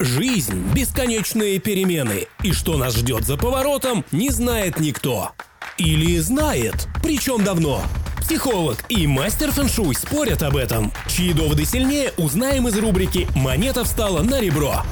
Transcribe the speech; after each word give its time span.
Жизнь– 0.00 0.62
бесконечные 0.76 1.58
перемены, 1.58 2.28
и 2.44 2.52
что 2.52 2.76
нас 2.76 2.94
ждет 2.94 3.24
за 3.24 3.36
поворотом, 3.36 4.04
не 4.12 4.30
знает 4.30 4.78
никто. 4.78 5.32
Или 5.76 6.18
знает, 6.18 6.86
причем 7.02 7.42
давно. 7.42 7.82
Психолог 8.20 8.76
и 8.88 9.08
мастер 9.08 9.50
фэншуй 9.50 9.96
спорят 9.96 10.44
об 10.44 10.56
этом. 10.56 10.92
Чьи 11.08 11.32
доводы 11.32 11.64
сильнее, 11.64 12.12
узнаем 12.16 12.68
из 12.68 12.78
рубрики 12.78 13.26
«Монета 13.34 13.82
встала 13.82 14.22
на 14.22 14.40
ребро». 14.40 14.82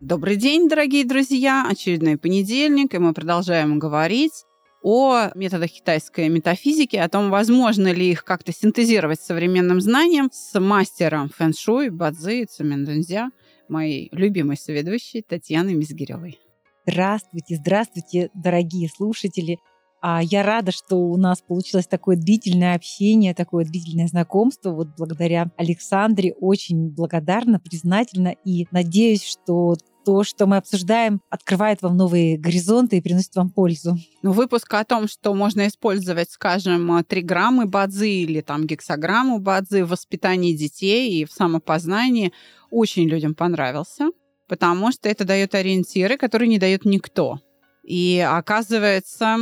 Добрый 0.00 0.34
день, 0.34 0.68
дорогие 0.68 1.04
друзья! 1.04 1.64
Очередной 1.70 2.16
понедельник, 2.16 2.92
и 2.92 2.98
мы 2.98 3.14
продолжаем 3.14 3.78
говорить 3.78 4.44
о 4.82 5.28
методах 5.36 5.70
китайской 5.70 6.28
метафизики, 6.28 6.96
о 6.96 7.08
том, 7.08 7.30
возможно 7.30 7.92
ли 7.92 8.10
их 8.10 8.24
как-то 8.24 8.52
синтезировать 8.52 9.20
с 9.20 9.26
современным 9.26 9.80
знанием 9.80 10.30
с 10.32 10.58
мастером 10.58 11.28
фэн-шуй 11.28 11.90
Бадзи 11.90 12.46
Цумендунзя, 12.46 13.30
моей 13.70 14.08
любимой 14.12 14.56
соведущей 14.56 15.22
Татьяной 15.22 15.74
Мизгиревой. 15.74 16.38
Здравствуйте, 16.86 17.56
здравствуйте, 17.56 18.30
дорогие 18.34 18.88
слушатели. 18.88 19.58
А 20.02 20.22
я 20.22 20.42
рада, 20.42 20.72
что 20.72 20.96
у 20.96 21.16
нас 21.18 21.42
получилось 21.42 21.86
такое 21.86 22.16
длительное 22.16 22.74
общение, 22.74 23.34
такое 23.34 23.66
длительное 23.66 24.06
знакомство. 24.06 24.70
Вот 24.70 24.88
благодаря 24.96 25.50
Александре 25.56 26.32
очень 26.32 26.90
благодарна, 26.90 27.60
признательна 27.60 28.34
и 28.44 28.66
надеюсь, 28.70 29.24
что 29.24 29.74
то, 30.04 30.24
что 30.24 30.46
мы 30.46 30.56
обсуждаем, 30.56 31.20
открывает 31.30 31.82
вам 31.82 31.96
новые 31.96 32.38
горизонты 32.38 32.96
и 32.96 33.00
приносит 33.00 33.34
вам 33.36 33.50
пользу. 33.50 33.96
Ну, 34.22 34.32
выпуск 34.32 34.72
о 34.74 34.84
том, 34.84 35.08
что 35.08 35.34
можно 35.34 35.66
использовать, 35.66 36.30
скажем, 36.30 37.04
триграммы 37.04 37.66
бадзи 37.66 38.22
или 38.22 38.40
там 38.40 38.66
гексограмму 38.66 39.38
бадзи 39.38 39.82
в 39.82 39.88
воспитании 39.88 40.56
детей 40.56 41.20
и 41.20 41.24
в 41.24 41.32
самопознании, 41.32 42.32
очень 42.70 43.08
людям 43.08 43.34
понравился, 43.34 44.10
потому 44.48 44.92
что 44.92 45.08
это 45.08 45.24
дает 45.24 45.54
ориентиры, 45.54 46.16
которые 46.16 46.48
не 46.48 46.58
дает 46.58 46.84
никто. 46.84 47.40
И 47.82 48.24
оказывается, 48.26 49.38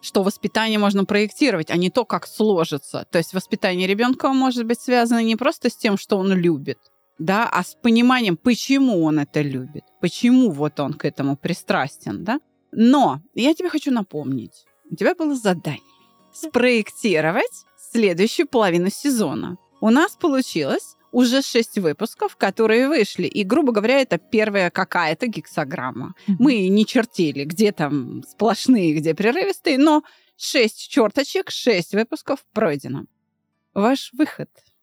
что 0.00 0.22
воспитание 0.22 0.78
можно 0.78 1.04
проектировать, 1.04 1.70
а 1.70 1.76
не 1.76 1.90
то, 1.90 2.04
как 2.04 2.26
сложится. 2.26 3.06
То 3.10 3.18
есть 3.18 3.32
воспитание 3.32 3.86
ребенка 3.86 4.32
может 4.32 4.66
быть 4.66 4.80
связано 4.80 5.22
не 5.22 5.36
просто 5.36 5.70
с 5.70 5.76
тем, 5.76 5.96
что 5.96 6.18
он 6.18 6.32
любит, 6.32 6.78
да, 7.18 7.48
а 7.48 7.62
с 7.62 7.74
пониманием, 7.74 8.36
почему 8.36 9.04
он 9.04 9.20
это 9.20 9.40
любит, 9.40 9.84
почему 10.00 10.50
вот 10.50 10.80
он 10.80 10.94
к 10.94 11.04
этому 11.04 11.36
пристрастен, 11.36 12.24
да. 12.24 12.40
Но 12.72 13.20
я 13.34 13.54
тебе 13.54 13.68
хочу 13.68 13.92
напомнить, 13.92 14.64
у 14.90 14.96
тебя 14.96 15.14
было 15.14 15.34
задание 15.34 15.80
спроектировать 16.32 17.64
следующую 17.76 18.48
половину 18.48 18.90
сезона. 18.90 19.56
У 19.80 19.90
нас 19.90 20.16
получилось 20.16 20.96
уже 21.12 21.42
шесть 21.42 21.78
выпусков, 21.78 22.36
которые 22.36 22.88
вышли. 22.88 23.28
И, 23.28 23.44
грубо 23.44 23.70
говоря, 23.72 24.00
это 24.00 24.18
первая 24.18 24.70
какая-то 24.70 25.28
гексограмма. 25.28 26.14
Мы 26.26 26.66
не 26.68 26.84
чертили, 26.84 27.44
где 27.44 27.70
там 27.70 28.24
сплошные, 28.24 28.94
где 28.94 29.14
прерывистые, 29.14 29.78
но 29.78 30.02
шесть 30.36 30.88
черточек, 30.88 31.50
шесть 31.50 31.94
выпусков 31.94 32.44
пройдено. 32.52 33.04
Ваш 33.74 34.10
выход– 34.12 34.50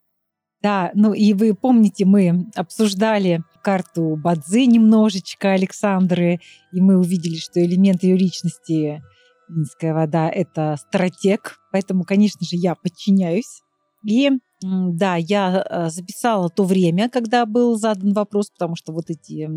да, 0.63 0.91
ну 0.93 1.13
и 1.13 1.33
вы 1.33 1.53
помните, 1.53 2.05
мы 2.05 2.47
обсуждали 2.55 3.43
карту 3.63 4.15
Бадзи 4.15 4.65
немножечко 4.65 5.53
Александры, 5.53 6.39
и 6.71 6.81
мы 6.81 6.97
увидели, 6.97 7.35
что 7.37 7.63
элемент 7.63 8.03
ее 8.03 8.17
личности 8.17 9.01
Минская 9.49 9.93
вода— 9.93 10.29
это 10.33 10.77
стратег, 10.77 11.57
поэтому, 11.71 12.03
конечно 12.03 12.45
же, 12.45 12.55
я 12.55 12.75
подчиняюсь. 12.75 13.61
И 14.07 14.29
да, 14.61 15.15
я 15.15 15.65
э, 15.67 15.89
записала 15.89 16.49
то 16.49 16.63
время, 16.63 17.09
когда 17.09 17.45
был 17.45 17.77
задан 17.77 18.13
вопрос, 18.13 18.51
потому 18.51 18.75
что 18.75 18.93
вот 18.93 19.09
эти 19.09 19.49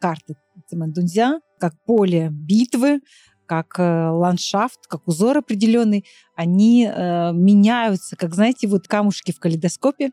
карты 0.00 0.34
Цимэндунзя, 0.68 1.40
как 1.58 1.74
поле 1.84 2.28
битвы, 2.30 3.00
как 3.46 3.78
э, 3.78 4.08
ландшафт, 4.08 4.86
как 4.88 5.06
узор 5.06 5.38
определенный, 5.38 6.04
они 6.34 6.86
э, 6.86 7.32
меняются, 7.32 8.16
как, 8.16 8.34
знаете, 8.34 8.66
вот 8.66 8.88
камушки 8.88 9.32
в 9.32 9.38
калейдоскопе. 9.38 10.10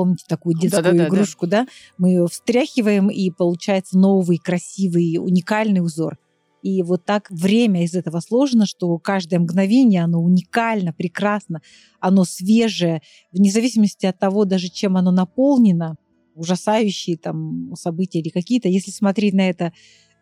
Помните 0.00 0.24
такую 0.26 0.56
детскую 0.58 0.82
да, 0.82 0.92
да, 0.92 1.08
игрушку, 1.08 1.46
да, 1.46 1.64
да? 1.64 1.70
Мы 1.98 2.08
ее 2.10 2.26
встряхиваем, 2.26 3.10
и 3.10 3.30
получается 3.30 3.98
новый, 3.98 4.38
красивый, 4.38 5.18
уникальный 5.18 5.84
узор. 5.84 6.18
И 6.62 6.82
вот 6.82 7.04
так 7.04 7.30
время 7.30 7.84
из 7.84 7.94
этого 7.94 8.20
сложено, 8.20 8.64
что 8.64 8.96
каждое 8.98 9.38
мгновение, 9.38 10.02
оно 10.02 10.22
уникально, 10.22 10.94
прекрасно, 10.94 11.60
оно 12.00 12.24
свежее, 12.24 13.02
вне 13.30 13.50
зависимости 13.50 14.06
от 14.06 14.18
того, 14.18 14.46
даже 14.46 14.68
чем 14.68 14.96
оно 14.96 15.10
наполнено, 15.10 15.96
ужасающие 16.34 17.18
там 17.18 17.74
события 17.76 18.20
или 18.20 18.30
какие-то, 18.30 18.68
если 18.68 18.90
смотреть 18.90 19.34
на 19.34 19.50
это 19.50 19.72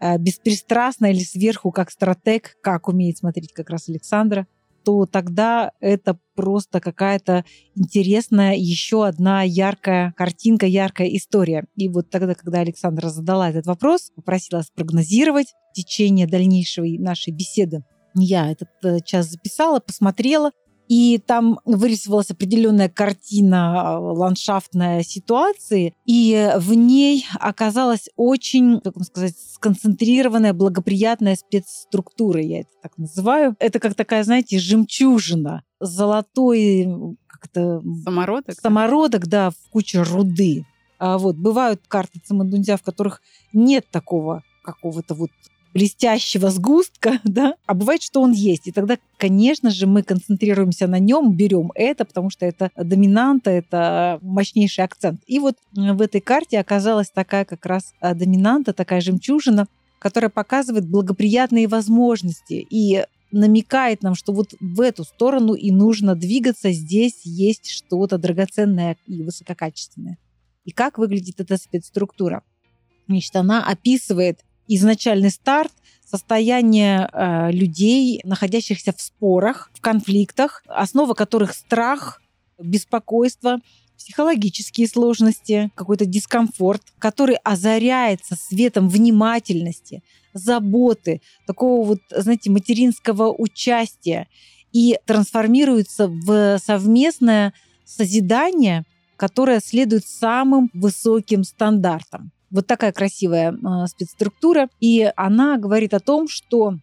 э, 0.00 0.18
беспристрастно 0.18 1.06
или 1.06 1.20
сверху, 1.20 1.70
как 1.70 1.90
стратег, 1.90 2.56
как 2.62 2.88
умеет 2.88 3.18
смотреть 3.18 3.52
как 3.52 3.70
раз 3.70 3.88
Александра, 3.88 4.48
то 4.84 5.06
тогда 5.06 5.72
это 5.80 6.18
просто 6.38 6.78
какая-то 6.78 7.44
интересная 7.74 8.54
еще 8.54 9.04
одна 9.04 9.42
яркая 9.42 10.14
картинка, 10.16 10.66
яркая 10.66 11.08
история. 11.08 11.64
И 11.74 11.88
вот 11.88 12.10
тогда, 12.10 12.36
когда 12.36 12.60
Александра 12.60 13.08
задала 13.08 13.50
этот 13.50 13.66
вопрос, 13.66 14.12
попросила 14.14 14.62
спрогнозировать 14.62 15.48
течение 15.74 16.28
дальнейшей 16.28 16.96
нашей 16.98 17.32
беседы, 17.32 17.82
я 18.14 18.52
этот 18.52 18.68
э, 18.84 19.00
час 19.04 19.30
записала, 19.30 19.80
посмотрела, 19.80 20.52
и 20.88 21.18
там 21.24 21.60
вырисовалась 21.64 22.30
определенная 22.30 22.88
картина 22.88 23.96
а, 23.96 23.98
ландшафтной 23.98 25.04
ситуации, 25.04 25.94
и 26.06 26.52
в 26.56 26.72
ней 26.74 27.26
оказалась 27.38 28.08
очень, 28.16 28.80
как 28.80 29.02
сказать, 29.04 29.34
сконцентрированная, 29.36 30.54
благоприятная 30.54 31.36
спецструктура, 31.36 32.40
я 32.40 32.60
это 32.60 32.70
так 32.82 32.96
называю. 32.96 33.54
Это 33.58 33.78
как 33.78 33.94
такая, 33.94 34.24
знаете, 34.24 34.58
жемчужина, 34.58 35.62
золотой 35.80 36.88
как-то... 37.26 37.82
Самородок? 38.04 38.58
Самородок, 38.60 39.26
да, 39.26 39.50
в 39.50 39.70
куче 39.70 40.02
руды. 40.02 40.64
А 40.98 41.18
вот 41.18 41.36
бывают 41.36 41.82
карты 41.86 42.20
Цимандунзя, 42.24 42.76
в 42.76 42.82
которых 42.82 43.20
нет 43.52 43.86
такого 43.90 44.42
какого-то 44.64 45.14
вот 45.14 45.30
блестящего 45.74 46.50
сгустка, 46.50 47.20
да, 47.24 47.54
а 47.66 47.74
бывает, 47.74 48.02
что 48.02 48.20
он 48.20 48.32
есть. 48.32 48.66
И 48.66 48.72
тогда, 48.72 48.98
конечно 49.16 49.70
же, 49.70 49.86
мы 49.86 50.02
концентрируемся 50.02 50.86
на 50.86 50.98
нем, 50.98 51.34
берем 51.34 51.70
это, 51.74 52.04
потому 52.04 52.30
что 52.30 52.46
это 52.46 52.70
доминанта, 52.76 53.50
это 53.50 54.18
мощнейший 54.22 54.84
акцент. 54.84 55.20
И 55.26 55.38
вот 55.38 55.56
в 55.72 56.02
этой 56.02 56.20
карте 56.20 56.58
оказалась 56.58 57.10
такая 57.10 57.44
как 57.44 57.64
раз 57.66 57.92
а, 58.00 58.14
доминанта, 58.14 58.72
такая 58.72 59.00
жемчужина, 59.00 59.66
которая 59.98 60.30
показывает 60.30 60.88
благоприятные 60.88 61.66
возможности 61.66 62.66
и 62.70 63.04
намекает 63.30 64.02
нам, 64.02 64.14
что 64.14 64.32
вот 64.32 64.54
в 64.60 64.80
эту 64.80 65.04
сторону 65.04 65.54
и 65.54 65.70
нужно 65.70 66.14
двигаться, 66.14 66.72
здесь 66.72 67.20
есть 67.24 67.68
что-то 67.68 68.16
драгоценное 68.16 68.96
и 69.06 69.22
высококачественное. 69.22 70.18
И 70.64 70.70
как 70.70 70.98
выглядит 70.98 71.40
эта 71.40 71.56
спецструктура? 71.56 72.42
Значит, 73.06 73.36
она 73.36 73.66
описывает 73.66 74.40
изначальный 74.68 75.30
старт, 75.30 75.72
состояние 76.08 77.08
э, 77.12 77.50
людей, 77.50 78.20
находящихся 78.24 78.92
в 78.92 79.00
спорах, 79.00 79.70
в 79.74 79.80
конфликтах, 79.80 80.62
основа 80.68 81.14
которых 81.14 81.52
страх, 81.54 82.22
беспокойство, 82.58 83.60
психологические 83.98 84.88
сложности, 84.88 85.70
какой-то 85.74 86.06
дискомфорт, 86.06 86.82
который 86.98 87.36
озаряется 87.44 88.36
светом 88.36 88.88
внимательности, 88.88 90.02
заботы, 90.32 91.20
такого 91.46 91.84
вот, 91.84 92.00
знаете, 92.10 92.50
материнского 92.50 93.32
участия 93.32 94.28
и 94.72 94.98
трансформируется 95.04 96.08
в 96.08 96.58
совместное 96.64 97.52
созидание, 97.84 98.84
которое 99.16 99.60
следует 99.60 100.06
самым 100.06 100.70
высоким 100.72 101.42
стандартам. 101.42 102.30
Вот 102.50 102.66
такая 102.66 102.92
красивая 102.92 103.52
э, 103.52 103.86
спецструктура. 103.86 104.68
И 104.80 105.10
она 105.16 105.58
говорит 105.58 105.94
о 105.94 106.00
том, 106.00 106.28
что 106.28 106.78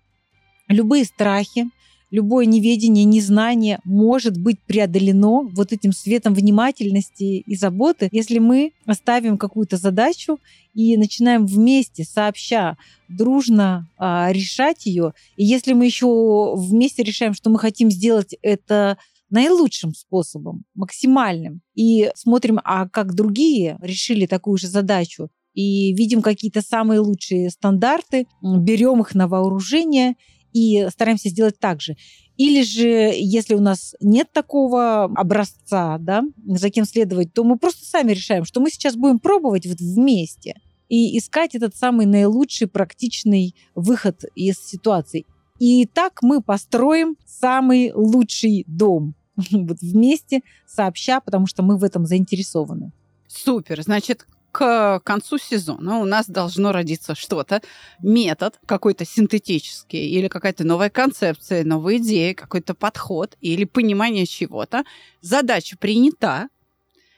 любые 0.68 1.06
страхи, 1.06 1.70
любое 2.12 2.46
неведение, 2.46 3.04
незнание 3.04 3.80
может 3.84 4.38
быть 4.38 4.60
преодолено 4.62 5.42
вот 5.42 5.74
этим 5.74 5.92
светом 5.92 6.34
внимательности 6.34 7.44
и 7.46 7.56
заботы, 7.56 8.10
если 8.12 8.40
мы 8.40 8.74
оставим 8.86 9.38
какую-то 9.38 9.78
задачу 9.78 10.40
и 10.74 10.98
начинаем 10.98 11.46
вместе, 11.46 12.04
сообща, 12.04 12.78
дружно 13.10 13.90
а, 13.98 14.32
решать 14.32 14.86
ее. 14.86 15.14
И 15.36 15.44
если 15.44 15.74
мы 15.74 15.86
еще 15.86 16.56
вместе 16.56 17.04
решаем, 17.04 17.34
что 17.34 17.50
мы 17.50 17.60
хотим 17.60 17.90
сделать 17.90 18.36
это 18.42 18.98
наилучшим 19.30 19.94
способом, 19.94 20.64
максимальным, 20.76 21.62
и 21.74 22.12
смотрим, 22.16 22.60
а 22.64 22.88
как 22.88 23.16
другие 23.16 23.78
решили 23.82 24.28
такую 24.28 24.58
же 24.58 24.68
задачу, 24.68 25.30
и 25.56 25.94
видим 25.94 26.22
какие-то 26.22 26.62
самые 26.62 27.00
лучшие 27.00 27.50
стандарты, 27.50 28.28
берем 28.42 29.02
их 29.02 29.16
на 29.16 29.28
вооружение 29.28 30.16
и 30.54 30.88
стараемся 30.92 31.30
сделать 31.30 31.58
так 31.60 31.82
же. 31.82 31.96
Или 32.38 32.64
же, 32.64 33.14
если 33.16 33.56
у 33.56 33.62
нас 33.62 33.96
нет 34.02 34.28
такого 34.34 35.06
образца, 35.06 35.98
да, 36.00 36.24
за 36.46 36.70
кем 36.70 36.86
следовать, 36.86 37.34
то 37.34 37.44
мы 37.46 37.58
просто 37.58 37.86
сами 37.86 38.12
решаем, 38.12 38.44
что 38.44 38.60
мы 38.60 38.70
сейчас 38.70 38.96
будем 38.96 39.20
пробовать 39.20 39.66
вот 39.66 39.80
вместе. 39.80 40.56
и 40.88 41.18
искать 41.18 41.56
этот 41.56 41.76
самый 41.76 42.06
наилучший 42.06 42.68
практичный 42.68 43.56
выход 43.74 44.24
из 44.36 44.60
ситуации. 44.60 45.26
И 45.58 45.88
так 45.88 46.22
мы 46.22 46.42
построим 46.42 47.16
самый 47.26 47.92
лучший 47.94 48.66
дом. 48.68 49.16
Вот 49.52 49.80
вместе, 49.82 50.42
сообща, 50.68 51.22
потому 51.22 51.48
что 51.48 51.64
мы 51.64 51.78
в 51.78 51.84
этом 51.84 52.06
заинтересованы. 52.06 52.92
Супер. 53.28 53.82
Значит, 53.82 54.28
к 54.58 55.02
концу 55.04 55.38
сезона 55.38 56.00
у 56.00 56.06
нас 56.06 56.28
должно 56.28 56.72
родиться 56.72 57.14
что-то, 57.14 57.62
метод 58.02 58.58
какой-то 58.66 59.04
синтетический 59.04 60.08
или 60.08 60.30
какая-то 60.30 60.64
новая 60.64 60.90
концепция, 60.90 61.66
новая 61.66 61.98
идея, 61.98 62.34
какой-то 62.34 62.74
подход 62.74 63.36
или 63.42 63.66
понимание 63.66 64.26
чего-то. 64.26 64.86
Задача 65.20 65.76
принята. 65.78 66.48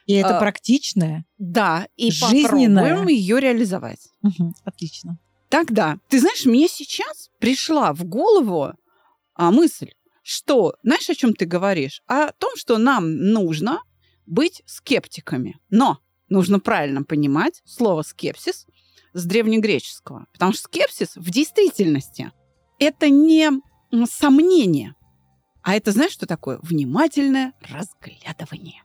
И 0.07 0.13
это 0.13 0.37
А, 0.37 0.39
практичное. 0.39 1.25
Да, 1.37 1.87
и 1.95 2.09
Жизненная. 2.09 2.83
попробуем 2.83 3.07
ее 3.15 3.39
реализовать. 3.39 4.09
Мгм, 4.23 4.55
Отлично. 4.63 5.19
Тогда, 5.49 5.97
ты 6.09 6.19
знаешь, 6.19 6.43
мне 6.45 6.67
сейчас 6.67 7.29
пришла 7.37 7.93
в 7.93 8.03
голову 8.03 8.73
а, 9.35 9.51
мысль, 9.51 9.91
что, 10.23 10.73
знаешь, 10.81 11.07
о 11.07 11.13
чем 11.15 11.35
ты 11.35 11.45
говоришь? 11.45 12.01
О 12.07 12.31
том, 12.31 12.55
что 12.55 12.79
нам 12.79 13.15
нужно 13.15 13.83
быть 14.25 14.63
скептиками. 14.65 15.59
Но 15.69 15.99
нужно 16.29 16.59
правильно 16.59 17.03
понимать 17.03 17.61
слово 17.65 18.01
скепсис 18.01 18.65
с 19.13 19.25
древнегреческого. 19.25 20.25
Потому 20.33 20.53
что 20.53 20.63
скепсис 20.63 21.15
в 21.15 21.29
действительности 21.31 22.31
это 22.79 23.09
не 23.09 23.49
сомнение, 24.05 24.93
а 25.63 25.75
это, 25.75 25.91
знаешь, 25.91 26.11
что 26.11 26.25
такое? 26.25 26.59
Внимательное 26.61 27.53
разглядывание. 27.61 28.83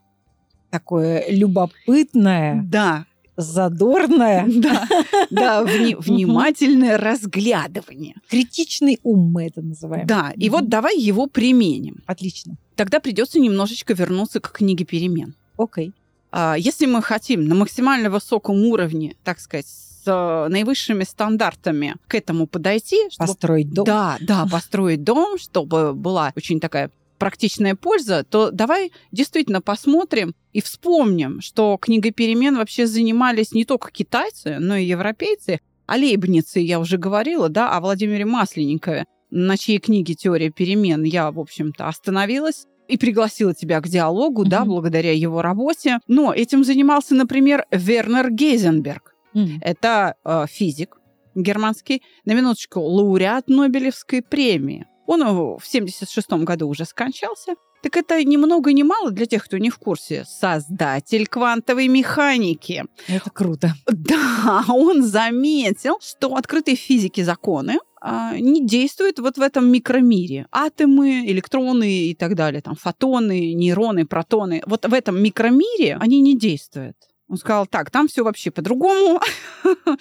Такое 0.69 1.23
любопытное, 1.29 2.61
Да, 2.65 3.05
задорное, 3.37 4.45
да, 4.47 4.87
да, 5.29 5.63
вни- 5.63 5.95
внимательное 5.95 6.97
разглядывание. 6.97 8.15
критичный 8.29 8.99
ум 9.03 9.31
мы 9.31 9.45
это 9.47 9.61
называем. 9.61 10.07
Да, 10.07 10.33
и 10.35 10.49
вот 10.49 10.67
давай 10.69 10.97
его 10.99 11.27
применим. 11.27 12.03
Отлично. 12.05 12.55
Тогда 12.75 12.99
придется 12.99 13.39
немножечко 13.39 13.93
вернуться 13.93 14.39
к 14.39 14.51
книге 14.51 14.83
перемен. 14.85 15.35
Окей. 15.57 15.93
А, 16.35 16.55
Если 16.57 16.87
мы 16.87 17.03
хотим 17.03 17.45
на 17.45 17.53
максимально 17.53 18.09
высоком 18.09 18.65
уровне, 18.65 19.15
так 19.23 19.39
сказать, 19.39 19.67
с 19.67 20.01
э, 20.07 20.47
наивысшими 20.49 21.03
стандартами 21.03 21.95
к 22.07 22.15
этому 22.15 22.47
подойти, 22.47 22.97
чтобы 23.11 23.27
Построить 23.27 23.71
дом. 23.71 23.85
Да, 23.85 24.17
да, 24.19 24.47
построить 24.51 25.03
дом, 25.03 25.37
чтобы 25.37 25.93
была 25.93 26.33
очень 26.35 26.59
такая 26.59 26.89
практичная 27.19 27.75
польза, 27.75 28.25
то 28.27 28.49
давай 28.49 28.91
действительно 29.11 29.61
посмотрим 29.61 30.33
и 30.53 30.61
вспомним, 30.61 31.39
что 31.39 31.77
книгой 31.79 32.09
перемен 32.09 32.57
вообще 32.57 32.87
занимались 32.87 33.51
не 33.51 33.63
только 33.63 33.91
китайцы, 33.91 34.57
но 34.59 34.75
и 34.75 34.85
европейцы. 34.85 35.59
О 35.85 35.97
Лейбнице 35.97 36.61
я 36.61 36.79
уже 36.79 36.97
говорила, 36.97 37.47
да, 37.47 37.77
о 37.77 37.79
Владимире 37.79 38.25
Масленникове, 38.25 39.05
на 39.29 39.55
чьей 39.55 39.77
книге 39.77 40.15
«Теория 40.15 40.49
перемен» 40.49 41.03
я, 41.03 41.31
в 41.31 41.39
общем-то, 41.39 41.87
остановилась 41.87 42.65
и 42.93 42.97
пригласила 42.97 43.53
тебя 43.55 43.81
к 43.81 43.87
диалогу, 43.87 44.45
да, 44.45 44.59
Мгм. 44.61 44.69
благодаря 44.69 45.11
его 45.13 45.41
работе. 45.41 45.97
Но 46.07 46.31
этим 46.33 46.63
занимался, 46.63 47.15
например, 47.15 47.65
Вернер 47.71 48.29
Гейзенберг. 48.29 49.15
М. 49.33 49.59
Это 49.61 50.15
э, 50.23 50.45
физик 50.47 50.97
германский, 51.35 52.03
на 52.25 52.33
минуточку, 52.33 52.79
лауреат 52.81 53.47
Нобелевской 53.47 54.21
премии. 54.21 54.85
Он 55.07 55.57
в 55.57 55.63
76 55.65 56.43
году 56.45 56.67
уже 56.69 56.85
скончался. 56.85 57.55
Так 57.83 57.97
это 57.97 58.23
ни 58.23 58.37
много 58.37 58.71
ни 58.71 58.81
мало 58.81 59.11
для 59.11 59.25
тех, 59.25 59.43
кто 59.43 59.57
не 59.57 59.69
в 59.69 59.77
курсе. 59.77 60.23
Создатель 60.25 61.27
квантовой 61.27 61.89
механики. 61.89 62.85
Это 63.09 63.29
круто. 63.29 63.73
Да, 63.87 64.63
он 64.69 65.03
заметил, 65.03 65.97
что 66.01 66.35
открытые 66.35 66.77
в 66.77 66.79
физике 66.79 67.25
законы 67.25 67.79
а, 67.99 68.37
не 68.37 68.65
действуют 68.65 69.19
вот 69.19 69.37
в 69.37 69.41
этом 69.41 69.69
микромире. 69.69 70.47
Атомы, 70.51 71.25
электроны 71.25 72.07
и 72.09 72.15
так 72.15 72.35
далее, 72.35 72.61
там 72.61 72.75
фотоны, 72.75 73.53
нейроны, 73.53 74.05
протоны. 74.05 74.63
Вот 74.65 74.85
в 74.85 74.93
этом 74.93 75.21
микромире 75.21 75.97
они 75.99 76.21
не 76.21 76.37
действуют. 76.37 76.95
Он 77.29 77.37
сказал, 77.37 77.65
так, 77.65 77.89
там 77.89 78.07
все 78.07 78.23
вообще 78.23 78.51
по-другому. 78.51 79.19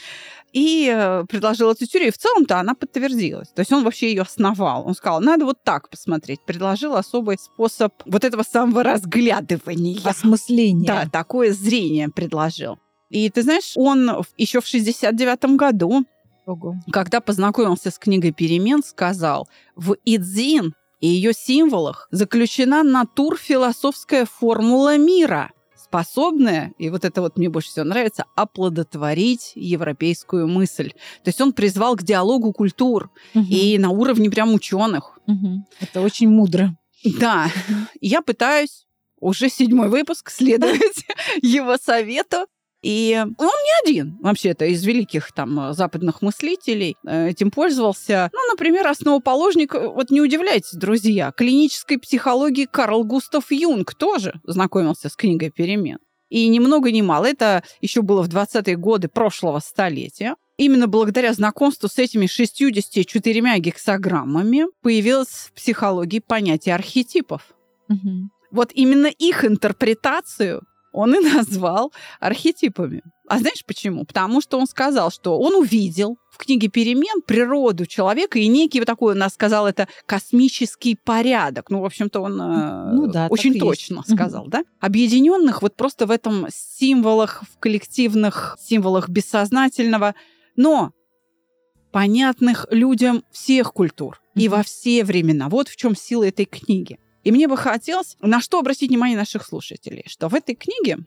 И 0.52 0.92
э, 0.94 1.24
предложил 1.30 1.70
эту 1.70 1.86
теорию, 1.86 2.10
и 2.10 2.12
в 2.12 2.18
целом-то 2.18 2.60
она 2.60 2.74
подтвердилась. 2.74 3.48
То 3.48 3.60
есть 3.60 3.72
он 3.72 3.84
вообще 3.84 4.10
ее 4.10 4.20
основал. 4.20 4.86
Он 4.86 4.94
сказал, 4.94 5.22
надо 5.22 5.46
вот 5.46 5.64
так 5.64 5.88
посмотреть. 5.88 6.44
Предложил 6.44 6.94
особый 6.94 7.38
способ 7.38 7.94
вот 8.04 8.22
этого 8.22 8.42
самого 8.42 8.82
разглядывания. 8.82 9.98
Осмысление. 10.04 10.86
Да, 10.86 11.08
такое 11.10 11.54
зрение 11.54 12.10
предложил. 12.10 12.78
И 13.08 13.30
ты 13.30 13.42
знаешь, 13.42 13.72
он 13.76 14.24
еще 14.36 14.60
в 14.60 14.66
69 14.66 15.56
году, 15.56 16.04
Ого. 16.44 16.76
когда 16.90 17.22
познакомился 17.22 17.90
с 17.90 17.98
книгой 17.98 18.32
«Перемен», 18.32 18.82
сказал, 18.82 19.48
в 19.74 19.96
Идзин 20.04 20.74
и 21.00 21.08
ее 21.08 21.32
символах 21.34 22.08
заключена 22.10 22.82
натур-философская 22.82 24.24
формула 24.24 24.96
мира, 24.96 25.50
способная, 26.02 26.72
и 26.78 26.88
вот 26.88 27.04
это 27.04 27.20
вот 27.20 27.36
мне 27.36 27.50
больше 27.50 27.68
всего 27.68 27.84
нравится, 27.84 28.24
оплодотворить 28.34 29.52
европейскую 29.54 30.48
мысль. 30.48 30.92
То 31.22 31.28
есть 31.28 31.40
он 31.42 31.52
призвал 31.52 31.96
к 31.96 32.02
диалогу 32.02 32.52
культур 32.52 33.10
Мгм. 33.34 33.46
и 33.50 33.76
на 33.78 33.90
уровне 33.90 34.30
прям 34.30 34.54
ученых. 34.54 35.18
Мгм. 35.26 35.66
Это 35.80 36.00
очень 36.00 36.30
мудро. 36.30 36.74
Да, 37.20 37.50
я 38.00 38.22
пытаюсь 38.22 38.86
уже 39.20 39.50
седьмой 39.50 39.88
выпуск 39.90 40.30
следовать 40.30 41.04
его 41.42 41.76
совету. 41.76 42.46
И 42.82 43.16
он 43.16 43.36
не 43.38 43.90
один, 43.90 44.18
вообще-то, 44.20 44.64
из 44.64 44.84
великих 44.84 45.32
там 45.32 45.58
э, 45.60 45.72
западных 45.72 46.20
мыслителей 46.20 46.96
э, 47.06 47.28
этим 47.28 47.52
пользовался. 47.52 48.28
Ну, 48.32 48.40
например, 48.50 48.88
основоположник, 48.88 49.74
э, 49.74 49.86
вот 49.86 50.10
не 50.10 50.20
удивляйтесь, 50.20 50.72
друзья, 50.72 51.30
клинической 51.30 51.98
психологии 51.98 52.66
Карл 52.66 53.04
Густав 53.04 53.52
Юнг 53.52 53.94
тоже 53.94 54.34
знакомился 54.42 55.08
с 55.08 55.14
книгой 55.14 55.50
«Перемен». 55.50 55.98
И 56.28 56.48
ни 56.48 56.58
много 56.58 56.90
ни 56.90 57.02
мало, 57.02 57.26
это 57.26 57.62
еще 57.80 58.02
было 58.02 58.22
в 58.22 58.28
20-е 58.28 58.76
годы 58.76 59.08
прошлого 59.08 59.60
столетия. 59.60 60.34
Именно 60.56 60.88
благодаря 60.88 61.32
знакомству 61.34 61.88
с 61.88 61.98
этими 61.98 62.26
64 62.26 63.58
гексограммами 63.58 64.64
появилось 64.80 65.28
в 65.28 65.52
психологии 65.52 66.20
понятие 66.20 66.74
архетипов. 66.74 67.54
Мгм. 67.88 68.30
Вот 68.50 68.70
именно 68.72 69.06
их 69.06 69.44
интерпретацию 69.44 70.62
он 70.92 71.14
и 71.14 71.20
назвал 71.34 71.92
архетипами. 72.20 73.02
А 73.28 73.38
знаешь 73.38 73.64
почему? 73.64 74.04
Потому 74.04 74.40
что 74.40 74.58
он 74.58 74.66
сказал, 74.66 75.10
что 75.10 75.38
он 75.38 75.54
увидел 75.54 76.18
в 76.30 76.36
книге 76.38 76.68
«Перемен» 76.68 77.22
природу 77.26 77.86
человека 77.86 78.38
и 78.38 78.46
некий 78.48 78.80
вот 78.80 78.86
такой, 78.86 79.12
он 79.12 79.18
нас 79.18 79.34
сказал, 79.34 79.66
это 79.66 79.88
космический 80.06 80.96
порядок. 80.96 81.70
Ну, 81.70 81.80
в 81.80 81.84
общем-то, 81.84 82.20
он 82.20 82.40
э, 82.40 82.92
Ну 82.94 83.06
да, 83.06 83.24
так 83.24 83.32
очень 83.32 83.52
есть. 83.54 83.60
точно 83.60 84.02
Мгм. 84.06 84.16
сказал, 84.16 84.46
да? 84.48 84.64
Объединенных 84.80 85.62
вот 85.62 85.76
просто 85.76 86.06
в 86.06 86.10
этом 86.10 86.46
символах, 86.50 87.42
в 87.54 87.58
коллективных 87.58 88.56
символах 88.60 89.08
бессознательного, 89.08 90.14
но 90.56 90.92
понятных 91.90 92.66
людям 92.70 93.22
всех 93.30 93.72
культур 93.72 94.20
и 94.34 94.48
во 94.48 94.62
все 94.62 95.04
времена. 95.04 95.48
Вот 95.48 95.68
в 95.68 95.76
чем 95.76 95.94
сила 95.94 96.26
этой 96.26 96.46
книги. 96.46 96.98
И 97.24 97.32
мне 97.32 97.48
бы 97.48 97.56
хотелось 97.56 98.16
на 98.20 98.40
что 98.40 98.58
обратить 98.58 98.90
внимание 98.90 99.16
наших 99.16 99.46
слушателей, 99.46 100.04
что 100.06 100.28
в 100.28 100.34
этой 100.34 100.54
книге 100.54 100.98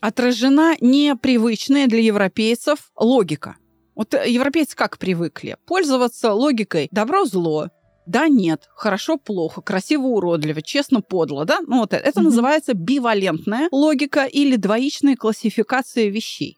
отражена 0.00 0.76
непривычная 0.80 1.86
для 1.86 2.00
европейцев 2.00 2.90
логика. 2.96 3.56
Вот 3.94 4.14
э, 4.14 4.30
европейцы 4.30 4.76
как 4.76 4.98
привыкли? 4.98 5.56
Пользоваться 5.66 6.32
логикой 6.32 6.88
добро-зло, 6.90 7.68
да, 8.08 8.26
нет, 8.26 8.70
хорошо-плохо, 8.74 9.60
красиво-уродливо, 9.60 10.62
честно-подло, 10.62 11.44
да? 11.44 11.58
Ну, 11.66 11.80
вот 11.80 11.92
это, 11.92 12.08
это 12.08 12.22
называется 12.22 12.72
бивалентная 12.72 13.68
логика 13.70 14.24
или 14.24 14.56
двоичная 14.56 15.14
классификация 15.14 16.08
вещей. 16.08 16.56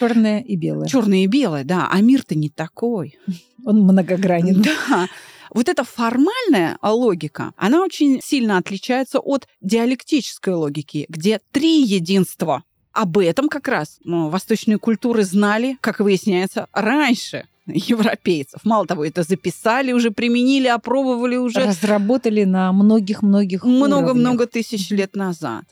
Черное 0.00 0.40
и 0.40 0.56
белое. 0.56 0.88
Черное 0.88 1.18
и 1.18 1.26
белое, 1.28 1.62
да, 1.62 1.88
а 1.88 2.00
мир-то 2.00 2.34
не 2.34 2.48
такой. 2.48 3.16
Он 3.64 3.82
многогранен. 3.82 4.62
Да. 4.62 5.06
Вот 5.52 5.68
эта 5.68 5.84
формальная 5.84 6.78
логика, 6.82 7.52
она 7.56 7.82
очень 7.82 8.20
сильно 8.22 8.56
отличается 8.56 9.18
от 9.18 9.48
диалектической 9.60 10.54
логики, 10.54 11.06
где 11.08 11.40
три 11.50 11.82
единства. 11.82 12.62
Об 12.92 13.18
этом 13.18 13.48
как 13.48 13.68
раз 13.68 13.98
ну, 14.04 14.28
восточные 14.28 14.78
культуры 14.78 15.22
знали, 15.24 15.76
как 15.80 16.00
выясняется, 16.00 16.66
раньше 16.72 17.46
европейцев. 17.66 18.60
Мало 18.64 18.86
того, 18.86 19.04
это 19.04 19.22
записали, 19.22 19.92
уже 19.92 20.10
применили, 20.10 20.66
опробовали 20.66 21.36
уже 21.36 21.60
Разработали 21.60 22.44
на 22.44 22.72
многих-многих 22.72 23.64
много-много 23.64 24.46
тысяч 24.46 24.90
лет 24.90 25.14
назад. 25.14 25.64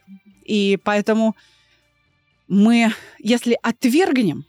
И 0.45 0.79
поэтому 0.83 1.37
мы, 2.47 2.93
если 3.19 3.59
отвергнем 3.63 4.45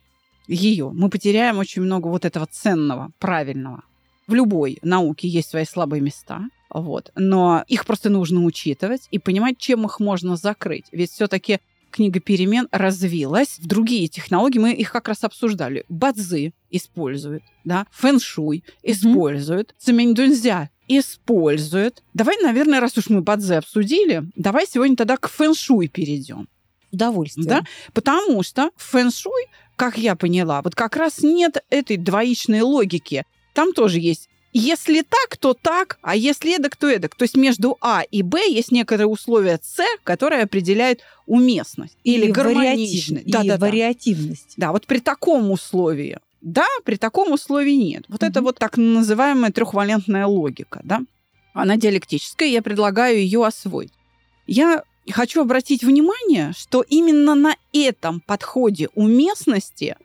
ее, 0.48 0.92
мы 0.94 1.10
потеряем 1.10 1.58
очень 1.60 1.82
много 1.82 2.08
вот 2.08 2.26
этого 2.26 2.48
ценного, 2.48 3.12
правильного. 3.20 3.84
В 4.30 4.36
любой 4.36 4.78
науке 4.84 5.28
есть 5.28 5.50
свои 5.50 5.66
слабые 5.66 6.02
места, 6.02 6.44
вот. 6.70 7.12
Но 7.16 7.64
их 7.68 7.84
просто 7.88 8.12
нужно 8.12 8.46
учитывать 8.46 9.08
и 9.10 9.18
понимать, 9.18 9.58
чем 9.58 9.86
их 9.86 10.00
можно 10.00 10.36
закрыть. 10.36 10.86
Ведь 10.92 11.10
все-таки 11.10 11.62
книга 11.90 12.20
перемен 12.20 12.68
развилась 12.72 13.58
в 13.58 13.66
другие 13.66 14.08
технологии. 14.08 14.60
Мы 14.60 14.74
их 14.74 14.92
как 14.92 15.08
раз 15.08 15.24
обсуждали. 15.24 15.84
Бадзи 15.90 16.54
используют, 16.70 17.42
да, 17.64 17.88
фэншуй 17.90 18.64
используют, 18.84 19.74
цемень-дунзя 19.80 20.70
используют. 20.88 22.04
Давай, 22.14 22.38
наверное, 22.40 22.82
раз 22.82 23.00
уж 23.00 23.10
мы 23.10 23.22
бадзи 23.22 23.54
обсудили, 23.54 24.26
давай 24.36 24.68
сегодня 24.68 24.96
тогда 24.96 25.18
к 25.18 25.28
фэншуй 25.28 25.88
перейдем. 25.88 26.48
Удовольствие. 26.92 27.48
Да? 27.48 27.64
Потому 27.94 28.44
что 28.44 28.70
фэншуй, 28.78 29.48
как 29.76 29.98
я 29.98 30.16
поняла, 30.16 30.62
вот 30.62 30.76
как 30.76 30.96
раз 30.96 31.24
нет 31.24 31.64
этой 31.72 31.98
двоичной 31.98 32.62
логики. 32.62 33.26
Там 33.60 33.74
тоже 33.74 34.00
есть 34.00 34.30
если 34.54 35.02
так, 35.02 35.36
то 35.38 35.54
так, 35.54 36.00
а 36.02 36.16
если 36.16 36.56
эдак, 36.56 36.78
то 36.78 36.88
эдак. 36.88 37.14
То 37.14 37.24
есть 37.24 37.36
между 37.36 37.78
А 37.82 38.04
и 38.10 38.22
Б 38.22 38.40
есть 38.48 38.72
некоторые 38.72 39.08
условия 39.08 39.60
С, 39.62 39.84
которые 40.06 40.44
определяют 40.44 41.02
уместность 41.28 41.98
или 42.06 42.28
и 42.28 42.32
гармоничность. 42.32 43.26
Да, 43.26 43.44
да, 43.44 43.58
вариативность. 43.58 44.54
Да. 44.56 44.68
да, 44.68 44.72
вот 44.72 44.88
при 44.88 45.00
таком 45.00 45.52
условии 45.52 46.20
да, 46.42 46.66
при 46.86 46.96
таком 46.96 47.34
условии 47.34 47.74
нет. 47.74 48.06
Вот 48.08 48.24
угу. 48.24 48.30
это 48.32 48.42
вот 48.42 48.58
так 48.58 48.78
называемая 48.78 49.52
трехвалентная 49.52 50.26
логика, 50.26 50.80
да. 50.86 51.02
Она 51.54 51.76
диалектическая, 51.76 52.48
я 52.48 52.62
предлагаю 52.62 53.18
ее 53.18 53.46
освоить. 53.46 53.92
Я 54.48 54.84
хочу 55.12 55.42
обратить 55.42 55.84
внимание, 55.84 56.54
что 56.58 56.82
именно 56.82 57.36
на 57.36 57.58
этом 57.74 58.22
подходе 58.22 58.88
уместности 58.96 59.98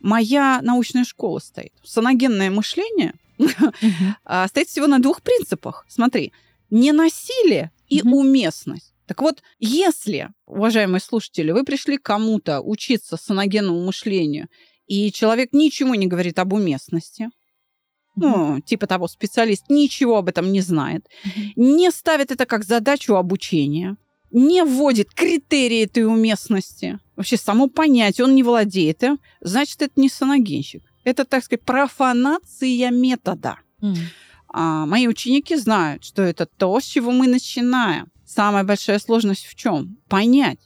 моя 0.00 0.60
научная 0.62 1.04
школа 1.04 1.38
стоит. 1.38 1.72
Саногенное 1.84 2.50
мышление 2.50 3.14
uh 3.38 4.48
стоит 4.48 4.68
всего 4.68 4.86
на 4.86 4.98
двух 4.98 5.22
принципах. 5.22 5.86
Смотри, 5.88 6.32
не 6.70 6.92
насилие 6.92 7.70
и 7.88 8.02
уместность. 8.02 8.94
Так 9.06 9.22
вот, 9.22 9.42
если, 9.58 10.28
уважаемые 10.46 11.00
слушатели, 11.00 11.50
вы 11.50 11.64
пришли 11.64 11.98
к 11.98 12.02
кому-то 12.02 12.60
учиться 12.60 13.16
саногенному 13.16 13.84
мышлению, 13.84 14.46
и 14.86 15.10
человек 15.10 15.52
ничего 15.52 15.96
не 15.96 16.06
говорит 16.06 16.38
об 16.38 16.52
уместности, 16.52 17.30
ну, 18.14 18.60
типа 18.60 18.86
того, 18.86 19.08
специалист 19.08 19.64
ничего 19.68 20.18
об 20.18 20.28
этом 20.28 20.52
не 20.52 20.60
знает, 20.60 21.08
не 21.56 21.90
ставит 21.90 22.30
это 22.30 22.46
как 22.46 22.64
задачу 22.64 23.14
обучения, 23.14 23.96
не 24.30 24.62
вводит 24.62 25.12
критерии 25.12 25.84
этой 25.84 26.04
уместности, 26.04 26.98
вообще 27.20 27.36
само 27.36 27.68
понятие, 27.68 28.24
он 28.24 28.34
не 28.34 28.42
владеет 28.42 29.02
им, 29.02 29.20
значит, 29.42 29.82
это 29.82 30.00
не 30.00 30.08
саногенщик. 30.08 30.82
Это, 31.04 31.26
так 31.26 31.44
сказать, 31.44 31.62
профанация 31.64 32.90
метода. 32.90 33.58
Mm. 33.82 33.96
А 34.48 34.86
мои 34.86 35.06
ученики 35.06 35.56
знают, 35.56 36.02
что 36.02 36.22
это 36.22 36.46
то, 36.46 36.80
с 36.80 36.84
чего 36.84 37.12
мы 37.12 37.28
начинаем. 37.28 38.08
Самая 38.24 38.64
большая 38.64 38.98
сложность 38.98 39.44
в 39.44 39.54
чем? 39.54 39.98
Понять. 40.08 40.60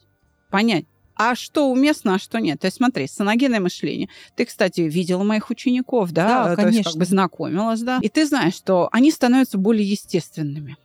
Понять, 0.50 0.84
а 1.16 1.34
что 1.34 1.70
уместно, 1.70 2.14
а 2.14 2.18
что 2.18 2.38
нет. 2.38 2.60
То 2.60 2.66
есть 2.66 2.76
смотри, 2.76 3.08
саногенное 3.08 3.60
мышление. 3.60 4.08
Ты, 4.36 4.44
кстати, 4.44 4.82
видела 4.82 5.24
моих 5.24 5.50
учеников, 5.50 6.12
да? 6.12 6.44
Да, 6.44 6.50
То 6.50 6.62
конечно. 6.62 6.78
есть 6.78 6.90
как 6.90 6.98
бы 6.98 7.04
знакомилась, 7.04 7.80
да? 7.80 7.98
И 8.00 8.08
ты 8.08 8.26
знаешь, 8.26 8.54
что 8.54 8.88
они 8.92 9.10
становятся 9.10 9.58
более 9.58 9.88
естественными. 9.88 10.76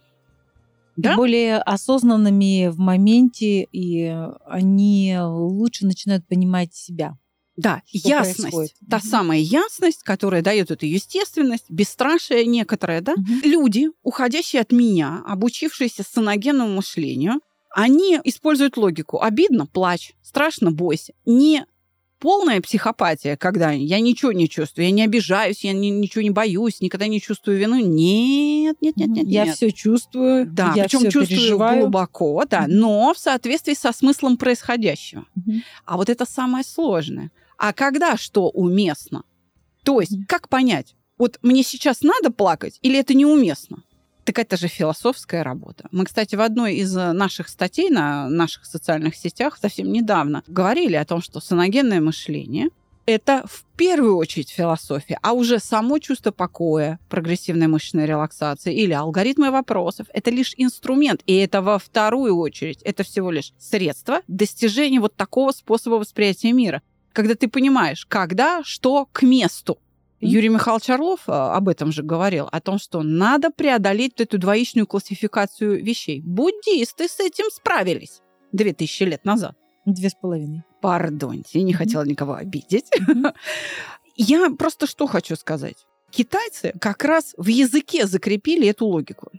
Да? 1.01 1.15
более 1.15 1.57
осознанными 1.57 2.67
в 2.67 2.79
моменте, 2.79 3.67
и 3.71 4.15
они 4.45 5.17
лучше 5.19 5.85
начинают 5.85 6.27
понимать 6.27 6.73
себя. 6.73 7.17
Да, 7.55 7.81
ясность. 7.91 8.39
Происходит. 8.39 8.73
Та 8.89 8.97
угу. 8.97 9.05
самая 9.05 9.39
ясность, 9.39 10.03
которая 10.03 10.41
дает 10.41 10.71
эту 10.71 10.85
естественность, 10.85 11.65
бесстрашие 11.69 12.45
некоторое, 12.45 13.01
да? 13.01 13.13
Угу. 13.13 13.23
Люди, 13.43 13.89
уходящие 14.01 14.61
от 14.61 14.71
меня, 14.71 15.23
обучившиеся 15.27 16.03
саногенному 16.03 16.75
мышлению, 16.75 17.41
они 17.75 18.19
используют 18.23 18.77
логику. 18.77 19.21
Обидно– 19.21 19.65
плачь, 19.67 20.13
страшно– 20.23 20.71
бойся. 20.71 21.13
Не 21.25 21.65
полная 22.19 22.61
психопатия, 22.61 23.37
когда 23.37 23.71
я 23.71 23.99
ничего 23.99 24.31
не 24.31 24.47
чувствую, 24.49 24.85
я 24.85 24.91
не 24.91 25.03
обижаюсь, 25.03 25.63
я 25.63 25.73
ни, 25.73 25.87
ничего 25.87 26.21
не 26.21 26.29
боюсь, 26.29 26.81
никогда 26.81 27.07
не 27.07 27.21
чувствую 27.21 27.57
вину. 27.57 27.77
Нет, 27.79 28.77
нет, 28.81 28.97
нет, 28.97 29.09
нет. 29.09 29.27
Я 29.27 29.45
нет. 29.45 29.55
все 29.55 29.71
чувствую. 29.71 30.45
Да, 30.45 30.73
я 30.75 30.83
причем 30.83 31.03
чувствую 31.03 31.27
переживаю. 31.27 31.81
глубоко, 31.81 32.43
да, 32.49 32.65
но 32.67 33.13
в 33.13 33.17
соответствии 33.17 33.73
со 33.73 33.91
смыслом 33.91 34.37
происходящего. 34.37 35.25
А 35.85 35.97
вот 35.97 36.09
это 36.09 36.25
самое 36.25 36.63
сложное. 36.63 37.31
А 37.57 37.73
когда 37.73 38.17
что 38.17 38.49
уместно? 38.49 39.23
То 39.83 40.01
есть, 40.01 40.13
как 40.27 40.49
понять, 40.49 40.95
вот 41.17 41.39
мне 41.41 41.63
сейчас 41.63 42.01
надо 42.01 42.31
плакать 42.31 42.79
или 42.81 42.97
это 42.97 43.13
неуместно? 43.13 43.83
Так 44.25 44.39
это 44.39 44.57
же 44.57 44.67
философская 44.67 45.43
работа. 45.43 45.87
Мы, 45.91 46.05
кстати, 46.05 46.35
в 46.35 46.41
одной 46.41 46.75
из 46.75 46.95
э, 46.95 47.13
наших 47.13 47.49
статей 47.49 47.89
на 47.89 48.29
наших 48.29 48.65
социальных 48.65 49.15
сетях 49.15 49.57
совсем 49.59 49.91
недавно 49.91 50.43
говорили 50.47 50.95
о 50.95 51.05
том, 51.05 51.21
что 51.21 51.39
саногенное 51.39 51.99
мышление 51.99 52.69
это 53.09 53.43
в 53.47 53.65
первую 53.75 54.17
очередь 54.17 54.51
философия, 54.51 55.17
а 55.23 55.33
уже 55.33 55.57
само 55.57 55.97
чувство 55.97 56.29
покоя, 56.29 56.99
прогрессивная 57.09 57.67
мышечная 57.67 58.05
релаксация 58.05 58.71
или 58.71 58.93
алгоритмы 58.93 59.49
вопросов– 59.49 60.05
это 60.13 60.29
лишь 60.29 60.53
инструмент, 60.57 61.23
и 61.25 61.35
это 61.37 61.63
во 61.63 61.79
вторую 61.79 62.37
очередь. 62.37 62.83
Это 62.83 63.03
всего 63.03 63.31
лишь 63.31 63.53
средство 63.57 64.21
достижения 64.27 64.99
вот 64.99 65.15
такого 65.15 65.51
способа 65.53 65.95
восприятия 65.95 66.51
мира, 66.51 66.83
когда 67.11 67.33
ты 67.33 67.47
понимаешь, 67.47 68.05
когда, 68.05 68.61
что 68.63 69.07
к 69.11 69.23
месту. 69.23 69.79
Юрий 70.21 70.49
Михайлович 70.49 70.89
Орлов 70.89 71.21
а, 71.27 71.55
об 71.55 71.69
этом 71.69 71.91
же 71.91 72.03
говорил, 72.03 72.47
о 72.51 72.59
том, 72.59 72.77
что 72.77 73.03
надо 73.03 73.51
преодолеть 73.51 74.19
эту 74.19 74.37
двоичную 74.37 74.85
классификацию 74.85 75.83
вещей. 75.83 76.21
Буддисты 76.21 77.07
с 77.07 77.19
этим 77.19 77.45
справились 77.51 78.21
две 78.51 78.73
тысячи 78.73 79.03
лет 79.03 79.23
назад. 79.25 79.55
Две 79.85 80.09
с 80.09 80.15
половиной. 80.15 80.63
Пардоньте, 80.81 81.61
не 81.61 81.73
хотела 81.73 82.03
никого 82.03 82.33
обидеть. 82.33 82.89
Я 84.15 84.49
просто 84.51 84.87
что 84.87 85.07
хочу 85.07 85.35
сказать. 85.35 85.85
Китайцы 86.11 86.73
как 86.81 87.03
раз 87.05 87.33
в 87.37 87.47
языке 87.47 88.05
закрепили 88.05 88.67
эту 88.67 88.85
логику. 88.85 89.31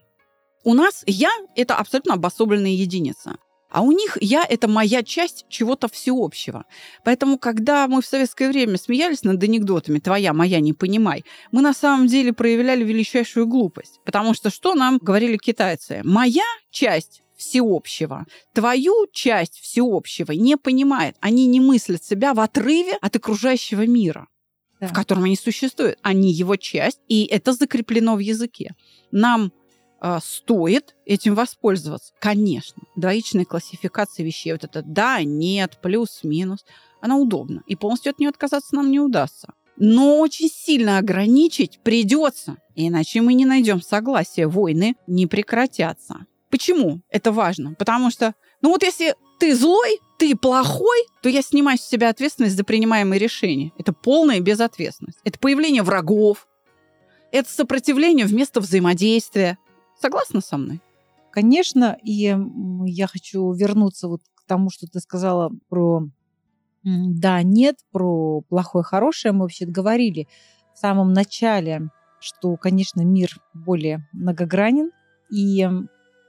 У 0.63 0.75
нас 0.75 1.03
я– 1.07 1.31
это 1.57 1.77
абсолютно 1.77 2.15
обособленная 2.15 2.71
единица. 2.71 3.37
А 3.71 3.83
у 3.83 3.93
них 3.93 4.19
я– 4.21 4.45
это 4.49 4.69
моя 4.69 5.03
часть 5.03 5.47
чего-то 5.49 5.89
всеобщего. 5.89 6.65
Поэтому, 7.05 7.39
когда 7.39 7.87
мы 7.87 8.03
в 8.03 8.07
советское 8.07 8.49
время 8.49 8.77
смеялись 8.77 9.23
над 9.23 9.43
анекдотами 9.43 10.01
«твоя, 10.01 10.33
моя, 10.33 10.61
не 10.61 10.73
понимай», 10.73 11.25
мы 11.53 11.63
на 11.63 11.73
самом 11.73 12.09
деле 12.09 12.33
проявляли 12.33 12.85
величайшую 12.85 13.47
глупость. 13.47 14.01
Потому 14.05 14.35
что 14.35 14.51
что 14.51 14.75
нам 14.75 14.99
говорили 14.99 15.37
китайцы? 15.37 16.01
«Моя 16.05 16.45
часть 16.71 17.23
всеобщего. 17.37 18.27
Твою 18.53 19.07
часть 19.13 19.59
всеобщего 19.61 20.33
не 20.33 20.57
понимает. 20.57 21.17
Они 21.21 21.47
не 21.47 21.59
мыслят 21.59 22.05
себя 22.05 22.35
в 22.35 22.41
отрыве 22.41 22.99
от 23.01 23.17
окружающего 23.17 23.87
мира, 23.87 24.29
да. 24.79 24.89
в 24.89 24.93
котором 24.93 25.25
они 25.25 25.37
существуют. 25.37 25.99
Они 26.03 26.33
его 26.33 26.57
часть, 26.57 27.01
и 27.09 27.25
это 27.25 27.53
закреплено 27.53 28.17
в 28.17 28.19
языке. 28.19 28.75
Нам 29.11 29.53
стоит 30.23 30.97
этим 31.05 31.35
воспользоваться. 31.35 32.13
Конечно, 32.21 32.83
двоичная 32.97 33.45
классификация 33.45 34.25
вещей, 34.25 34.53
вот 34.53 34.65
это 34.65 34.83
да, 34.83 35.23
нет, 35.23 35.79
плюс, 35.83 36.21
минус, 36.23 36.65
она 37.01 37.17
удобна. 37.17 37.63
И 37.67 37.77
полностью 37.77 38.11
от 38.11 38.19
нее 38.19 38.31
отказаться 38.31 38.75
нам 38.75 38.91
не 38.91 39.01
удастся. 39.01 39.53
Но 39.77 40.19
очень 40.19 40.49
сильно 40.49 40.99
ограничить 40.99 41.81
придется, 41.83 42.57
иначе 42.75 43.23
мы 43.23 43.35
не 43.35 43.47
найдем 43.47 43.81
согласия, 43.81 44.47
войны 44.47 44.97
не 45.07 45.27
прекратятся. 45.27 46.27
Почему 46.51 47.01
это 47.09 47.33
важно? 47.33 47.75
Потому 47.75 48.11
что, 48.11 48.35
ну 48.61 48.71
вот 48.71 48.83
если 48.83 49.15
ты 49.39 49.55
злой, 49.55 50.01
ты 50.19 50.37
плохой, 50.37 50.99
то 51.23 51.29
я 51.29 51.41
снимаю 51.41 51.79
с 51.79 51.83
себя 51.83 52.11
ответственность 52.11 52.57
за 52.57 52.65
принимаемые 52.65 53.19
решения. 53.19 53.73
Это 53.79 53.95
полная 53.95 54.41
безответственность. 54.41 55.19
Это 55.25 55.39
появление 55.39 55.83
врагов, 55.83 56.47
это 57.33 57.49
сопротивление 57.51 58.27
вместо 58.27 58.61
взаимодействия. 58.61 59.59
Согласна 60.01 60.41
со 60.41 60.57
мной? 60.57 60.81
Конечно, 61.31 61.97
и 62.03 62.37
я 62.87 63.07
хочу 63.07 63.53
вернуться 63.53 64.09
вот 64.09 64.23
к 64.35 64.47
тому, 64.47 64.71
что 64.71 64.87
ты 64.87 65.01
сказала 65.01 65.51
про 65.69 66.09
да, 66.83 67.43
нет, 67.43 67.77
про 67.93 68.41
плохое, 68.49 68.83
хорошее. 68.83 69.33
Мы 69.33 69.41
вообще 69.41 69.67
говорили 69.67 70.29
в 70.75 70.79
самом 70.79 71.13
начале, 71.13 71.91
что, 72.21 72.57
конечно, 72.57 73.03
мир 73.03 73.37
более 73.53 74.09
многогранен. 74.13 74.91
И 75.31 75.69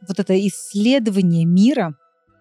вот 0.08 0.20
это 0.20 0.38
исследование 0.48 1.46
мира 1.46 1.96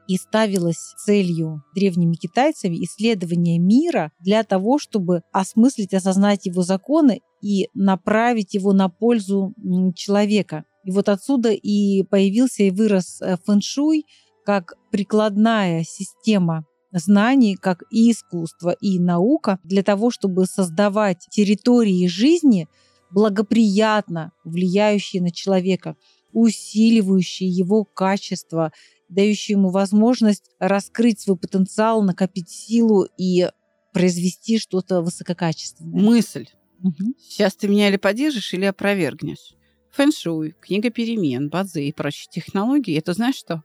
и 0.08 0.16
ставилось 0.16 0.94
целью 0.96 1.62
древними 1.72 2.14
китайцами 2.14 2.82
исследование 2.84 3.58
мира 3.60 4.10
для 4.18 4.42
того, 4.42 4.80
чтобы 4.80 5.22
осмыслить, 5.30 5.94
осознать 5.94 6.46
его 6.46 6.62
законы 6.62 7.20
и 7.40 7.68
направить 7.74 8.54
его 8.54 8.72
на 8.72 8.88
пользу 8.88 9.54
человека. 9.94 10.64
И 10.84 10.90
вот 10.90 11.08
отсюда 11.08 11.50
и 11.50 12.02
появился 12.04 12.62
и 12.62 12.70
вырос 12.70 13.20
э, 13.20 13.36
фэншуй 13.44 14.06
как 14.44 14.74
прикладная 14.90 15.84
система 15.84 16.64
знаний, 16.92 17.54
как 17.54 17.82
и 17.90 18.10
искусство, 18.10 18.70
и 18.80 18.98
наука 18.98 19.58
для 19.62 19.82
того, 19.82 20.10
чтобы 20.10 20.46
создавать 20.46 21.26
территории 21.30 22.06
жизни, 22.08 22.68
благоприятно 23.10 24.32
влияющие 24.44 25.22
на 25.22 25.30
человека, 25.30 25.96
усиливающие 26.32 27.48
его 27.48 27.84
качество 27.84 28.72
дающие 29.10 29.56
ему 29.56 29.70
возможность 29.70 30.44
раскрыть 30.58 31.20
свой 31.20 31.36
потенциал, 31.36 32.02
накопить 32.02 32.48
силу 32.48 33.06
и 33.18 33.48
произвести 33.92 34.58
что-то 34.58 35.02
высококачественное. 35.02 36.00
Мысль. 36.00 36.46
Мгм. 36.78 37.14
Сейчас 37.18 37.56
ты 37.56 37.68
меня 37.68 37.88
или 37.88 37.96
поддержишь, 37.96 38.54
или 38.54 38.64
опровергнешь. 38.64 39.54
Фэншуй, 39.92 40.54
книга 40.60 40.90
перемен, 40.90 41.48
бадзи 41.48 41.80
и 41.80 41.92
прочие 41.92 42.28
технологии– 42.30 42.96
это 42.98 43.12
знаешь 43.12 43.36
что? 43.36 43.62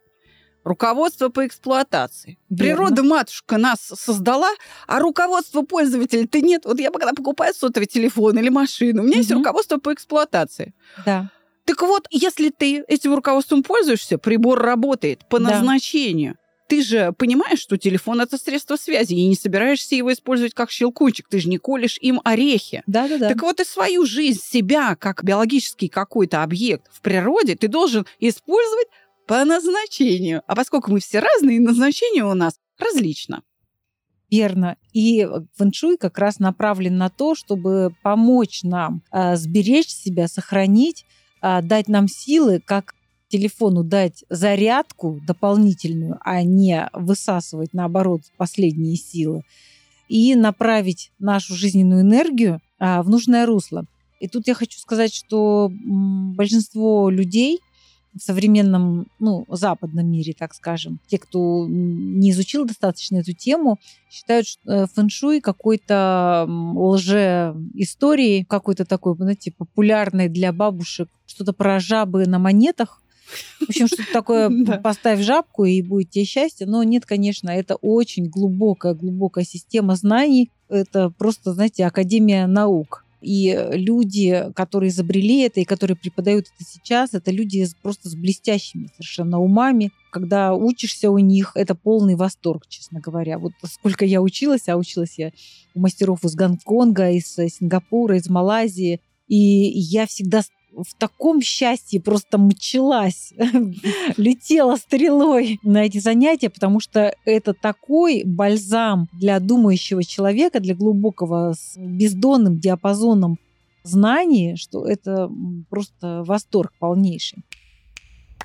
Руководство 0.63 1.29
по 1.29 1.46
эксплуатации. 1.46 2.39
Верно. 2.50 2.58
Природа, 2.88 3.03
матушка, 3.03 3.58
нас 3.60 3.79
создала, 3.82 4.50
а 4.88 5.00
руководства 5.00 5.62
пользователя-то 5.62 6.41
нет. 6.41 6.65
Вот 6.65 6.79
я 6.79 6.89
когда 6.89 7.13
покупаю 7.13 7.53
сотовый 7.53 7.86
телефон 7.86 8.39
или 8.39 8.50
машину, 8.50 9.03
у 9.03 9.05
меня 9.05 9.17
есть 9.17 9.29
Мгм. 9.29 9.39
руководство 9.39 9.77
по 9.77 9.94
эксплуатации. 9.94 10.74
Да. 11.05 11.29
Так 11.65 11.82
вот, 11.84 12.08
если 12.10 12.50
ты 12.50 12.84
этим 12.88 13.13
руководством 13.13 13.62
пользуешься, 13.62 14.17
прибор 14.17 14.60
работает 14.60 15.27
по 15.29 15.38
Да. 15.39 15.51
назначению. 15.51 16.36
Ты 16.67 16.81
же 16.81 17.13
понимаешь, 17.17 17.60
что 17.60 17.77
телефон 17.77 18.22
это 18.22 18.38
средство 18.38 18.75
связи, 18.75 19.13
и 19.13 19.27
не 19.27 19.36
собираешься 19.36 19.95
его 19.95 20.12
использовать 20.12 20.53
как 20.53 20.72
щелкунчик. 20.72 21.27
Ты 21.29 21.39
же 21.39 21.48
не 21.48 21.57
колешь 21.57 21.98
им 22.01 22.22
орехи. 22.24 22.81
Да, 22.88 23.07
да, 23.07 23.17
да. 23.17 23.29
Так 23.29 23.41
вот 23.43 23.60
и 23.60 23.65
свою 23.65 24.05
жизнь, 24.05 24.41
себя, 24.41 24.95
как 24.95 25.24
биологический 25.24 25.89
какой-то 25.89 26.41
объект 26.41 26.88
в 26.91 27.01
природе, 27.01 27.55
ты 27.55 27.67
должен 27.67 28.07
использовать 28.19 28.88
по 29.27 29.43
назначению. 29.45 30.41
А 30.48 30.55
поскольку 30.55 30.91
мы 30.91 31.00
все 31.00 31.19
разные, 31.19 31.60
назначение 31.60 32.25
у 32.25 32.34
нас 32.34 32.55
различно. 32.79 33.43
Верно. 34.31 34.77
И 34.91 35.27
фэншуй 35.55 35.98
как 35.98 36.17
раз 36.17 36.39
направлен 36.39 36.98
на 36.98 37.10
то, 37.10 37.36
чтобы 37.36 37.95
помочь 38.01 38.63
нам 38.63 39.03
а, 39.12 39.36
сберечь 39.36 39.89
себя, 39.89 40.27
сохранить, 40.27 41.05
а, 41.41 41.62
дать 41.62 41.88
нам 41.88 42.07
силы, 42.07 42.60
как 42.60 42.95
телефону 43.27 43.84
дать 43.84 44.24
зарядку 44.29 45.20
дополнительную, 45.25 46.17
а 46.22 46.44
не 46.44 46.89
высасывать, 46.94 47.74
наоборот, 47.74 48.22
последние 48.38 48.96
силы, 48.96 49.44
и 50.08 50.36
направить 50.36 51.12
нашу 51.20 51.55
жизненную 51.55 52.01
энергию 52.01 52.62
а, 52.77 53.01
в 53.01 53.10
нужное 53.10 53.46
русло. 53.46 53.86
И 54.20 54.27
тут 54.27 54.48
я 54.48 54.53
хочу 54.53 54.79
сказать, 54.79 55.13
что 55.13 55.72
большинство 55.74 57.10
людей 57.10 57.60
в 58.15 58.22
современном, 58.22 59.08
ну, 59.20 59.46
западном 59.50 60.10
мире, 60.10 60.34
так 60.38 60.53
скажем, 60.53 61.00
те, 61.08 61.17
кто 61.17 61.67
не 61.67 62.32
изучил 62.32 62.65
достаточно 62.65 63.17
эту 63.17 63.34
тему, 63.34 63.77
считают 64.10 64.46
э, 64.65 64.86
фэншуй 64.94 65.41
какой-то 65.41 66.46
м, 66.48 66.77
лже-историей, 66.77 68.46
какой-то 68.46 68.86
такой, 68.86 69.15
знаете, 69.15 69.51
популярной 69.51 70.29
для 70.29 70.53
бабушек, 70.53 71.10
что-то 71.25 71.51
про 71.51 71.79
жабы 71.79 72.25
на 72.25 72.39
монетах. 72.39 73.01
В 73.60 73.70
общем, 73.70 73.88
что-то 73.88 74.12
такое, 74.13 74.51
поставь 74.84 75.22
жабку 75.22 75.65
и 75.65 75.82
будет 75.82 76.12
тебе 76.12 76.25
счастье. 76.25 76.67
Но 76.67 76.84
нет, 76.84 77.05
конечно, 77.05 77.50
это 77.50 77.75
очень 77.75 78.29
глубокая-глубокая 78.29 79.44
система 79.44 79.96
знаний. 79.96 80.51
Это 80.70 81.10
просто, 81.10 81.53
знаете, 81.53 81.86
академия 81.86 82.48
наук. 82.48 83.05
И 83.25 83.58
люди, 83.72 84.51
которые 84.55 84.89
изобрели 84.89 85.41
это 85.41 85.60
и 85.60 85.65
которые 85.65 85.98
преподают 85.98 86.46
это 86.46 86.63
сейчас, 86.63 87.15
это 87.15 87.32
люди 87.32 87.65
просто 87.82 88.08
с 88.08 88.15
блестящими 88.15 88.89
совершенно 88.96 89.39
умами. 89.39 89.91
Когда 90.12 90.53
учишься 90.53 91.10
у 91.10 91.17
них, 91.17 91.53
это 91.55 91.74
полный 91.74 92.15
восторг, 92.15 92.67
честно 92.67 93.00
говоря. 93.00 93.39
Вот 93.39 93.53
сколько 93.63 94.05
я 94.05 94.22
училась, 94.22 94.70
а 94.70 94.77
училась 94.77 95.17
я 95.17 95.32
у 95.74 95.79
мастеров 95.79 96.24
из 96.24 96.36
Гонконга, 96.36 97.10
из 97.10 97.36
э, 97.39 97.50
Сингапура, 97.50 98.15
из 98.15 98.29
Малайзии. 98.29 99.01
И 99.27 99.36
я 99.36 100.05
всегда 100.05 100.44
в 100.75 100.94
таком 100.98 101.41
счастье 101.41 102.01
просто 102.01 102.38
мчалась, 102.38 103.34
летела 104.17 104.75
стрелой 104.75 105.60
на 105.63 105.86
эти 105.86 106.00
занятия, 106.00 106.50
потому 106.50 106.79
что 106.79 107.15
это 107.25 107.53
такой 107.53 108.24
бальзам 108.25 109.08
для 109.13 109.39
думающего 109.39 110.03
человека, 110.03 110.60
для 110.60 110.75
глубокого 110.75 111.53
с 111.53 111.77
бездонным 111.77 112.60
диапазоном 112.60 113.38
знаний, 113.84 114.55
что 114.58 114.86
это 114.86 115.29
просто 115.70 116.24
восторг 116.25 116.74
полнейший. 116.79 117.44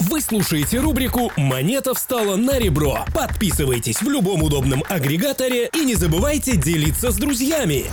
Вы 0.00 0.22
слушаете 0.22 0.80
рубрику 0.80 1.30
«Монета 1.36 1.92
встала 1.92 2.36
на 2.36 2.58
ребро». 2.58 3.00
Подписывайтесь 3.14 4.00
в 4.00 4.08
любом 4.08 4.42
удобном 4.42 4.82
агрегаторе 4.88 5.68
и 5.74 5.84
не 5.84 5.94
забывайте 5.94 6.56
делиться 6.56 7.10
с 7.10 7.16
друзьями. 7.16 7.84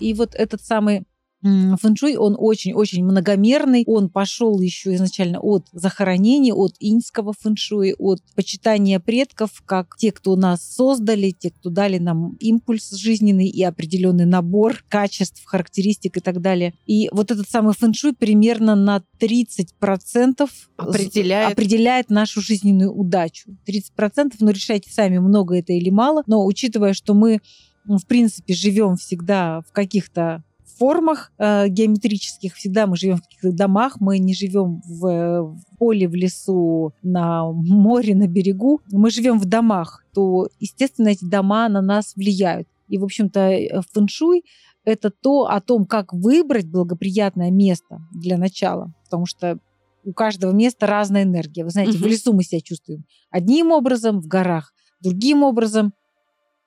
И 0.00 0.14
вот 0.14 0.34
этот 0.34 0.64
самый 0.64 1.04
фэншуй, 1.44 2.16
он 2.16 2.36
очень-очень 2.38 3.04
многомерный. 3.04 3.84
Он 3.86 4.08
пошел 4.08 4.60
еще 4.60 4.94
изначально 4.94 5.40
от 5.40 5.66
захоронений, 5.72 6.52
от 6.52 6.74
иньского 6.80 7.34
фэншуя, 7.38 7.94
от 7.98 8.20
почитания 8.34 8.98
предков, 8.98 9.62
как 9.66 9.96
те, 9.98 10.10
кто 10.10 10.36
нас 10.36 10.62
создали, 10.62 11.32
те, 11.32 11.50
кто 11.50 11.68
дали 11.68 11.98
нам 11.98 12.36
импульс 12.40 12.90
жизненный 12.92 13.48
и 13.48 13.62
определенный 13.62 14.24
набор 14.24 14.84
качеств, 14.88 15.44
характеристик 15.44 16.16
и 16.16 16.20
так 16.20 16.40
далее. 16.40 16.74
И 16.86 17.08
вот 17.12 17.30
этот 17.30 17.48
самый 17.50 17.74
фэншуй 17.74 18.14
примерно 18.14 18.74
на 18.74 19.02
30% 19.20 20.48
Определяет. 20.76 21.52
определяет 21.52 22.08
нашу 22.08 22.40
жизненную 22.40 22.92
удачу. 22.92 23.50
30%, 23.68 24.32
но 24.40 24.50
решайте 24.50 24.90
сами, 24.90 25.18
много 25.18 25.58
это 25.58 25.74
или 25.74 25.90
мало. 25.90 26.22
Но 26.26 26.46
учитывая, 26.46 26.94
что 26.94 27.12
мы, 27.12 27.40
в 27.84 28.06
принципе, 28.06 28.54
живем 28.54 28.96
всегда 28.96 29.60
в 29.68 29.72
каких-то 29.72 30.42
формах 30.78 31.32
э, 31.38 31.68
геометрических, 31.68 32.54
всегда 32.54 32.86
мы 32.86 32.96
живем 32.96 33.16
в 33.16 33.22
каких-то 33.22 33.52
домах, 33.52 34.00
мы 34.00 34.18
не 34.18 34.34
живем 34.34 34.82
в, 34.86 35.54
в 35.54 35.78
поле, 35.78 36.08
в 36.08 36.14
лесу, 36.14 36.92
на 37.02 37.50
море, 37.52 38.14
на 38.14 38.26
берегу, 38.26 38.80
мы 38.90 39.10
живем 39.10 39.38
в 39.38 39.44
домах, 39.44 40.04
то, 40.14 40.48
естественно, 40.60 41.08
эти 41.08 41.24
дома 41.24 41.68
на 41.68 41.80
нас 41.80 42.14
влияют. 42.16 42.68
И, 42.88 42.98
в 42.98 43.04
общем-то, 43.04 43.40
э, 43.40 43.80
фэншуй– 43.92 44.44
это 44.84 45.10
то 45.10 45.46
о 45.46 45.60
том, 45.60 45.86
как 45.86 46.12
выбрать 46.12 46.68
благоприятное 46.68 47.50
место 47.50 48.00
для 48.12 48.36
начала, 48.36 48.92
потому 49.04 49.26
что 49.26 49.58
у 50.04 50.12
каждого 50.12 50.52
места 50.52 50.86
разная 50.86 51.22
энергия. 51.22 51.64
Вы 51.64 51.70
знаете, 51.70 51.96
в 51.96 52.00
Мгм. 52.02 52.10
лесу 52.10 52.32
мы 52.34 52.42
себя 52.44 52.60
чувствуем 52.60 53.04
одним 53.30 53.70
образом, 53.70 54.20
в 54.20 54.26
горах 54.26 54.72
другим 55.00 55.42
образом, 55.42 55.92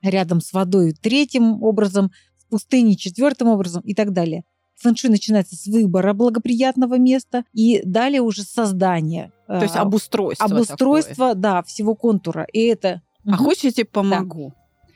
рядом 0.02 0.42
с 0.42 0.54
водой 0.54 0.94
третьим 0.94 1.64
образом, 1.64 2.12
в 2.48 2.52
пустыне 2.52 2.96
четвертым 2.96 3.50
образом 3.50 3.82
и 3.84 3.94
так 3.94 4.14
далее. 4.14 4.44
Фэншуй 4.82 5.10
начинается 5.10 5.56
с 5.56 5.66
выбора 5.66 6.14
благоприятного 6.14 6.98
места 7.00 7.44
и 7.54 7.82
далее 7.84 8.22
уже 8.22 8.44
создание. 8.44 9.32
То 9.48 9.64
есть 9.64 9.76
а, 9.76 9.82
обустройство. 9.82 10.46
обустройство, 10.46 11.36
да, 11.36 11.64
всего 11.64 11.96
контура. 11.96 12.46
И 12.54 12.60
это... 12.60 13.02
такое. 13.02 13.02
А 13.26 13.30
Мгм. 13.36 13.46
хочешь, 13.46 13.64
я 13.64 13.72
тебе 13.72 13.86
помогу? 13.86 14.54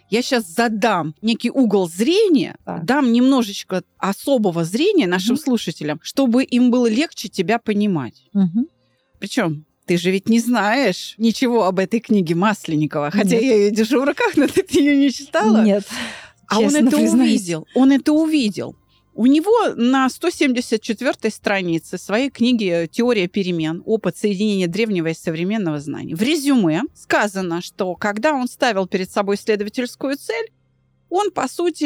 Я 0.10 0.22
сейчас 0.22 0.46
задам 0.46 1.16
некий 1.22 1.50
угол 1.50 1.88
зрения, 1.90 2.58
Так. 2.66 2.86
дам 2.86 3.12
немножечко 3.12 3.82
особого 3.98 4.64
зрения 4.66 5.08
нашим 5.08 5.36
Мгм. 5.36 5.44
слушателям, 5.44 6.00
чтобы 6.04 6.44
им 6.44 6.70
было 6.70 6.88
легче 6.88 7.28
тебя 7.30 7.60
понимать. 7.60 8.24
Мгм. 8.34 8.68
Причем 9.20 9.66
ты 9.86 9.98
же 9.98 10.12
ведь 10.12 10.30
не 10.30 10.40
знаешь 10.40 11.16
ничего 11.18 11.66
об 11.66 11.80
этой 11.80 12.00
книге 12.00 12.36
Масленникова, 12.36 13.10
хотя 13.10 13.36
Нет. 13.36 13.44
я 13.44 13.56
ее 13.56 13.72
держу 13.72 14.02
в 14.02 14.06
руках, 14.06 14.36
но 14.38 14.48
ты 14.48 14.66
ее 14.70 14.96
не 14.96 15.12
читала. 15.12 15.64
Нет. 15.64 15.86
А 16.52 16.60
он 16.60 16.76
это 16.76 16.98
признаюсь. 16.98 17.40
увидел. 17.40 17.68
Он 17.74 17.92
это 17.92 18.12
увидел. 18.12 18.76
У 19.14 19.26
него 19.26 19.74
на 19.76 20.10
174 20.10 21.32
странице 21.32 21.98
своей 21.98 22.30
книги 22.30 22.90
«Теория 22.92 23.28
перемен. 23.28 23.84
Опыт 23.86 24.18
соединения 24.18 24.68
древнего 24.68 25.08
и 25.08 25.14
современного 25.14 25.80
знания» 25.80 26.16
в 26.16 26.22
резюме 26.22 26.84
сказано, 26.94 27.62
что 27.62 27.96
когда 27.96 28.34
он 28.34 28.48
ставил 28.48 28.88
перед 28.88 29.12
собой 29.12 29.36
исследовательскую 29.36 30.18
цель, 30.18 30.52
он, 31.10 31.32
по 31.32 31.48
сути, 31.48 31.86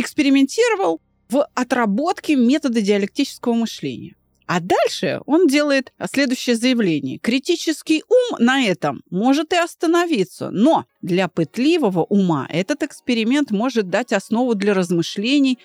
экспериментировал 0.00 1.00
в 1.28 1.46
отработке 1.54 2.36
метода 2.36 2.80
диалектического 2.80 3.54
мышления. 3.54 4.14
А 4.48 4.60
дальше 4.60 5.20
он 5.26 5.46
делает 5.46 5.92
следующее 6.10 6.56
заявление. 6.56 7.18
Критический 7.18 8.02
ум 8.08 8.38
на 8.38 8.62
этом 8.62 9.02
может 9.10 9.52
и 9.52 9.56
остановиться, 9.56 10.48
но 10.50 10.86
для 11.02 11.28
пытливого 11.28 12.02
ума 12.04 12.48
этот 12.50 12.82
эксперимент 12.82 13.50
может 13.50 13.90
дать 13.90 14.14
основу 14.14 14.54
для 14.54 14.72
размышлений 14.72 15.58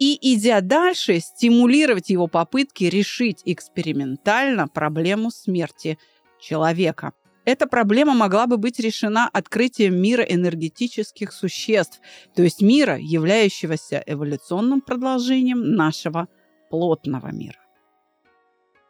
и, 0.00 0.18
идя 0.34 0.60
дальше, 0.62 1.20
стимулировать 1.20 2.10
его 2.10 2.26
попытки 2.26 2.82
решить 2.82 3.40
экспериментально 3.44 4.66
проблему 4.66 5.30
смерти 5.30 5.96
человека. 6.40 7.12
Эта 7.44 7.68
проблема 7.68 8.14
могла 8.14 8.48
бы 8.48 8.56
быть 8.56 8.80
решена 8.80 9.28
открытием 9.32 9.94
мира 9.94 10.24
энергетических 10.24 11.32
существ, 11.32 12.00
то 12.34 12.42
есть 12.42 12.62
мира, 12.62 12.98
являющегося 12.98 14.02
эволюционным 14.04 14.80
продолжением 14.80 15.76
нашего 15.76 16.26
плотного 16.68 17.28
мира. 17.28 17.63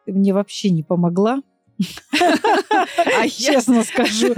Ты 0.07 0.13
мне 0.13 0.33
вообще 0.33 0.71
не 0.71 0.83
помогла, 0.83 1.41
А 3.21 3.29
честно 3.29 3.83
скажу. 3.83 4.35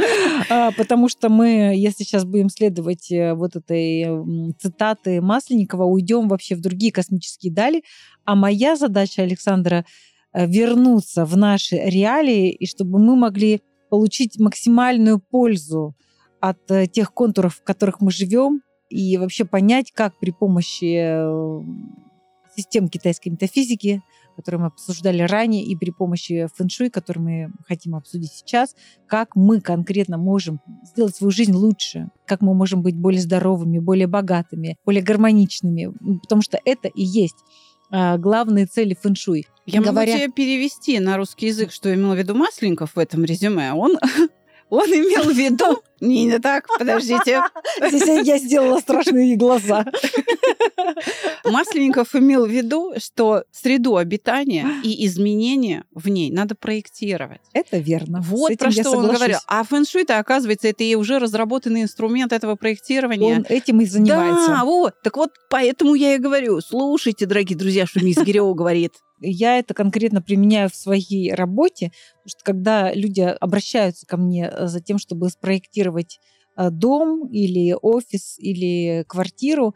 А, 0.49 0.71
Потому 0.73 1.09
что 1.09 1.29
мы, 1.29 1.75
если 1.77 2.05
сейчас 2.05 2.25
будем 2.25 2.49
следовать 2.49 3.11
э, 3.11 3.35
вот 3.35 3.57
этой 3.57 4.07
цитаты 4.59 5.21
Масленникова, 5.21 5.85
уйдем 5.85 6.29
вообще 6.29 6.55
в 6.55 6.61
другие 6.61 6.93
космические 6.93 7.53
дали. 7.53 7.83
А 8.25 8.35
моя 8.35 8.77
задача, 8.77 9.23
Александра, 9.23 9.85
э, 10.33 10.47
вернуться 10.47 11.25
в 11.25 11.37
наши 11.37 11.77
реалии, 11.77 12.51
и 12.51 12.67
чтобы 12.67 12.99
мы 12.99 13.17
могли 13.17 13.61
получить 13.91 14.39
максимальную 14.39 15.19
пользу 15.19 15.95
от 16.41 16.71
э, 16.71 16.87
тех 16.87 17.13
контуров, 17.13 17.57
в 17.57 17.65
которых 17.65 18.01
мы 18.01 18.11
живем, 18.11 18.63
и 18.89 19.17
вообще 19.17 19.45
понять, 19.45 19.93
как 19.93 20.19
при 20.19 20.31
помощи 20.31 21.19
систем 22.57 22.89
китайской 22.89 23.31
метафизики, 23.31 24.01
которые 24.37 24.61
мы 24.61 24.67
обсуждали 24.67 25.23
ранее, 25.23 25.65
и 25.65 25.75
при 25.75 25.91
помощи 25.91 26.47
фэншуй, 26.55 26.91
который 26.91 27.19
мы 27.19 27.49
хотим 27.67 27.95
обсудить 27.95 28.33
сейчас, 28.33 28.77
как 29.09 29.35
мы 29.35 29.61
конкретно 29.61 30.19
можем 30.19 30.61
сделать 30.85 31.17
свою 31.17 31.31
жизнь 31.31 31.53
лучше, 31.53 32.11
как 32.27 32.43
мы 32.43 32.55
можем 32.55 32.83
быть 32.83 32.97
более 32.97 33.21
здоровыми, 33.21 33.79
более 33.79 34.07
богатыми, 34.07 34.77
более 34.85 35.03
гармоничными, 35.03 35.93
потому 36.23 36.43
что 36.43 36.61
это 36.65 36.89
и 36.89 37.03
есть 37.03 37.37
а, 37.91 38.19
главные 38.19 38.67
цели 38.67 38.97
фэншуй. 39.01 39.47
Я 39.65 39.81
Говоря... 39.81 40.13
могу 40.13 40.25
тебе 40.25 40.33
перевести 40.33 40.99
на 41.01 41.17
русский 41.17 41.47
язык, 41.47 41.73
что 41.73 41.93
имел 41.93 42.13
в 42.13 42.19
виду 42.19 42.35
Масленников 42.35 42.95
в 42.95 42.99
этом 42.99 43.25
резюме. 43.25 43.73
Он 43.73 43.99
он 44.69 44.87
имел 44.87 45.25
в 45.25 45.37
виду... 45.37 45.83
Не, 46.01 46.27
не 46.27 46.39
так, 46.39 46.67
подождите. 46.79 47.43
Здесь 47.91 48.27
я 48.27 48.39
сделала 48.39 48.79
страшные 48.81 49.37
глаза. 49.37 49.85
Масленников 51.45 52.15
имел 52.15 52.47
в 52.47 52.51
виду, 52.51 52.95
что 52.99 53.45
среду 53.51 53.97
обитания 53.97 54.67
и 54.85 55.07
изменения 55.07 55.85
в 55.95 56.09
ней 56.09 56.31
надо 56.31 56.55
проектировать. 56.55 57.41
Это 57.53 57.79
верно. 57.79 58.21
Вот 58.23 58.57
про 58.59 58.71
что 58.71 58.91
он 58.91 59.09
говорил. 59.09 59.39
А 59.47 59.65
фэншуй-то, 59.65 60.19
оказывается, 60.19 60.69
это 60.69 60.85
и 60.85 60.95
уже 60.95 61.19
разработанный 61.19 61.83
инструмент 61.83 62.33
этого 62.33 62.57
проектирования. 62.57 63.37
Он 63.37 63.47
этим 63.49 63.81
и 63.81 63.87
занимается. 63.87 64.49
Да, 64.49 64.65
вот. 64.65 64.95
Так 65.03 65.17
вот, 65.17 65.31
поэтому 65.49 65.95
я 65.95 66.15
и 66.15 66.19
говорю, 66.19 66.61
слушайте, 66.61 67.27
дорогие 67.27 67.57
друзья, 67.57 67.87
что 67.87 68.05
мисс 68.05 68.19
Гирео 68.19 68.53
говорит. 68.55 68.93
Я 69.21 69.59
это 69.59 69.73
конкретно 69.73 70.21
применяю 70.21 70.69
в 70.69 70.75
своей 70.75 71.33
работе, 71.33 71.91
потому 72.17 72.29
что 72.29 72.45
когда 72.45 72.93
люди 72.93 73.23
обращаются 73.23 74.07
ко 74.07 74.19
мне 74.19 74.51
э, 74.53 74.67
за 74.67 74.81
тем, 74.81 74.99
чтобы 74.99 75.31
спроектировать 75.31 75.86
э, 76.57 76.71
дом 76.71 77.29
или 77.29 77.77
офис 77.81 78.37
или 78.39 79.05
квартиру, 79.09 79.75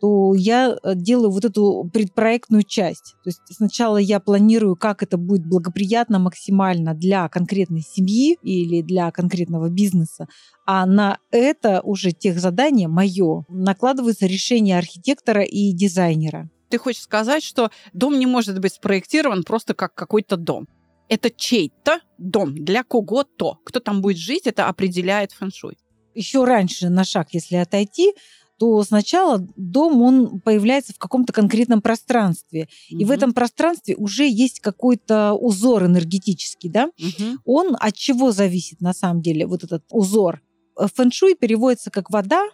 то 0.00 0.34
я 0.34 0.76
э, 0.82 0.94
делаю 0.94 1.30
вот 1.30 1.44
эту 1.44 1.88
предпроектную 1.92 2.62
часть. 2.62 3.14
То 3.24 3.30
есть 3.30 3.40
сначала 3.50 3.96
я 3.96 4.20
планирую, 4.20 4.76
как 4.76 5.02
это 5.02 5.16
будет 5.16 5.46
благоприятно 5.46 6.18
максимально 6.18 6.94
для 6.94 7.28
конкретной 7.28 7.82
семьи 7.82 8.36
или 8.42 8.82
для 8.82 9.10
конкретного 9.10 9.68
бизнеса, 9.68 10.26
а 10.66 10.86
на 10.86 11.18
это 11.30 11.80
уже 11.82 12.12
тех 12.12 12.38
задание 12.38 12.88
мое 12.88 13.44
накладывается 13.48 14.26
решение 14.26 14.78
архитектора 14.78 15.42
и 15.42 15.72
дизайнера 15.72 16.50
ты 16.68 16.78
хочешь 16.78 17.02
сказать, 17.02 17.44
что 17.44 17.70
дом 17.92 18.18
не 18.18 18.26
может 18.26 18.58
быть 18.60 18.74
спроектирован 18.74 19.44
просто 19.44 19.74
как 19.74 19.94
какой-то 19.94 20.36
дом. 20.36 20.66
Это 21.08 21.30
чей-то 21.30 22.00
дом 22.18 22.54
для 22.54 22.82
кого-то. 22.82 23.58
Кто 23.64 23.80
там 23.80 24.00
будет 24.00 24.18
жить, 24.18 24.46
это 24.46 24.68
определяет 24.68 25.32
фэншуй. 25.32 25.76
Еще 26.14 26.44
раньше 26.44 26.88
на 26.88 27.04
шаг, 27.04 27.28
если 27.32 27.56
отойти, 27.56 28.14
то 28.58 28.82
сначала 28.84 29.46
дом, 29.56 30.00
он 30.02 30.40
появляется 30.40 30.94
в 30.94 30.98
каком-то 30.98 31.32
конкретном 31.32 31.82
пространстве. 31.82 32.62
Mm-hmm. 32.62 32.98
И 32.98 33.04
в 33.04 33.10
этом 33.10 33.34
пространстве 33.34 33.96
уже 33.96 34.26
есть 34.26 34.60
какой-то 34.60 35.34
узор 35.34 35.84
энергетический, 35.84 36.70
да? 36.70 36.90
Mm-hmm. 36.98 37.36
Он 37.44 37.76
от 37.78 37.94
чего 37.94 38.32
зависит 38.32 38.80
на 38.80 38.94
самом 38.94 39.20
деле, 39.20 39.46
вот 39.46 39.64
этот 39.64 39.84
узор? 39.90 40.40
Фэншуй 40.76 41.34
переводится 41.34 41.90
как 41.90 42.10
вода 42.10 42.48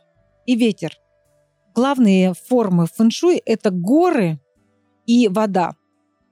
и 0.46 0.56
ветер. 0.56 0.96
Главные 1.74 2.34
формы 2.34 2.86
фэншуй– 2.86 3.36
это 3.46 3.70
горы 3.70 4.40
и 5.06 5.28
вода. 5.28 5.74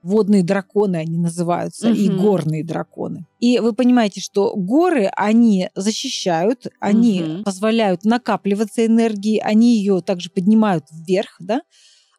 Водные 0.03 0.43
драконы 0.43 0.97
они 0.97 1.17
называются, 1.17 1.89
угу. 1.89 1.95
и 1.95 2.09
горные 2.09 2.63
драконы. 2.63 3.27
И 3.39 3.59
вы 3.59 3.73
понимаете, 3.73 4.21
что 4.21 4.53
горы, 4.55 5.11
они 5.15 5.69
защищают, 5.75 6.67
они 6.79 7.21
угу. 7.23 7.43
позволяют 7.43 8.03
накапливаться 8.03 8.85
энергии, 8.85 9.39
они 9.39 9.77
ее 9.77 10.01
также 10.01 10.29
поднимают 10.29 10.85
вверх, 10.91 11.35
да, 11.39 11.61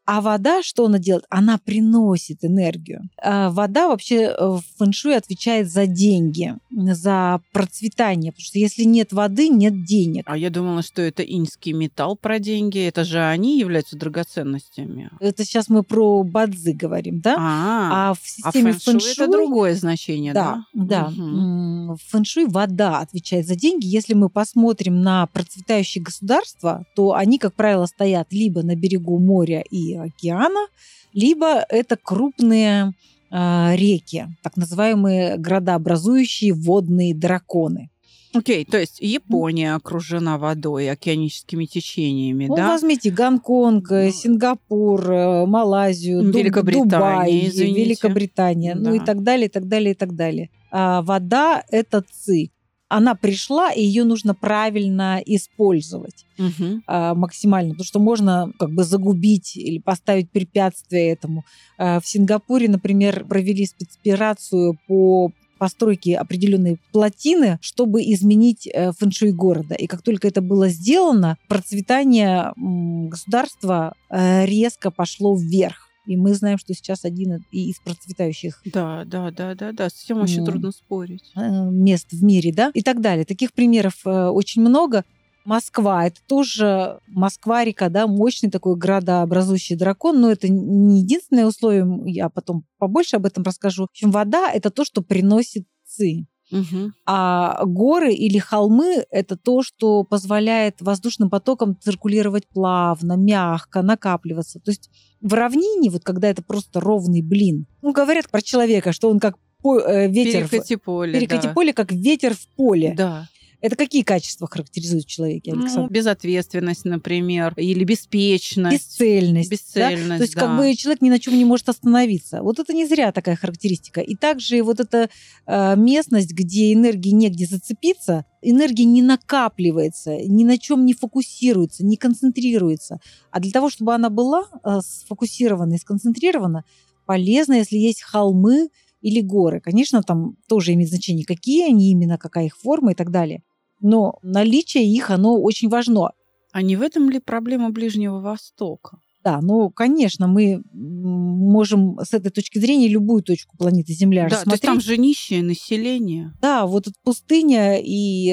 а 0.04 0.20
вода, 0.20 0.62
что 0.62 0.86
она 0.86 0.98
делает? 0.98 1.24
Она 1.30 1.58
приносит 1.58 2.44
энергию. 2.44 3.02
А 3.22 3.50
вода 3.50 3.88
вообще 3.88 4.34
э, 4.36 4.36
в 4.38 4.62
фэншуй 4.78 5.16
отвечает 5.16 5.70
за 5.70 5.86
деньги, 5.86 6.56
за 6.70 7.40
процветание. 7.52 8.32
Потому 8.32 8.44
что 8.44 8.58
если 8.58 8.82
нет 8.82 9.12
воды, 9.12 9.48
нет 9.48 9.84
денег. 9.84 10.24
А 10.26 10.36
я 10.36 10.50
думала, 10.50 10.82
что 10.82 11.02
это 11.02 11.22
инский 11.22 11.72
металл 11.72 12.16
про 12.16 12.40
деньги. 12.40 12.84
Это 12.84 13.04
же 13.04 13.20
они 13.20 13.58
являются 13.58 13.96
драгоценностями. 13.96 15.10
Это 15.20 15.44
сейчас 15.44 15.68
мы 15.68 15.84
про 15.84 16.24
бадзы 16.24 16.72
говорим, 16.72 17.20
да? 17.20 17.36
А, 17.38 18.10
а 18.10 18.14
в 18.14 18.18
а 18.18 18.26
системе 18.26 18.70
а 18.70 18.72
фэншуй, 18.72 18.92
фэншуй 18.94 19.12
это 19.12 19.28
другое 19.30 19.74
значение, 19.76 20.32
да? 20.32 20.64
Да, 20.72 20.84
да. 20.84 21.06
Угу. 21.06 21.94
В 21.94 21.98
фэншуй 22.08 22.46
вода 22.46 22.98
отвечает 22.98 23.46
за 23.46 23.54
деньги. 23.54 23.86
Если 23.86 24.14
мы 24.14 24.28
посмотрим 24.28 25.00
на 25.00 25.26
процветающие 25.26 26.02
государства, 26.02 26.84
то 26.96 27.14
они, 27.14 27.38
как 27.38 27.54
правило, 27.54 27.86
стоят 27.86 28.32
либо 28.32 28.62
на 28.62 28.74
берегу 28.74 29.20
моря 29.20 29.62
и 29.70 29.91
океана, 30.00 30.66
либо 31.12 31.64
это 31.68 31.96
крупные 31.96 32.92
э, 33.30 33.76
реки, 33.76 34.26
так 34.42 34.56
называемые 34.56 35.36
градообразующие 35.36 36.52
водные 36.52 37.14
драконы. 37.14 37.90
Окей, 38.34 38.62
okay, 38.62 38.70
то 38.70 38.78
есть 38.78 38.98
Япония 39.00 39.74
окружена 39.74 40.38
водой, 40.38 40.90
океаническими 40.90 41.66
течениями, 41.66 42.46
ну, 42.46 42.56
да? 42.56 42.68
возьмите 42.68 43.10
Гонконг, 43.10 43.90
ну, 43.90 44.10
Сингапур, 44.10 45.10
э, 45.10 45.46
Малайзию, 45.46 46.32
Великобритания, 46.32 46.88
Дубай, 46.88 47.48
извините. 47.48 47.84
Великобритания, 47.84 48.74
да. 48.74 48.80
ну 48.80 48.94
и 48.94 49.00
так 49.00 49.22
далее, 49.22 49.46
и 49.46 49.50
так 49.50 49.68
далее, 49.68 49.92
и 49.92 49.94
так 49.94 50.14
далее. 50.14 50.48
А 50.70 51.02
вода– 51.02 51.62
это 51.70 52.02
ци 52.10 52.51
она 52.92 53.14
пришла, 53.14 53.72
и 53.72 53.82
ее 53.82 54.04
нужно 54.04 54.34
правильно 54.34 55.20
использовать 55.24 56.26
угу. 56.38 56.82
а, 56.86 57.14
максимально, 57.14 57.70
потому 57.70 57.86
что 57.86 58.00
можно 58.00 58.52
как 58.58 58.70
бы 58.70 58.84
загубить 58.84 59.56
или 59.56 59.78
поставить 59.78 60.30
препятствие 60.30 61.10
этому. 61.10 61.44
А, 61.78 62.00
в 62.00 62.06
Сингапуре, 62.06 62.68
например, 62.68 63.24
провели 63.24 63.64
спецоперацию 63.64 64.78
по 64.86 65.32
постройке 65.58 66.16
определенной 66.16 66.78
плотины, 66.90 67.58
чтобы 67.62 68.02
изменить 68.02 68.66
э, 68.66 68.90
фэншуй 68.98 69.30
города. 69.30 69.76
И 69.76 69.86
как 69.86 70.02
только 70.02 70.26
это 70.26 70.42
было 70.42 70.68
сделано, 70.68 71.38
процветание 71.46 72.52
государства 72.56 73.94
э, 74.10 74.44
резко 74.44 74.90
пошло 74.90 75.36
вверх. 75.36 75.91
И 76.06 76.16
мы 76.16 76.34
знаем, 76.34 76.58
что 76.58 76.74
сейчас 76.74 77.04
один 77.04 77.44
из 77.52 77.78
процветающих. 77.80 78.60
Да, 78.64 79.04
да, 79.04 79.30
да, 79.30 79.54
да, 79.54 79.72
да. 79.72 79.88
С 79.88 80.04
этим 80.04 80.16
вообще 80.18 80.40
ну, 80.40 80.46
трудно 80.46 80.72
спорить. 80.72 81.30
Э, 81.36 81.70
мест 81.70 82.08
в 82.10 82.22
мире, 82.24 82.52
да, 82.52 82.70
и 82.74 82.82
так 82.82 83.00
далее. 83.00 83.24
Таких 83.24 83.52
примеров 83.52 83.94
э, 84.04 84.28
очень 84.28 84.62
много. 84.62 85.04
Москва, 85.44 86.06
это 86.06 86.20
тоже 86.28 87.00
Москва-река, 87.08 87.88
да, 87.88 88.06
мощный 88.06 88.50
такой 88.50 88.76
градообразующий 88.76 89.76
дракон, 89.76 90.20
но 90.20 90.30
это 90.30 90.48
не 90.48 91.00
единственное 91.00 91.46
условие, 91.46 91.84
я 92.06 92.28
потом 92.28 92.64
побольше 92.78 93.16
об 93.16 93.26
этом 93.26 93.42
расскажу. 93.42 93.82
В 93.82 93.90
общем, 93.90 94.12
вода– 94.12 94.50
это 94.54 94.70
то, 94.70 94.84
что 94.84 95.02
приносит 95.02 95.66
ци. 95.84 96.26
Угу. 96.52 96.92
А 97.06 97.64
горы 97.64 98.12
или 98.12 98.38
холмы– 98.38 99.04
это 99.10 99.36
то, 99.36 99.62
что 99.62 100.04
позволяет 100.04 100.80
воздушным 100.80 101.30
потокам 101.30 101.76
циркулировать 101.80 102.46
плавно, 102.48 103.14
мягко, 103.16 103.82
накапливаться. 103.82 104.60
То 104.60 104.70
есть 104.70 104.90
в 105.20 105.32
равнине, 105.34 105.90
вот 105.90 106.04
когда 106.04 106.28
это 106.28 106.42
просто 106.42 106.80
ровный 106.80 107.22
блин, 107.22 107.66
ну, 107.80 107.92
говорят 107.92 108.30
про 108.30 108.42
человека, 108.42 108.92
что 108.92 109.10
он 109.10 109.18
как 109.18 109.36
по, 109.62 109.78
э, 109.78 110.08
ветер... 110.08 110.48
Перекати 110.48 110.76
поле, 110.76 111.12
Перекати 111.18 111.48
да. 111.48 111.54
поле, 111.54 111.72
как 111.72 111.92
ветер 111.92 112.34
в 112.34 112.46
поле. 112.56 112.94
Да. 112.96 113.28
Это 113.62 113.76
какие 113.76 114.02
качества 114.02 114.48
характеризуют 114.50 115.06
человека, 115.06 115.52
Александр? 115.52 115.82
Ну, 115.82 115.88
безответственность, 115.88 116.84
например, 116.84 117.54
или 117.56 117.84
беспечность. 117.84 118.98
Бесцельность. 118.98 119.50
Бесцельность, 119.52 120.08
да? 120.08 120.16
То 120.16 120.22
есть 120.22 120.34
да. 120.34 120.40
как 120.40 120.58
бы 120.58 120.74
человек 120.74 121.00
ни 121.00 121.10
на 121.10 121.20
чем 121.20 121.38
не 121.38 121.44
может 121.44 121.68
остановиться. 121.68 122.42
Вот 122.42 122.58
это 122.58 122.72
не 122.72 122.86
зря 122.86 123.12
такая 123.12 123.36
характеристика. 123.36 124.00
И 124.00 124.16
также 124.16 124.60
вот 124.64 124.80
эта 124.80 125.10
э, 125.46 125.76
местность, 125.76 126.32
где 126.32 126.72
энергии 126.72 127.10
негде 127.10 127.46
зацепиться, 127.46 128.24
энергия 128.42 128.84
не 128.84 129.00
накапливается, 129.00 130.16
ни 130.16 130.42
на 130.42 130.58
чем 130.58 130.84
не 130.84 130.92
фокусируется, 130.92 131.86
не 131.86 131.96
концентрируется. 131.96 132.98
А 133.30 133.38
для 133.38 133.52
того, 133.52 133.70
чтобы 133.70 133.94
она 133.94 134.10
была 134.10 134.42
э, 134.64 134.80
сфокусирована 134.84 135.74
и 135.74 135.78
сконцентрирована, 135.78 136.64
полезно, 137.06 137.52
если 137.52 137.76
есть 137.76 138.02
холмы 138.02 138.70
или 139.02 139.20
горы. 139.20 139.60
Конечно, 139.60 140.02
там 140.02 140.36
тоже 140.48 140.72
имеет 140.72 140.90
значение, 140.90 141.24
какие 141.24 141.68
они 141.68 141.92
именно, 141.92 142.18
какая 142.18 142.46
их 142.46 142.58
форма 142.58 142.90
и 142.90 142.94
так 142.96 143.12
далее 143.12 143.44
но 143.82 144.18
наличие 144.22 144.86
их, 144.86 145.10
оно 145.10 145.40
очень 145.40 145.68
важно. 145.68 146.12
А 146.52 146.62
не 146.62 146.76
в 146.76 146.82
этом 146.82 147.10
ли 147.10 147.18
проблема 147.18 147.70
Ближнего 147.70 148.20
Востока? 148.20 148.98
Да, 149.24 149.40
ну, 149.40 149.70
конечно, 149.70 150.26
мы 150.26 150.62
можем 150.72 151.96
с 152.02 152.12
этой 152.12 152.30
точки 152.30 152.58
зрения 152.58 152.88
любую 152.88 153.22
точку 153.22 153.56
планеты 153.56 153.92
Земля 153.92 154.22
да, 154.22 154.30
рассмотреть. 154.30 154.62
То 154.62 154.66
есть 154.66 154.74
там 154.74 154.80
же 154.80 154.96
нищее 154.96 155.44
население. 155.44 156.32
Да, 156.40 156.66
вот 156.66 156.88
эта 156.88 156.96
пустыня 157.04 157.78
и 157.80 158.32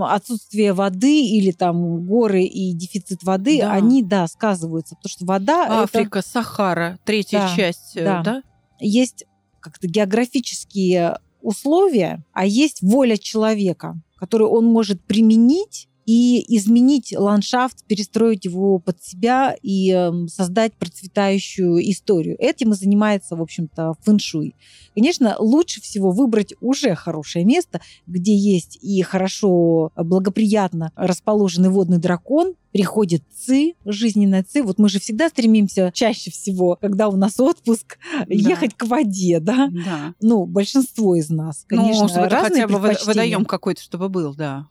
отсутствие 0.00 0.72
воды 0.72 1.26
или 1.26 1.50
там 1.50 2.06
горы 2.06 2.44
и 2.44 2.72
дефицит 2.72 3.22
воды, 3.22 3.58
да. 3.60 3.72
они, 3.72 4.02
да, 4.02 4.26
сказываются, 4.26 4.96
потому 4.96 5.10
что 5.10 5.26
вода... 5.26 5.82
Африка, 5.82 6.20
это... 6.20 6.28
Сахара, 6.28 6.98
третья 7.04 7.40
да, 7.40 7.54
часть, 7.54 7.96
э, 7.96 8.04
да. 8.04 8.22
да? 8.22 8.42
Есть 8.80 9.26
как-то 9.60 9.88
географические 9.88 11.18
условия, 11.42 12.24
а 12.32 12.46
есть 12.46 12.80
воля 12.80 13.18
человека, 13.18 14.00
которую 14.24 14.50
он 14.50 14.64
может 14.64 15.04
применить 15.04 15.86
и 16.06 16.56
изменить 16.56 17.14
ландшафт, 17.16 17.84
перестроить 17.86 18.44
его 18.44 18.78
под 18.78 19.02
себя 19.02 19.56
и 19.62 19.92
э, 19.92 20.26
создать 20.28 20.74
процветающую 20.74 21.78
историю. 21.90 22.36
Этим 22.38 22.72
и 22.72 22.76
занимается, 22.76 23.36
в 23.36 23.42
общем-то, 23.42 23.94
фэншуй. 24.02 24.54
Конечно, 24.94 25.36
лучше 25.38 25.80
всего 25.80 26.10
выбрать 26.10 26.54
уже 26.60 26.94
хорошее 26.94 27.44
место, 27.44 27.80
где 28.06 28.34
есть 28.34 28.78
и 28.82 29.02
хорошо, 29.02 29.92
благоприятно 29.96 30.92
расположенный 30.96 31.68
водный 31.68 31.98
дракон, 31.98 32.54
приходит 32.72 33.22
ЦИ, 33.32 33.76
жизненная 33.84 34.42
ЦИ. 34.42 34.62
Вот 34.62 34.78
мы 34.78 34.88
же 34.88 34.98
всегда 34.98 35.28
стремимся 35.28 35.92
чаще 35.94 36.32
всего, 36.32 36.76
когда 36.80 37.08
у 37.08 37.16
нас 37.16 37.38
отпуск, 37.38 37.98
да. 38.18 38.24
ехать 38.28 38.74
к 38.74 38.84
воде, 38.86 39.38
да? 39.40 39.68
Да. 39.68 40.14
Ну, 40.20 40.44
большинство 40.44 41.14
из 41.14 41.30
нас, 41.30 41.64
Ну, 41.70 41.76
конечно, 41.78 42.08
чтобы 42.08 42.26
это 42.26 42.34
разные 42.34 42.66
хотя 42.66 42.78
бы 42.78 42.96
водоем 43.06 43.44
какой-то, 43.44 43.80
чтобы 43.80 44.08
был, 44.08 44.34
да. 44.34 44.66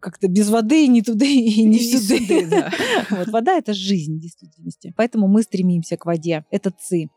Как-то 0.00 0.28
без 0.28 0.48
воды 0.48 0.86
ни 0.86 1.00
туда 1.00 1.26
и 1.26 1.62
не 1.62 1.78
И 1.78 1.96
сюда. 1.96 2.46
да. 2.50 2.72
Вот, 3.10 3.28
вода– 3.28 3.52
это 3.58 3.74
жизнь, 3.74 4.16
в 4.16 4.20
действительности. 4.20 4.94
Поэтому 4.96 5.28
мы 5.28 5.42
стремимся 5.42 5.96
к 5.96 6.06
воде. 6.06 6.44
Это 6.50 6.70
ЦИ. 6.70 7.10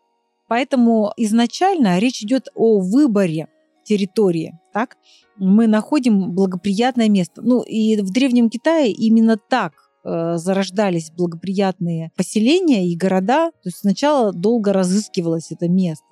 Поэтому 0.48 1.13
изначально 1.17 2.00
речь 2.00 2.22
идет 2.22 2.50
о 2.56 2.80
выборе 2.80 3.48
территории. 3.86 4.60
Так? 4.74 4.98
Мы 5.38 5.67
находим 5.67 6.32
благоприятное 6.34 7.10
место. 7.10 7.41
Ну, 7.41 7.62
и 7.62 8.00
в 8.02 8.12
Древнем 8.12 8.50
Китае 8.50 8.91
именно 8.91 9.38
так 9.38 9.74
э, 10.04 10.36
зарождались 10.38 11.12
благоприятные 11.12 12.12
поселения 12.15 12.88
и 12.88 12.96
города. 12.96 13.52
То 13.52 13.69
есть 13.69 13.78
сначала 13.78 14.32
долго 14.34 14.74
разыскивалось 14.74 15.52
это 15.52 15.67
место. 15.69 16.06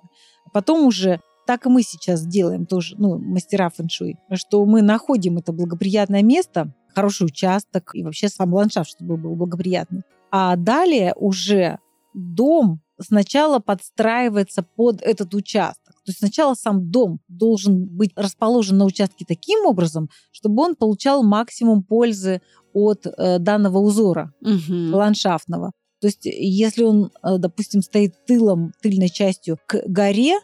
А 0.45 0.49
потом 0.49 0.85
уже 0.85 1.21
так 1.51 1.65
и 1.65 1.69
мы 1.69 1.83
сейчас 1.83 2.25
делаем 2.25 2.65
тоже, 2.65 2.95
ну, 2.97 3.17
мастера 3.19 3.69
фэншуй, 3.69 4.15
что 4.35 4.63
мы 4.65 4.81
находим 4.81 5.37
это 5.37 5.51
благоприятное 5.51 6.23
место, 6.23 6.73
хороший 6.95 7.25
участок 7.25 7.91
и 7.93 8.05
вообще 8.05 8.29
сам 8.29 8.53
ландшафт, 8.53 8.91
чтобы 8.91 9.17
был 9.17 9.35
благоприятный. 9.35 10.03
А 10.31 10.55
далее 10.55 11.13
уже 11.17 11.79
дом 12.13 12.79
сначала 13.01 13.59
подстраивается 13.59 14.63
под 14.63 15.01
этот 15.01 15.33
участок. 15.33 15.93
То 16.05 16.11
есть 16.11 16.19
сначала 16.19 16.53
сам 16.53 16.89
дом 16.89 17.19
должен 17.27 17.85
быть 17.85 18.13
расположен 18.15 18.77
на 18.77 18.85
участке 18.85 19.25
таким 19.27 19.65
образом, 19.65 20.07
чтобы 20.31 20.63
он 20.63 20.75
получал 20.75 21.21
максимум 21.21 21.83
пользы 21.83 22.41
от 22.71 23.05
э, 23.05 23.39
данного 23.39 23.79
узора 23.79 24.31
Мгм. 24.39 24.93
ландшафтного. 24.93 25.73
То 25.99 26.07
есть 26.07 26.23
если 26.23 26.83
он, 26.83 27.11
э, 27.21 27.37
допустим, 27.39 27.81
стоит 27.81 28.13
тылом, 28.25 28.71
тыльной 28.81 29.09
частью 29.09 29.57
к 29.67 29.83
горе, 29.85 30.39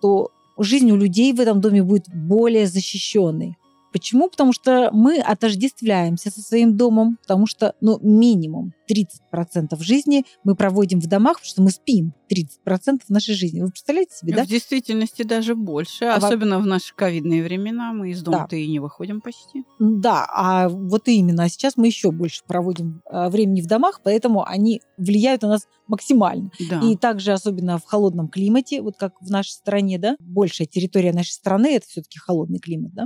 то 0.00 0.30
жизнь 0.58 0.90
у 0.90 0.96
людей 0.96 1.32
в 1.32 1.40
этом 1.40 1.60
доме 1.60 1.82
будет 1.82 2.06
более 2.08 2.66
защищенной. 2.66 3.56
Почему? 3.94 4.28
Потому 4.28 4.52
что 4.52 4.90
мы 4.92 5.20
отождествляемся 5.20 6.28
со 6.28 6.40
своим 6.40 6.76
домом, 6.76 7.16
потому 7.22 7.46
что, 7.46 7.76
ну, 7.80 8.00
минимум 8.02 8.72
30% 8.90 9.80
жизни 9.80 10.24
мы 10.42 10.56
проводим 10.56 10.98
в 10.98 11.06
домах, 11.06 11.34
потому 11.36 11.46
что 11.48 11.62
мы 11.62 11.70
спим 11.70 12.12
30% 12.28 13.02
нашей 13.08 13.36
жизни. 13.36 13.60
Вы 13.60 13.68
представляете 13.68 14.16
себе, 14.16 14.34
да? 14.34 14.42
В 14.42 14.48
действительности 14.48 15.22
даже 15.22 15.54
больше, 15.54 16.06
А 16.06 16.16
особенно 16.16 16.58
в 16.58 16.66
наши 16.66 16.92
ковидные 16.92 17.44
времена. 17.44 17.92
Мы 17.92 18.10
из 18.10 18.20
Да. 18.24 18.32
дома-то 18.32 18.56
и 18.56 18.66
не 18.66 18.80
выходим 18.80 19.20
почти. 19.20 19.62
Да, 19.78 20.26
а 20.28 20.68
вот 20.68 21.06
именно. 21.06 21.44
А 21.44 21.48
сейчас 21.48 21.76
мы 21.76 21.86
еще 21.86 22.10
больше 22.10 22.42
проводим 22.48 23.00
э, 23.08 23.28
времени 23.28 23.60
в 23.60 23.68
домах, 23.68 24.00
поэтому 24.02 24.44
они 24.44 24.82
влияют 24.98 25.42
на 25.42 25.50
нас 25.50 25.68
максимально. 25.86 26.50
Да. 26.68 26.80
И 26.80 26.96
также, 26.96 27.30
особенно 27.30 27.78
в 27.78 27.84
холодном 27.84 28.26
климате, 28.26 28.82
вот 28.82 28.96
как 28.96 29.12
в 29.20 29.30
нашей 29.30 29.50
стране, 29.50 30.00
да, 30.00 30.16
большая 30.18 30.66
территория 30.66 31.12
нашей 31.12 31.30
страны 31.30 31.76
это 31.76 31.86
все-таки 31.86 32.18
холодный 32.18 32.58
климат, 32.58 32.92
да. 32.92 33.04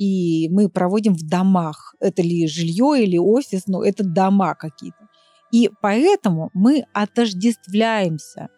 И 0.00 0.48
мы 0.50 0.70
проводим 0.70 1.12
в 1.12 1.28
домах. 1.28 1.94
Это 2.00 2.22
ли 2.22 2.46
жилье 2.46 3.04
или 3.04 3.18
офис, 3.18 3.66
но 3.66 3.84
это 3.84 4.02
дома 4.02 4.54
какие-то. 4.54 5.08
И 5.52 5.70
поэтому 5.82 6.50
мы 6.54 6.86
отождествляемся 6.94 8.48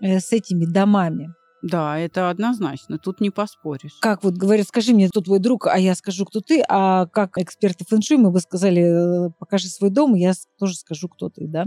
э, 0.00 0.20
с 0.20 0.32
этими 0.32 0.66
домами. 0.66 1.34
Да, 1.62 1.98
это 1.98 2.30
однозначно. 2.30 2.98
Тут 2.98 3.20
не 3.20 3.30
поспоришь. 3.30 3.96
Как 4.00 4.22
вот 4.22 4.34
говорят, 4.34 4.68
скажи 4.68 4.94
мне, 4.94 5.08
кто 5.08 5.20
твой 5.20 5.40
друг, 5.40 5.66
а 5.66 5.78
я 5.78 5.96
скажу, 5.96 6.26
кто 6.26 6.40
ты, 6.40 6.62
а 6.68 7.06
как 7.06 7.38
эксперты 7.38 7.84
фэншуй 7.84 8.18
мы 8.18 8.30
бы 8.30 8.38
сказали, 8.38 9.28
э, 9.28 9.30
покажи 9.40 9.66
свой 9.66 9.90
дом, 9.90 10.14
и 10.14 10.20
я 10.20 10.34
тоже 10.60 10.76
скажу, 10.76 11.08
кто 11.08 11.28
ты, 11.28 11.48
да? 11.48 11.64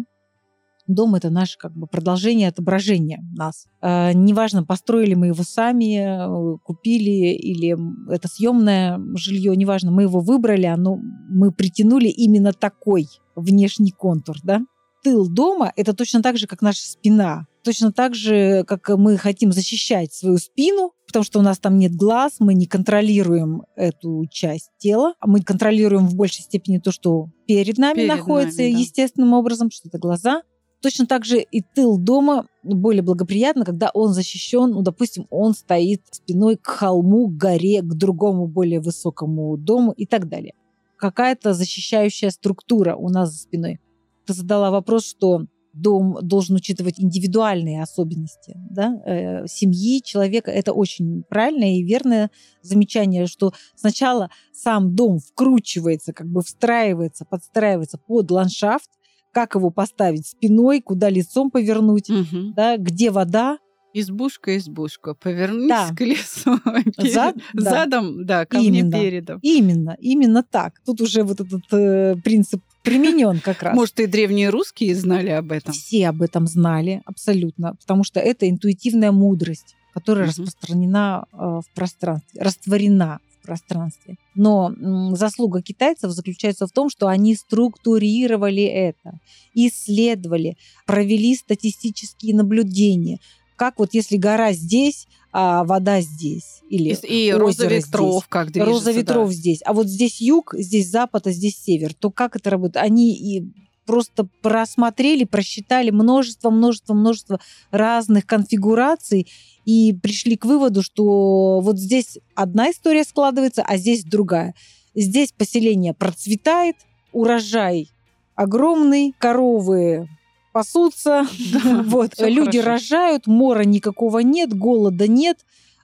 Дом– 0.88 1.15
это 1.15 1.30
наше 1.30 1.58
как 1.58 1.73
бы 1.73 1.88
продолжение, 1.88 2.47
отображение 2.47 3.19
нас. 3.36 3.67
Э, 3.82 4.13
неважно, 4.13 4.63
построили 4.63 5.13
мы 5.13 5.28
его 5.28 5.43
сами, 5.43 6.56
э, 6.56 6.58
купили 6.63 7.34
или 7.36 7.78
это 8.12 8.28
съемное 8.28 9.00
жилье, 9.15 9.56
неважно, 9.56 9.91
мы 9.91 10.04
его 10.04 10.19
выбрали, 10.19 10.65
оно, 10.65 10.97
мы 11.30 11.52
притянули 11.52 12.08
именно 12.08 12.54
такой 12.54 13.08
внешний 13.36 13.91
контур, 13.91 14.38
да? 14.43 14.62
Тыл 15.04 15.30
дома– 15.30 15.71
это 15.76 15.93
точно 15.93 16.21
так 16.21 16.38
же, 16.38 16.47
как 16.47 16.62
наша 16.62 16.82
спина. 16.82 17.45
Точно 17.63 17.91
так 17.91 18.15
же, 18.15 18.63
как 18.65 18.89
мы 18.89 19.17
хотим 19.17 19.52
защищать 19.52 20.13
свою 20.13 20.38
спину, 20.38 20.93
потому 21.06 21.23
что 21.23 21.39
у 21.39 21.41
нас 21.41 21.60
там 21.60 21.78
нет 21.78 21.95
глаз, 21.95 22.38
мы 22.39 22.54
не 22.54 22.65
контролируем 22.65 23.63
эту 23.76 24.26
часть 24.30 24.71
тела, 24.78 25.13
а 25.19 25.28
мы 25.28 25.41
контролируем 25.41 26.08
в 26.08 26.15
большей 26.15 26.43
степени 26.43 26.80
то, 26.80 26.91
что 26.91 27.30
перед 27.45 27.78
нами 27.78 27.97
Перед 27.97 28.10
находится 28.10 28.62
нами, 28.62 28.71
да. 28.73 28.80
естественным 28.80 29.34
образом, 29.34 29.69
что 29.69 29.89
это 29.89 29.97
глаза. 29.97 30.43
Точно 30.82 31.08
так 31.08 31.26
же 31.26 31.42
и 31.42 31.62
тыл 31.62 31.98
дома 31.98 32.48
более 32.63 33.02
благоприятно, 33.02 33.66
когда 33.66 33.90
он 33.94 34.13
защищен, 34.13 34.72
ну, 34.72 34.82
допустим, 34.84 35.26
он 35.30 35.54
стоит 35.54 36.02
спиной 36.12 36.58
к 36.58 36.68
холму, 36.68 37.28
к 37.28 37.38
горе, 37.38 37.82
к 37.82 37.94
другому 37.96 38.48
более 38.48 38.80
высокому 38.80 39.58
дому 39.58 39.92
и 39.92 40.06
так 40.06 40.30
далее. 40.30 40.54
Какая-то 40.98 41.54
защищающая 41.54 42.30
структура 42.30 42.96
у 42.96 43.10
нас 43.10 43.32
за 43.32 43.40
спиной. 43.40 43.80
Ты 44.26 44.34
задала 44.34 44.72
вопрос, 44.72 45.06
что 45.06 45.46
дом 45.78 46.18
должен 46.22 46.56
учитывать 46.56 47.00
индивидуальные 47.00 47.82
особенности 47.82 48.56
да, 48.70 49.00
э, 49.06 49.48
семьи, 49.48 50.02
человека. 50.04 50.52
Это 50.52 50.74
очень 50.74 51.24
правильное 51.30 51.76
и 51.76 51.84
верное 51.84 52.32
замечание, 52.62 53.28
что 53.28 53.54
сначала 53.76 54.30
сам 54.54 54.96
дом 54.96 55.20
вкручивается, 55.20 56.13
как 56.13 56.28
бы 56.28 56.42
встраивается, 56.42 57.26
подстраивается 57.26 57.98
под 57.98 58.32
ландшафт, 58.32 58.90
как 59.38 59.54
его 59.54 59.69
поставить 59.69 60.26
спиной, 60.26 60.82
куда 60.82 61.10
лицом 61.12 61.52
повернуть, 61.52 62.10
Мгм. 62.10 62.54
да, 62.56 62.76
где 62.78 63.12
вода. 63.12 63.60
Избушка, 63.93 64.58
избушка. 64.58 65.13
Повернись 65.13 65.69
Да. 65.69 65.89
к 65.95 66.02
лесу. 66.02 66.58
Перед- 66.97 67.13
Зад- 67.13 67.36
да. 67.54 67.69
Задом, 67.69 68.26
да, 68.26 68.45
ко 68.47 68.58
мне 68.58 68.67
Именно. 68.80 68.91
передом. 69.00 69.39
Именно, 69.43 69.95
именно 70.00 70.41
так. 70.43 70.73
Тут 70.86 71.02
уже 71.02 71.21
вот 71.21 71.39
этот 71.39 71.62
э, 71.71 72.15
принцип 72.23 72.62
применен 72.84 73.39
как 73.41 73.62
раз. 73.62 73.76
Может, 73.76 74.00
и 74.00 74.08
древние 74.08 74.50
русские 74.50 74.95
знали 74.95 75.30
об 75.30 75.52
этом? 75.52 75.71
Все 75.71 76.08
об 76.10 76.23
этом 76.23 76.47
знали 76.47 77.02
абсолютно, 77.06 77.76
потому 77.76 78.04
что 78.04 78.19
это 78.19 78.50
интуитивная 78.50 79.12
мудрость, 79.12 79.76
которая 79.93 80.23
Мгм. 80.26 80.30
распространена 80.32 81.26
э, 81.32 81.38
в 81.38 81.76
пространстве, 81.76 82.41
растворена 82.41 83.19
пространстве. 83.48 84.18
Но 84.36 84.72
заслуга 85.16 85.62
китайцев 85.62 86.12
заключается 86.12 86.68
в 86.68 86.72
том, 86.72 86.90
что 86.90 87.08
они 87.08 87.36
структурировали 87.36 88.64
это, 88.64 89.20
исследовали, 89.56 90.58
провели 90.86 91.36
статистические 91.36 92.36
наблюдения. 92.36 93.20
Как 93.56 93.80
вот 93.80 93.94
если 93.94 94.18
гора 94.18 94.54
здесь, 94.54 95.08
а 95.32 95.64
вода 95.64 96.02
здесь, 96.02 96.62
или 96.70 96.96
И, 97.04 97.30
и 97.30 97.32
роза 97.32 97.66
здесь. 97.66 97.86
ветров 97.88 98.28
как 98.28 98.52
движется. 98.52 98.74
Роза 98.74 98.92
ветров 98.92 99.32
здесь, 99.32 99.62
а 99.66 99.74
вот 99.74 99.88
здесь 99.88 100.22
юг, 100.22 100.54
здесь 100.58 100.90
запад, 100.90 101.28
а 101.28 101.32
здесь 101.32 101.58
север, 101.58 101.94
то 101.94 102.12
как 102.12 102.36
это 102.36 102.50
работает? 102.50 102.86
Они 102.86 103.16
и 103.16 103.46
просто 103.88 104.28
просмотрели, 104.43 105.23
просчитали 105.23 105.89
множество, 105.89 106.52
множество, 106.52 106.93
множество 106.93 107.39
разных 107.71 108.28
конфигураций 108.28 109.28
и 109.65 109.93
пришли 109.93 110.38
к 110.38 110.45
выводу, 110.45 110.84
что 110.84 111.60
вот 111.62 111.80
здесь 111.80 112.19
одна 112.36 112.69
история 112.69 113.04
складывается, 113.04 113.63
а 113.65 113.78
здесь 113.78 114.04
другая. 114.04 114.54
Здесь 114.93 115.32
поселение 115.32 115.93
процветает, 115.95 116.76
урожай 117.12 117.89
огромный, 118.38 119.13
коровы 119.17 120.08
пасутся, 120.54 121.28
вот, 121.84 122.13
люди 122.19 122.58
рожают, 122.58 123.28
мора 123.28 123.63
никакого 123.63 124.19
нет, 124.19 124.58
голода 124.58 125.08
нет. 125.08 125.39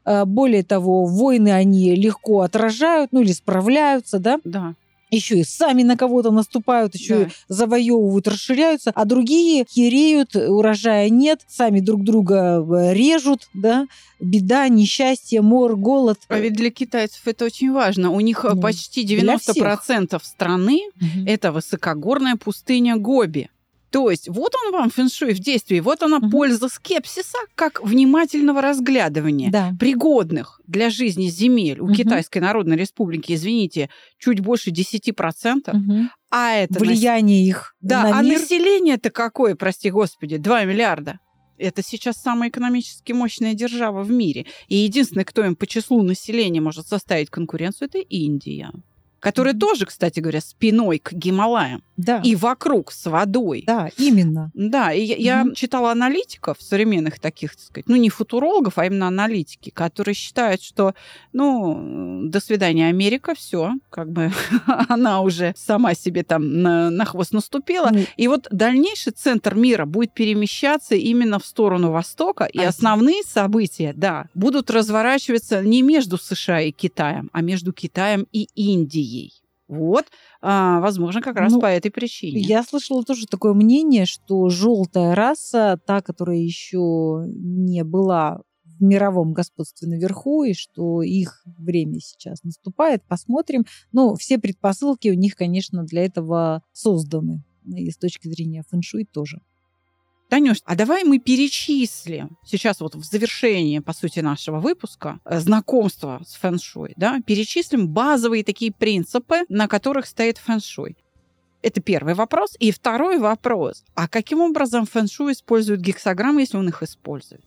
Э, 0.05 0.25
Более 0.25 0.63
того, 0.63 1.05
войны 1.05 1.49
они 1.49 1.95
легко 1.95 2.41
отражают, 2.41 3.11
ну 3.11 3.21
или 3.21 3.33
справляются, 3.33 4.19
да. 4.19 4.39
Да, 4.43 4.75
Еще 5.13 5.39
и 5.39 5.43
сами 5.43 5.83
на 5.83 5.95
кого-то 5.97 6.31
наступают, 6.31 6.95
еще 6.95 7.23
и 7.23 7.25
да. 7.25 7.31
завоевывают, 7.47 8.27
расширяются, 8.27 8.91
а 8.93 9.05
другие 9.05 9.65
хереют, 9.69 10.35
урожая 10.35 11.09
нет, 11.09 11.41
сами 11.47 11.79
друг 11.79 12.03
друга 12.03 12.63
э, 12.63 12.93
режут, 12.93 13.49
да. 13.53 13.87
Беда, 14.19 14.69
несчастье, 14.69 15.41
мор, 15.41 15.75
голод. 15.75 16.17
А 16.29 16.39
ведь 16.39 16.53
для 16.53 16.71
китайцев 16.71 17.21
это 17.25 17.45
очень 17.45 17.71
важно. 17.71 18.11
У 18.11 18.19
них 18.21 18.45
э, 18.45 18.51
Ну, 18.53 18.61
почти 18.61 19.03
для 19.03 19.37
всех. 19.37 19.55
90% 19.57 20.19
страны 20.23 20.81
Мгм. 20.95 21.27
это 21.27 21.51
высокогорная 21.51 22.35
пустыня 22.37 22.95
Гоби. 22.97 23.49
То 23.93 24.09
есть 24.09 24.27
вот 24.27 24.53
он 24.65 24.71
вам 24.73 24.89
фэншуй 24.89 25.33
в 25.35 25.39
действии, 25.39 25.79
вот 25.79 26.01
она 26.01 26.17
Мгм. 26.17 26.31
польза 26.31 26.67
скепсиса 26.67 27.37
как 27.53 27.81
внимательного 27.83 28.59
разглядывания 28.59 29.51
Да. 29.51 29.71
пригодных 29.79 30.59
для 30.65 30.89
жизни 30.89 31.27
земель 31.27 31.79
у 31.79 31.85
Мгм. 31.85 31.93
Китайской 31.93 32.39
Народной 32.39 32.75
Республики, 32.75 33.33
извините, 33.33 33.89
чуть 34.17 34.39
больше 34.39 34.71
10%, 34.71 35.75
Мгм. 35.75 36.09
а 36.31 36.53
это... 36.53 36.73
нас- 36.73 36.81
Влияние 36.81 37.45
их 37.45 37.75
Да, 37.81 38.01
на 38.09 38.17
а 38.17 38.21
мир. 38.23 38.39
население-то 38.39 39.11
какое, 39.11 39.55
прости 39.55 39.91
господи, 39.91 40.37
2 40.37 40.65
миллиарда. 40.65 41.19
Это 41.59 41.83
сейчас 41.83 42.15
самая 42.19 42.49
экономически 42.49 43.11
мощная 43.13 43.53
держава 43.53 44.01
в 44.01 44.09
мире. 44.09 44.47
И 44.69 44.75
единственное, 44.75 45.23
кто 45.23 45.45
им 45.45 45.55
по 45.55 45.67
числу 45.67 46.01
населения 46.01 46.61
может 46.61 46.87
составить 46.87 47.29
конкуренцию, 47.29 47.89
это 47.89 47.99
Индия. 47.99 48.71
Которая 49.23 49.53
Мгм. 49.53 49.59
тоже, 49.61 49.85
кстати 49.85 50.19
говоря, 50.19 50.41
спиной 50.41 50.99
к 50.99 51.13
Гималаям. 51.13 51.81
Да. 51.95 52.19
И 52.25 52.35
вокруг, 52.35 52.91
с 52.91 53.05
водой. 53.09 53.63
Да, 53.65 53.89
именно. 53.97 54.51
Да, 54.53 54.91
и 54.91 55.01
я, 55.01 55.15
я 55.15 55.43
Мгм. 55.45 55.55
читала 55.55 55.91
аналитиков, 55.91 56.57
современных 56.59 57.19
таких, 57.19 57.55
так 57.55 57.63
сказать, 57.65 57.87
ну, 57.87 57.95
не 57.95 58.09
футурологов, 58.09 58.77
а 58.77 58.85
именно 58.85 59.07
аналитики, 59.07 59.69
которые 59.69 60.13
считают, 60.13 60.61
что, 60.61 60.93
ну, 61.31 62.23
до 62.25 62.41
свидания, 62.41 62.87
Америка, 62.87 63.33
все, 63.33 63.71
как 63.89 64.11
бы 64.11 64.31
она 64.89 65.21
уже 65.21 65.53
сама 65.55 65.93
себе 65.93 66.23
там 66.23 66.61
на, 66.61 66.89
на 66.89 67.05
хвост 67.05 67.31
наступила. 67.31 67.91
Ну, 67.93 68.01
И 68.17 68.27
вот 68.27 68.47
дальнейший 68.51 69.13
центр 69.13 69.55
мира 69.55 69.85
будет 69.85 70.13
перемещаться 70.13 70.95
именно 70.95 71.39
в 71.39 71.45
сторону 71.45 71.91
Востока, 71.91 72.43
и 72.43 72.57
Азии. 72.59 72.67
основные 72.67 73.23
события, 73.23 73.93
да, 73.95 74.25
будут 74.33 74.69
разворачиваться 74.69 75.61
не 75.61 75.81
между 75.81 76.17
США 76.17 76.59
и 76.61 76.71
Китаем, 76.71 77.29
а 77.31 77.41
между 77.41 77.71
Китаем 77.71 78.27
и 78.33 78.49
Индией. 78.55 79.12
Вот, 79.67 80.05
а, 80.41 80.81
возможно, 80.81 81.21
как 81.21 81.37
раз 81.37 81.53
Ну, 81.53 81.61
по 81.61 81.67
этой 81.67 81.89
причине. 81.89 82.41
Я 82.41 82.63
слышала 82.63 83.03
тоже 83.03 83.25
такое 83.27 83.53
мнение, 83.53 84.05
что 84.05 84.49
желтая 84.49 85.15
раса, 85.15 85.79
та, 85.85 86.01
которая 86.01 86.37
еще 86.37 87.23
не 87.27 87.83
была 87.83 88.41
в 88.65 88.83
мировом 88.83 89.33
господстве 89.33 89.87
наверху, 89.87 90.43
и 90.43 90.53
что 90.53 91.01
их 91.01 91.43
время 91.57 91.99
сейчас 91.99 92.43
наступает, 92.43 93.03
посмотрим. 93.07 93.65
Но 93.91 94.15
все 94.15 94.37
предпосылки 94.37 95.09
у 95.09 95.13
них, 95.13 95.35
конечно, 95.35 95.83
для 95.83 96.03
этого 96.05 96.61
созданы. 96.73 97.43
И 97.65 97.89
с 97.89 97.97
точки 97.97 98.27
зрения 98.27 98.63
фэншуй 98.69 99.05
тоже. 99.05 99.39
Танюш, 100.29 100.57
а 100.65 100.75
давай 100.75 101.03
мы 101.03 101.19
перечислим 101.19 102.37
сейчас 102.43 102.79
вот 102.79 102.95
в 102.95 103.03
завершении, 103.03 103.79
по 103.79 103.93
сути, 103.93 104.19
нашего 104.19 104.59
выпуска 104.59 105.19
э, 105.25 105.39
знакомства 105.39 106.21
с 106.25 106.35
фэн-шуй, 106.35 106.93
да, 106.97 107.19
перечислим 107.21 107.87
базовые 107.87 108.43
такие 108.43 108.71
принципы, 108.71 109.41
на 109.49 109.67
которых 109.67 110.07
стоит 110.07 110.37
фэн-шуй. 110.37 110.97
Это 111.61 111.81
первый 111.81 112.13
вопрос. 112.13 112.55
И 112.59 112.71
второй 112.71 113.19
вопрос. 113.19 113.85
А 113.95 114.07
каким 114.07 114.41
образом 114.41 114.85
фэн-шуй 114.85 115.33
использует 115.33 115.81
гексограммы, 115.81 116.41
если 116.41 116.57
он 116.57 116.67
их 116.67 116.83
использует? 116.83 117.45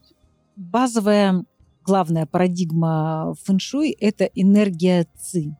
Базовая 0.57 1.45
главная 1.87 2.27
парадигма 2.27 3.35
фэншуй– 3.45 3.91
это 4.01 4.25
энергия 4.35 5.07
ци. 5.19 5.55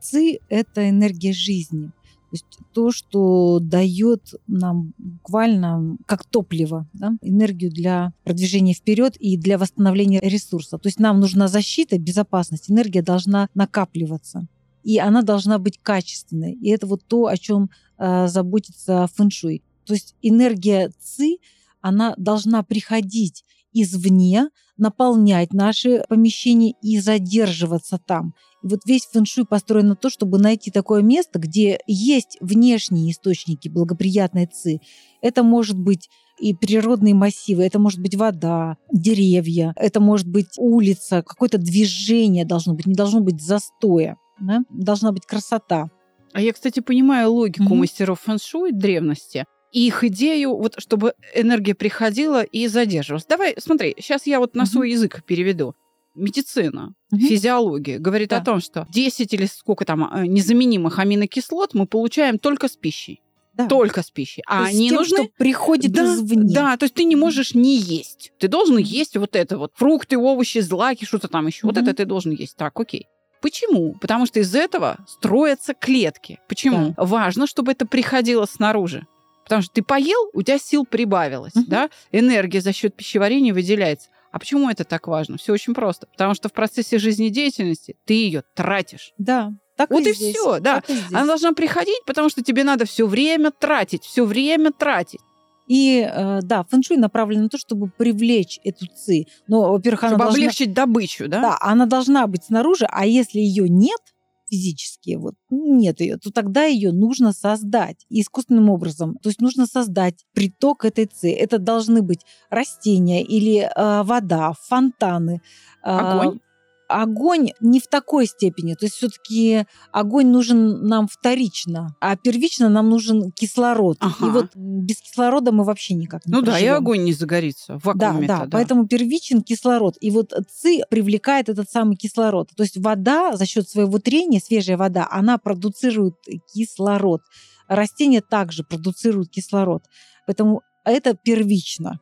Ци– 0.00 0.38
это 0.48 0.88
энергия 0.88 1.32
жизни. 1.32 1.92
То 2.30 2.34
есть 2.34 2.58
то, 2.72 2.90
что 2.90 3.60
дает 3.60 4.34
нам 4.48 4.92
буквально 4.98 5.96
как 6.06 6.24
топливо, 6.24 6.88
да, 6.92 7.12
энергию 7.22 7.70
для 7.70 8.12
продвижения 8.24 8.74
вперед 8.74 9.16
и 9.16 9.36
для 9.36 9.58
восстановления 9.58 10.20
ресурса. 10.20 10.76
То 10.78 10.88
есть 10.88 10.98
нам 10.98 11.20
нужна 11.20 11.46
защита, 11.46 11.98
безопасность, 11.98 12.68
энергия 12.70 13.02
должна 13.02 13.48
накапливаться. 13.54 14.48
И 14.82 14.98
она 14.98 15.22
должна 15.22 15.58
быть 15.58 15.78
качественной. 15.80 16.54
И 16.54 16.68
это 16.70 16.86
вот 16.86 17.04
то, 17.06 17.26
о 17.26 17.36
чем 17.36 17.70
э, 17.98 18.26
заботится 18.26 19.08
фэншуй. 19.14 19.62
То 19.84 19.94
есть 19.94 20.16
энергия 20.20 20.92
ци, 21.00 21.38
она 21.80 22.14
должна 22.16 22.64
приходить 22.64 23.44
извне, 23.82 24.48
наполнять 24.76 25.52
наши 25.52 26.04
помещения 26.08 26.74
и 26.82 26.98
задерживаться 26.98 27.98
там. 27.98 28.34
И 28.62 28.68
вот 28.68 28.80
весь 28.86 29.06
фэншуй 29.06 29.46
построен 29.46 29.88
на 29.88 29.96
то, 29.96 30.10
чтобы 30.10 30.38
найти 30.38 30.70
такое 30.70 31.02
место, 31.02 31.38
где 31.38 31.78
есть 31.86 32.36
внешние 32.40 33.12
источники 33.12 33.68
благоприятной 33.68 34.46
ци. 34.46 34.80
Это 35.22 35.42
может 35.42 35.78
быть 35.78 36.08
и 36.38 36.52
природные 36.54 37.14
массивы, 37.14 37.64
это 37.64 37.78
может 37.78 38.00
быть 38.00 38.14
вода, 38.14 38.76
деревья, 38.92 39.72
это 39.76 40.00
может 40.00 40.28
быть 40.28 40.58
улица, 40.58 41.22
какое-то 41.22 41.56
движение 41.58 42.44
должно 42.44 42.74
быть, 42.74 42.86
не 42.86 42.94
должно 42.94 43.20
быть 43.20 43.40
застоя, 43.40 44.18
да? 44.38 44.62
должна 44.70 45.12
быть 45.12 45.24
красота. 45.24 45.88
А 46.34 46.40
я, 46.42 46.52
кстати, 46.52 46.80
понимаю 46.80 47.32
логику 47.32 47.64
Мгм. 47.64 47.78
мастеров 47.78 48.20
фэн-шуй 48.20 48.72
древности 48.72 49.46
и 49.76 49.86
их 49.88 50.04
идею, 50.04 50.56
вот 50.56 50.74
чтобы 50.78 51.12
энергия 51.34 51.74
приходила 51.74 52.42
и 52.42 52.66
задерживалась. 52.68 53.26
Давай, 53.26 53.54
смотри, 53.58 53.94
сейчас 53.98 54.26
я 54.26 54.38
вот 54.40 54.54
на 54.54 54.64
свой 54.66 54.90
язык 54.92 55.22
переведу. 55.24 55.74
Медицина, 56.14 56.94
Мгм. 57.10 57.20
физиология 57.20 57.98
говорит 57.98 58.30
Да. 58.30 58.38
о 58.38 58.44
том, 58.44 58.60
что 58.60 58.86
10 58.90 59.34
или 59.34 59.44
сколько 59.46 59.84
там 59.84 60.02
э, 60.12 60.26
незаменимых 60.26 60.98
аминокислот 60.98 61.74
мы 61.74 61.86
получаем 61.86 62.38
только 62.38 62.68
с 62.68 62.76
пищей. 62.76 63.20
Да. 63.52 63.66
Только 63.66 64.02
с 64.02 64.10
пищей. 64.10 64.42
То 64.46 64.52
А 64.54 64.62
есть 64.62 64.74
они 64.76 64.88
тем, 64.88 64.96
нужны... 64.98 65.16
что 65.24 65.28
приходит 65.38 65.92
да, 65.92 66.04
извне. 66.14 66.54
да, 66.54 66.76
то 66.78 66.84
есть 66.84 66.94
ты 66.94 67.04
не 67.04 67.16
можешь 67.16 67.54
не 67.54 67.76
есть. 67.76 68.32
Ты 68.38 68.48
должен 68.48 68.78
есть 68.78 69.16
вот 69.18 69.36
это 69.36 69.58
вот. 69.58 69.72
Фрукты, 69.74 70.16
овощи, 70.16 70.58
злаки, 70.60 71.04
что-то 71.04 71.28
там 71.28 71.46
еще. 71.46 71.66
Вот 71.66 71.76
Мгм. 71.76 71.84
это 71.84 71.94
ты 71.94 72.04
должен 72.06 72.32
есть. 72.32 72.56
Так, 72.56 72.78
окей. 72.80 73.06
Почему? 73.42 73.94
Потому 74.00 74.24
что 74.26 74.40
из 74.40 74.54
этого 74.54 74.96
строятся 75.06 75.74
клетки. 75.74 76.38
Почему? 76.48 76.94
Важно, 76.96 77.46
чтобы 77.46 77.72
это 77.72 77.86
приходило 77.86 78.46
снаружи. 78.46 79.06
Потому 79.46 79.62
что 79.62 79.72
ты 79.74 79.82
поел, 79.82 80.18
у 80.32 80.42
тебя 80.42 80.58
сил 80.58 80.84
прибавилось, 80.84 81.54
Мгм. 81.54 81.64
да? 81.68 81.90
Энергия 82.10 82.60
за 82.60 82.72
счет 82.72 82.94
пищеварения 82.96 83.54
выделяется. 83.54 84.08
А 84.32 84.38
почему 84.40 84.68
это 84.68 84.84
так 84.84 85.06
важно? 85.06 85.38
Все 85.38 85.52
очень 85.52 85.72
просто. 85.72 86.08
Потому 86.08 86.34
что 86.34 86.48
в 86.48 86.52
процессе 86.52 86.98
жизнедеятельности 86.98 87.96
ты 88.04 88.14
ее 88.14 88.42
тратишь. 88.54 89.12
Да, 89.18 89.52
так 89.76 89.90
Вот 89.90 90.04
и 90.06 90.12
здесь, 90.12 90.34
всё, 90.34 90.58
да. 90.58 90.82
и 90.88 90.92
здесь. 90.92 91.12
Она 91.12 91.26
должна 91.26 91.52
приходить, 91.52 92.00
потому 92.06 92.28
что 92.28 92.42
тебе 92.42 92.64
надо 92.64 92.86
все 92.86 93.06
время 93.06 93.50
тратить, 93.52 94.02
все 94.04 94.24
время 94.24 94.72
тратить. 94.72 95.20
И 95.68 96.08
э, 96.12 96.40
да, 96.42 96.64
фэншуй 96.64 96.96
направлен 96.96 97.44
на 97.44 97.48
то, 97.48 97.58
чтобы 97.58 97.88
привлечь 97.88 98.58
эту 98.64 98.86
ци. 98.86 99.26
Но, 99.48 99.72
во-первых, 99.72 100.02
она 100.04 100.10
чтобы 100.10 100.24
должна, 100.24 100.38
облегчить 100.38 100.72
добычу, 100.72 101.28
да? 101.28 101.40
да, 101.42 101.58
она 101.60 101.86
должна 101.86 102.26
быть 102.26 102.44
снаружи, 102.44 102.86
а 102.90 103.06
если 103.06 103.38
ее 103.38 103.68
нет 103.68 104.00
физически, 104.48 105.16
вот 105.16 105.34
нет 105.50 106.00
ее, 106.00 106.16
то 106.18 106.30
тогда 106.30 106.64
ее 106.64 106.92
нужно 106.92 107.32
создать 107.32 108.06
искусственным 108.08 108.70
образом. 108.70 109.16
То 109.22 109.28
есть 109.28 109.40
нужно 109.40 109.66
создать 109.66 110.24
приток 110.32 110.84
этой 110.84 111.06
ци. 111.06 111.30
Это 111.30 111.58
должны 111.58 112.02
быть 112.02 112.20
растения 112.50 113.22
или 113.22 113.60
э, 113.60 114.02
вода, 114.02 114.52
фонтаны. 114.68 115.40
э, 115.82 115.90
Огонь. 115.90 116.40
Огонь 116.88 117.50
не 117.60 117.80
в 117.80 117.88
такой 117.88 118.26
степени. 118.26 118.74
То 118.74 118.86
есть 118.86 118.96
все-таки 118.96 119.66
огонь 119.92 120.28
нужен 120.28 120.86
нам 120.86 121.08
вторично, 121.08 121.96
а 122.00 122.16
первично 122.16 122.68
нам 122.68 122.88
нужен 122.88 123.32
кислород. 123.32 123.96
Ага. 124.00 124.26
И 124.26 124.30
вот 124.30 124.46
без 124.54 125.00
кислорода 125.00 125.52
мы 125.52 125.64
вообще 125.64 125.94
никак 125.94 126.26
не 126.26 126.32
Ну 126.32 126.40
да, 126.42 126.52
и 126.52 126.62
проживем. 126.62 126.74
огонь 126.74 127.04
не 127.04 127.12
загорится 127.12 127.78
в 127.78 127.94
Да, 127.94 128.08
вакууме-то, 128.08 128.38
да, 128.38 128.48
поэтому 128.50 128.86
первичен 128.86 129.42
кислород. 129.42 129.96
И 130.00 130.10
вот 130.10 130.32
ЦИ 130.48 130.84
привлекает 130.88 131.48
этот 131.48 131.70
самый 131.70 131.96
кислород. 131.96 132.50
То 132.56 132.62
есть 132.62 132.76
вода 132.76 133.36
за 133.36 133.46
счет 133.46 133.68
своего 133.68 133.98
трения, 133.98 134.40
свежая 134.40 134.76
вода, 134.76 135.08
она 135.10 135.38
продуцирует 135.38 136.14
кислород. 136.52 137.22
Растения 137.68 138.20
также 138.20 138.62
продуцируют 138.64 139.30
кислород. 139.30 139.82
Поэтому 140.26 140.62
это 140.84 141.14
первично. 141.14 141.98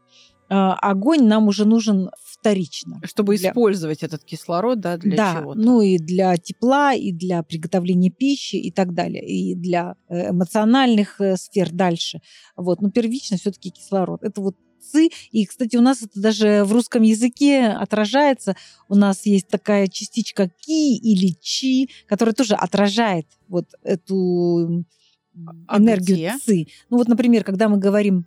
А 0.50 0.74
Огонь 0.74 1.24
нам 1.26 1.48
уже 1.48 1.64
нужен 1.64 2.11
вторично. 2.22 3.00
Чтобы 3.04 3.37
Для- 3.37 3.50
использовать 3.50 4.02
этот 4.02 4.24
кислород, 4.24 4.80
да, 4.80 4.96
для 4.98 5.16
да, 5.16 5.38
чего-то. 5.40 5.59
ну 5.59 5.80
и 5.80 5.98
для 5.98 6.37
тепла, 6.37 6.92
и 6.94 7.12
для 7.12 7.42
приготовления 7.42 8.11
пищи 8.11 8.57
и 8.57 8.70
так 8.70 8.92
далее, 8.94 9.26
и 9.26 9.54
для 9.54 9.94
э, 10.09 10.30
эмоциональных 10.30 11.20
э, 11.20 11.37
сфер 11.37 11.70
дальше. 11.72 12.20
Вот, 12.57 12.83
но 12.83 12.90
первично 12.90 13.37
все-таки 13.38 13.70
кислород. 13.70 14.22
Это 14.22 14.40
вот 14.42 14.57
ци. 14.92 15.09
И, 15.33 15.46
кстати, 15.46 15.76
у 15.76 15.80
нас 15.80 16.02
это 16.02 16.20
даже 16.20 16.62
в 16.64 16.72
русском 16.72 17.02
языке 17.02 17.68
отражается. 17.68 18.54
У 18.90 18.94
нас 18.94 19.24
есть 19.24 19.48
такая 19.48 19.88
частичка 19.88 20.48
ки 20.48 20.94
или 20.96 21.35
чи, 21.40 21.88
которая 22.07 22.35
тоже 22.35 22.54
отражает 22.54 23.26
вот 23.49 23.64
эту 23.82 24.84
А 25.66 25.78
энергию 25.78 26.16
где? 26.16 26.34
ци. 26.45 26.66
Ну 26.90 26.99
вот, 26.99 27.09
например, 27.09 27.45
когда 27.45 27.68
мы 27.70 27.78
говорим 27.78 28.26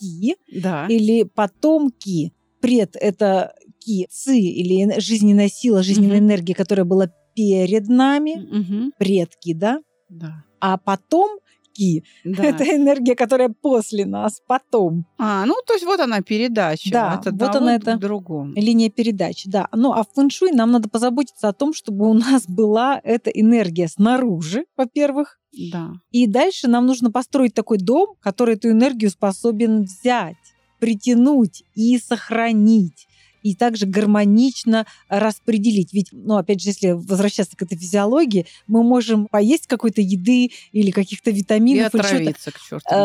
предки, 0.00 0.36
Да. 0.62 0.86
или 0.88 1.24
потомки. 1.24 2.32
Пред– 2.60 2.96
это 3.00 3.54
ки, 3.80 4.06
ци, 4.10 4.38
или 4.38 5.00
жизненная 5.00 5.48
сила, 5.48 5.82
жизненная 5.82 6.18
Мгм. 6.18 6.26
энергия, 6.28 6.54
которая 6.54 6.84
была 6.84 7.10
перед 7.34 7.88
нами, 7.88 8.36
Мгм. 8.36 8.92
предки, 8.98 9.52
да? 9.54 9.80
Да. 10.08 10.44
А 10.60 10.78
потом 10.78 11.38
мешки. 11.72 12.04
Да. 12.24 12.44
Это 12.44 12.64
энергия, 12.64 13.14
которая 13.14 13.48
после 13.48 14.06
нас, 14.06 14.40
потом. 14.46 15.06
А, 15.18 15.44
ну, 15.44 15.54
то 15.66 15.74
есть 15.74 15.84
вот 15.84 16.00
она 16.00 16.20
передача. 16.22 16.90
Да, 16.90 17.12
от 17.12 17.26
вот 17.26 17.56
она 17.56 17.74
это. 17.76 17.96
другому. 17.96 18.52
Линия 18.54 18.90
передач, 18.90 19.44
да. 19.46 19.68
Ну, 19.72 19.92
а 19.92 20.04
в 20.04 20.08
фэншуй 20.14 20.52
нам 20.52 20.70
надо 20.70 20.88
позаботиться 20.88 21.48
о 21.48 21.52
том, 21.52 21.74
чтобы 21.74 22.08
у 22.08 22.14
нас 22.14 22.44
была 22.46 23.00
эта 23.02 23.30
энергия 23.30 23.88
снаружи, 23.88 24.64
во-первых. 24.76 25.38
Да. 25.72 25.92
И 26.10 26.26
дальше 26.26 26.68
нам 26.68 26.86
нужно 26.86 27.10
построить 27.10 27.54
такой 27.54 27.78
дом, 27.78 28.14
который 28.20 28.54
эту 28.54 28.70
энергию 28.70 29.10
способен 29.10 29.82
взять, 29.82 30.36
притянуть 30.78 31.64
и 31.74 31.98
сохранить. 31.98 33.06
И 33.42 33.54
также 33.54 33.86
гармонично 33.86 34.86
распределить. 35.08 35.92
Ведь, 35.92 36.08
ну, 36.12 36.36
опять 36.36 36.60
же, 36.62 36.68
если 36.70 36.90
возвращаться 36.92 37.56
к 37.56 37.62
этой 37.62 37.76
физиологии, 37.76 38.46
мы 38.66 38.82
можем 38.82 39.26
поесть 39.26 39.66
какой-то 39.66 40.00
еды 40.00 40.50
или 40.72 40.90
каких-то 40.90 41.30
И 41.30 41.34
витаминов. 41.34 41.90
чего-то. 41.92 42.06
отравиться 42.06 42.50
к 42.52 42.58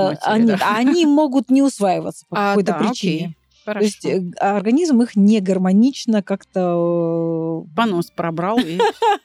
матери. 0.09 0.19
а, 0.23 0.37
нет, 0.37 0.47
да. 0.47 0.59
а 0.61 0.77
они 0.77 1.05
могут 1.05 1.49
не 1.49 1.61
усваиваться 1.61 2.25
по 2.29 2.37
А, 2.37 2.49
какой-то 2.51 2.73
да, 2.73 2.79
причине. 2.89 3.15
окей. 3.15 3.27
То 3.65 3.71
Хорошо. 3.73 3.85
есть 3.85 4.05
э, 4.05 4.23
организм 4.39 5.01
их 5.01 5.15
не 5.17 5.41
гармонично 5.41 6.23
как-то... 6.23 7.65
э, 7.69 7.75
Понос 7.75 8.11
пробрал. 8.11 8.59
и- 8.59 8.77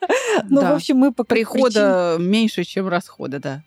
Ну, 0.49 0.61
Да. 0.63 0.73
в 0.73 0.77
общем, 0.77 0.97
мы 0.97 1.13
по 1.13 1.23
Прихода 1.25 2.17
меньше, 2.19 2.65
чем 2.65 2.89
расхода, 2.89 3.39
да. 3.39 3.63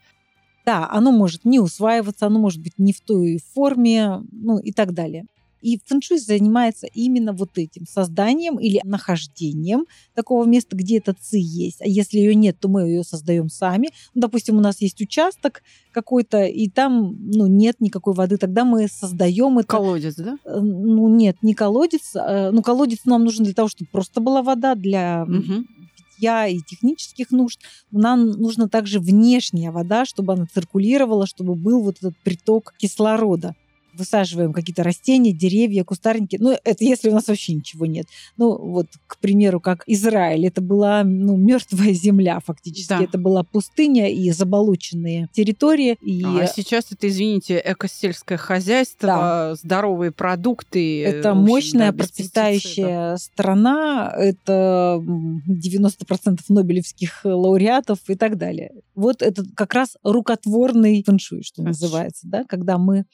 Да, 0.66 0.90
оно 0.92 1.12
может 1.12 1.46
не 1.46 1.60
усваиваться, 1.60 2.26
оно 2.26 2.40
может 2.40 2.60
быть 2.62 2.74
не 2.78 2.92
в 2.92 3.00
той 3.02 3.40
форме, 3.54 4.22
ну 4.32 4.58
и 4.58 4.72
так 4.74 4.94
далее. 4.94 5.26
И 5.62 5.80
фэншуй 5.86 6.20
занимается 6.20 6.88
именно 6.94 7.34
вот 7.34 7.58
этим 7.58 7.86
созданием 7.88 8.60
или 8.60 8.82
нахождением 8.84 9.86
такого 10.14 10.46
места, 10.46 10.76
где 10.76 10.98
эта 10.98 11.14
ци 11.14 11.38
есть. 11.40 11.82
А 11.82 11.88
если 11.88 12.20
ее 12.20 12.36
нет, 12.36 12.60
то 12.60 12.68
мы 12.68 12.84
ее 12.84 13.04
создаем 13.04 13.50
сами. 13.50 13.90
Ну, 14.14 14.22
допустим, 14.22 14.58
у 14.58 14.62
нас 14.62 14.82
есть 14.82 15.02
участок 15.02 15.64
какой-то, 15.92 16.44
и 16.44 16.70
там 16.70 17.16
ну, 17.32 17.48
нет 17.48 17.78
никакой 17.80 18.14
воды, 18.14 18.38
тогда 18.38 18.66
мы 18.66 18.88
создаем 18.88 19.58
это. 19.60 19.68
Колодец, 19.68 20.16
да? 20.16 20.38
Э, 20.46 20.60
Ну, 20.60 21.08
нет, 21.10 21.38
не 21.42 21.54
колодец. 21.54 22.16
э, 22.16 22.52
Ну, 22.52 22.62
колодец 22.62 23.00
нам 23.06 23.24
нужен 23.24 23.44
для 23.46 23.54
того, 23.54 23.68
чтобы 23.70 23.90
просто 23.92 24.22
была 24.22 24.42
вода, 24.44 24.76
для 24.76 25.26
Мгм. 25.26 25.68
питья 26.16 26.48
и 26.48 26.60
технических 26.60 27.32
нужд. 27.32 27.60
Нам 27.92 28.30
нужна 28.32 28.68
также 28.68 29.00
внешняя 29.00 29.72
вода, 29.72 30.06
чтобы 30.06 30.34
она 30.34 30.46
циркулировала, 30.54 31.26
чтобы 31.28 31.56
был 31.56 31.82
вот 31.82 31.98
этот 31.98 32.16
приток 32.24 32.74
кислорода. 32.78 33.56
Высаживаем 33.98 34.54
какие-то 34.54 34.84
растения, 34.84 35.32
деревья, 35.32 35.84
кустарники. 35.84 36.38
Ну, 36.40 36.52
это 36.64 36.84
если 36.84 37.10
у 37.10 37.14
нас 37.14 37.28
вообще 37.28 37.54
ничего 37.54 37.86
нет. 37.86 38.08
Ну, 38.38 38.58
вот, 38.58 38.88
к 39.08 39.18
примеру, 39.18 39.60
как 39.60 39.84
Израиль. 39.88 40.46
Это 40.46 40.62
была 40.62 41.04
ну, 41.04 41.38
мертвая 41.38 41.94
земля 41.94 42.40
фактически. 42.46 42.90
Да. 42.90 43.04
Это 43.04 43.18
была 43.18 43.44
пустыня 43.44 44.12
и 44.12 44.30
заболоченные 44.32 45.30
территории. 45.34 45.98
И 46.02 46.24
А 46.24 46.48
сейчас 46.48 46.92
это, 46.92 47.08
извините, 47.08 47.62
экосельское 47.64 48.38
хозяйство, 48.38 49.56
здоровые 49.62 50.12
продукты. 50.12 51.04
Это 51.04 51.34
в 51.34 51.38
общем, 51.38 51.48
мощная, 51.48 51.92
да, 51.92 51.98
процветающая 51.98 53.18
страна, 53.18 54.14
это 54.18 54.98
м, 55.00 55.44
90% 55.48 56.40
нобелевских 56.50 57.22
лауреатов 57.24 58.00
и 58.08 58.16
так 58.16 58.38
далее. 58.38 58.72
Вот 58.94 59.22
это 59.22 59.44
как 59.56 59.74
раз 59.74 59.98
рукотворный 60.04 61.04
фэншуй, 61.04 61.44
что 61.44 61.64
называется, 61.64 62.28
да, 62.28 62.44
когда 62.44 62.78
мы 62.78 63.06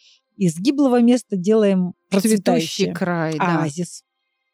из 0.42 0.58
гиблого 0.58 1.00
места 1.02 1.38
делаем 1.38 1.94
Цветущий 2.10 2.30
процветающий 2.30 2.94
край, 2.94 3.38
да. 3.38 3.60
оазис. 3.60 4.04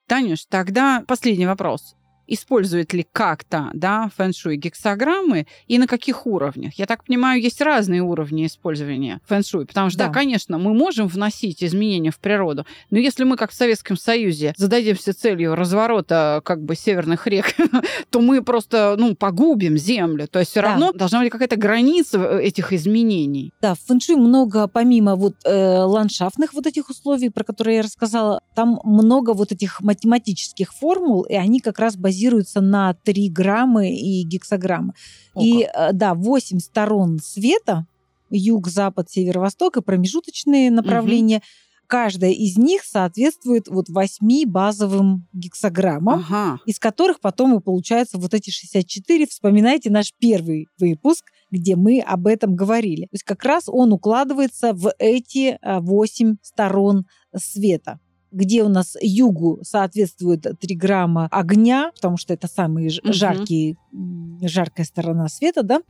Танюш, 0.05 0.45
тогда 0.45 1.05
последний 1.07 1.45
вопрос. 1.45 1.95
Использует 2.28 2.93
ли 2.93 3.05
как-то 3.11 3.69
да, 3.73 4.09
фэн-шуй 4.17 4.57
гексограммы 4.57 5.47
и 5.67 5.78
на 5.80 5.88
каких 5.88 6.25
уровнях? 6.28 6.73
Я 6.75 6.86
так 6.86 7.03
понимаю, 7.05 7.41
есть 7.41 7.61
разные 7.61 8.01
уровни 8.01 8.45
использования 8.45 9.21
фэн-шуй, 9.28 9.65
потому 9.65 9.89
что, 9.89 9.99
да. 9.99 10.07
Да. 10.07 10.13
конечно, 10.13 10.57
мы 10.57 10.73
можем 10.73 11.07
вносить 11.07 11.63
изменения 11.63 12.11
в 12.11 12.19
природу, 12.19 12.65
но 12.89 12.97
если 12.97 13.23
мы, 13.23 13.38
как 13.38 13.51
в 13.51 13.55
Советском 13.55 13.97
Союзе, 13.97 14.53
зададимся 14.57 15.13
целью 15.13 15.55
разворота 15.55 16.41
как 16.43 16.63
бы 16.63 16.75
северных 16.75 17.28
рек, 17.28 17.55
то 18.09 18.19
мы 18.21 18.41
просто 18.43 18.95
ну, 18.97 19.15
погубим 19.15 19.78
землю. 19.78 20.28
То 20.28 20.39
есть 20.39 20.51
все 20.51 20.61
Да. 20.61 20.69
равно 20.69 20.91
должна 20.91 21.19
быть 21.21 21.32
какая-то 21.32 21.55
граница 21.55 22.17
э, 22.19 22.43
этих 22.43 22.73
изменений. 22.73 23.53
Да, 23.61 23.73
в 23.75 23.80
фэншуй 23.80 24.15
много, 24.15 24.67
помимо 24.67 25.15
вот 25.15 25.36
э, 25.45 25.80
ландшафтных 25.84 26.53
вот 26.53 26.67
этих 26.67 26.89
условий, 26.89 27.30
про 27.30 27.43
которые 27.43 27.78
я 27.78 27.82
рассказала, 27.84 28.41
там 28.55 28.80
много 28.84 29.34
вот 29.34 29.51
этих 29.51 29.82
математических 29.82 30.73
формул, 30.73 31.23
и 31.23 31.36
они 31.36 31.59
как 31.59 31.80
раз 31.80 31.95
базируются 31.95 32.16
на 32.61 32.93
триграммы 32.93 33.91
и 33.91 34.24
гексограммы. 34.24 34.93
О, 35.34 35.43
и 35.43 35.63
э, 35.63 35.93
да, 35.93 36.13
восемь 36.13 36.59
сторон 36.59 37.20
света, 37.20 37.86
юг, 38.30 38.68
запад, 38.68 39.09
север, 39.09 39.39
восток 39.39 39.78
и 39.78 39.82
промежуточные 39.82 40.72
направления, 40.72 41.41
каждая 41.88 42.32
из 42.32 42.57
них 42.57 42.84
соответствует 42.84 43.68
вот 43.68 43.89
восьми 43.89 44.45
базовым 44.45 45.28
гексограммам 45.34 46.26
Ага. 46.28 46.59
из 46.65 46.80
которых 46.80 47.20
потом 47.20 47.57
и 47.57 47.61
получаются 47.61 48.18
вот 48.18 48.34
эти 48.34 48.49
64. 48.49 49.28
Вспоминайте 49.28 49.89
наш 49.89 50.13
первый 50.20 50.68
выпуск, 50.78 51.26
где 51.49 51.76
мы 51.76 52.01
об 52.01 52.28
этом 52.28 52.55
говорили. 52.55 53.03
То 53.03 53.13
есть 53.13 53.24
как 53.24 53.43
раз 53.43 53.63
он 53.68 53.93
укладывается 53.93 54.74
в 54.74 54.93
эти 54.99 55.57
а, 55.61 55.80
восемь 55.80 56.36
сторон 56.41 57.05
света 57.36 57.99
где 58.32 58.63
у 58.63 58.69
нас 58.69 58.95
югу 59.01 59.59
соответствует 59.63 60.45
триграмма 60.59 61.28
огня, 61.32 61.91
потому 61.95 62.17
что 62.17 62.34
это 62.34 62.47
жаркий, 63.13 63.78
м, 63.93 64.39
жаркая 64.41 64.86
сторона 64.86 65.28
света, 65.28 65.63
да? 65.63 65.82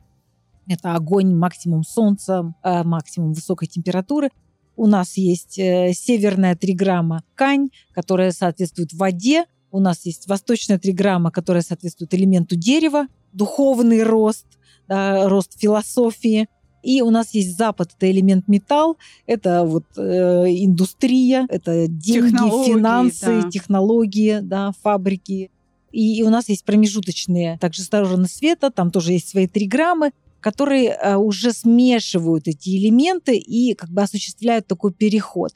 Это 0.68 0.94
огонь, 0.94 1.34
максимум 1.34 1.82
солнца, 1.82 2.54
э, 2.62 2.82
максимум 2.84 3.32
высокой 3.32 3.68
температуры. 3.68 4.30
У 4.76 4.86
нас 4.86 5.16
есть 5.16 5.58
э, 5.58 5.92
северная 5.94 6.54
триграмма 6.54 7.24
Кань, 7.34 7.70
которая 7.92 8.30
соответствует 8.32 8.92
воде. 8.92 9.46
У 9.70 9.80
нас 9.80 10.04
есть 10.06 10.28
восточная 10.28 10.78
триграмма, 10.78 11.30
которая 11.30 11.62
соответствует 11.62 12.14
элементу 12.14 12.54
дерева, 12.54 13.06
духовный 13.32 14.02
рост, 14.02 14.46
да, 14.86 15.28
рост 15.28 15.58
философии. 15.58 16.48
И 16.82 17.02
у 17.02 17.10
нас 17.10 17.34
есть 17.34 17.56
запад, 17.56 17.90
это 17.96 18.10
элемент 18.10 18.48
металл, 18.48 18.98
это 19.26 19.64
вот 19.64 19.84
э, 19.96 20.00
индустрия, 20.48 21.46
это 21.48 21.86
деньги, 21.88 22.30
Технологии, 22.30 22.72
финансы, 22.72 23.42
да. 23.42 23.50
технологии, 23.50 24.38
да, 24.40 24.72
фабрики. 24.82 25.50
И, 25.90 26.18
и 26.18 26.22
у 26.22 26.30
нас 26.30 26.48
есть 26.48 26.64
промежуточные 26.64 27.58
также 27.58 27.82
стороны 27.82 28.28
света, 28.28 28.70
там 28.70 28.90
тоже 28.90 29.12
есть 29.12 29.28
свои 29.28 29.46
триграммы, 29.46 30.12
которые 30.40 30.90
э, 30.90 31.16
уже 31.16 31.52
смешивают 31.52 32.46
эти 32.46 32.70
элементы 32.70 33.36
и 33.36 33.74
как 33.74 33.90
бы 33.90 34.02
осуществляют 34.02 34.66
такой 34.66 34.92
переход. 34.92 35.52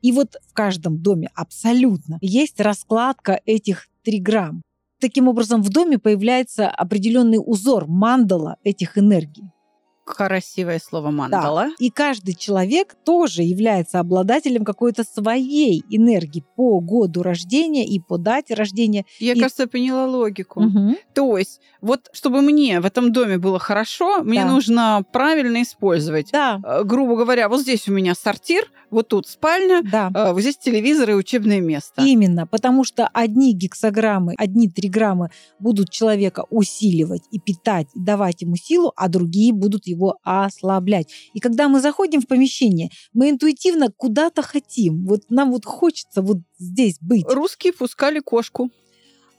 И 0.00 0.10
вот 0.10 0.36
в 0.48 0.52
каждом 0.52 0.98
доме 0.98 1.30
абсолютно 1.34 2.18
есть 2.20 2.60
раскладка 2.60 3.40
этих 3.46 3.88
триграмм. 4.02 4.62
Таким 5.00 5.28
образом, 5.28 5.62
в 5.62 5.68
доме 5.68 5.98
появляется 5.98 6.68
определенный 6.68 7.38
узор, 7.38 7.86
мандала 7.86 8.56
этих 8.64 8.98
энергий. 8.98 9.50
Красивое 10.04 10.80
слово 10.80 11.10
мандала. 11.10 11.68
И 11.78 11.88
каждый 11.90 12.34
человек 12.34 12.96
тоже 13.04 13.42
является 13.42 14.00
обладателем 14.00 14.64
какой-то 14.64 15.04
своей 15.04 15.84
энергии 15.90 16.44
по 16.56 16.80
году 16.80 17.22
рождения 17.22 17.86
и 17.86 18.00
по 18.00 18.18
дате 18.18 18.54
рождения. 18.54 19.04
Я, 19.20 19.32
И- 19.34 19.38
кажется, 19.40 19.66
поняла 19.68 20.06
логику. 20.06 20.60
Мгм. 20.62 20.96
То 21.14 21.38
есть, 21.38 21.60
вот 21.80 22.08
чтобы 22.12 22.42
мне 22.42 22.80
в 22.80 22.84
этом 22.86 23.12
доме 23.12 23.38
было 23.38 23.58
хорошо, 23.60 24.22
мне 24.24 24.42
Да. 24.42 24.50
нужно 24.50 25.04
правильно 25.12 25.62
использовать. 25.62 26.30
Да, 26.32 26.60
Э, 26.64 26.82
Грубо 26.84 27.16
говоря, 27.16 27.48
вот 27.48 27.60
здесь 27.60 27.88
у 27.88 27.92
меня 27.92 28.14
сортир, 28.14 28.70
вот 28.90 29.08
тут 29.08 29.26
спальня, 29.28 29.82
да. 29.82 30.10
э, 30.14 30.32
вот 30.32 30.40
здесь 30.40 30.58
телевизор 30.58 31.10
и 31.10 31.14
учебное 31.14 31.60
место. 31.60 32.02
Именно, 32.02 32.46
потому 32.46 32.84
что 32.84 33.08
одни 33.12 33.54
гексограммы, 33.54 34.34
одни 34.36 34.68
триграммы 34.68 35.30
будут 35.58 35.90
человека 35.90 36.44
усиливать 36.50 37.22
и 37.30 37.38
питать, 37.38 37.86
и 37.94 38.00
давать 38.00 38.42
ему 38.42 38.56
силу, 38.56 38.92
а 38.96 39.08
другие 39.08 39.52
будут 39.52 39.86
его 39.92 40.18
ослаблять. 40.22 41.08
И 41.34 41.40
когда 41.40 41.68
мы 41.68 41.80
заходим 41.80 42.20
в 42.20 42.26
помещение, 42.26 42.90
мы 43.12 43.30
интуитивно 43.30 43.90
куда-то 43.96 44.42
хотим. 44.42 45.06
Вот 45.06 45.22
нам 45.28 45.52
вот 45.52 45.64
хочется 45.64 46.22
вот 46.22 46.38
здесь 46.58 46.98
быть. 47.00 47.26
Русские 47.28 47.72
пускали 47.72 48.20
кошку 48.20 48.70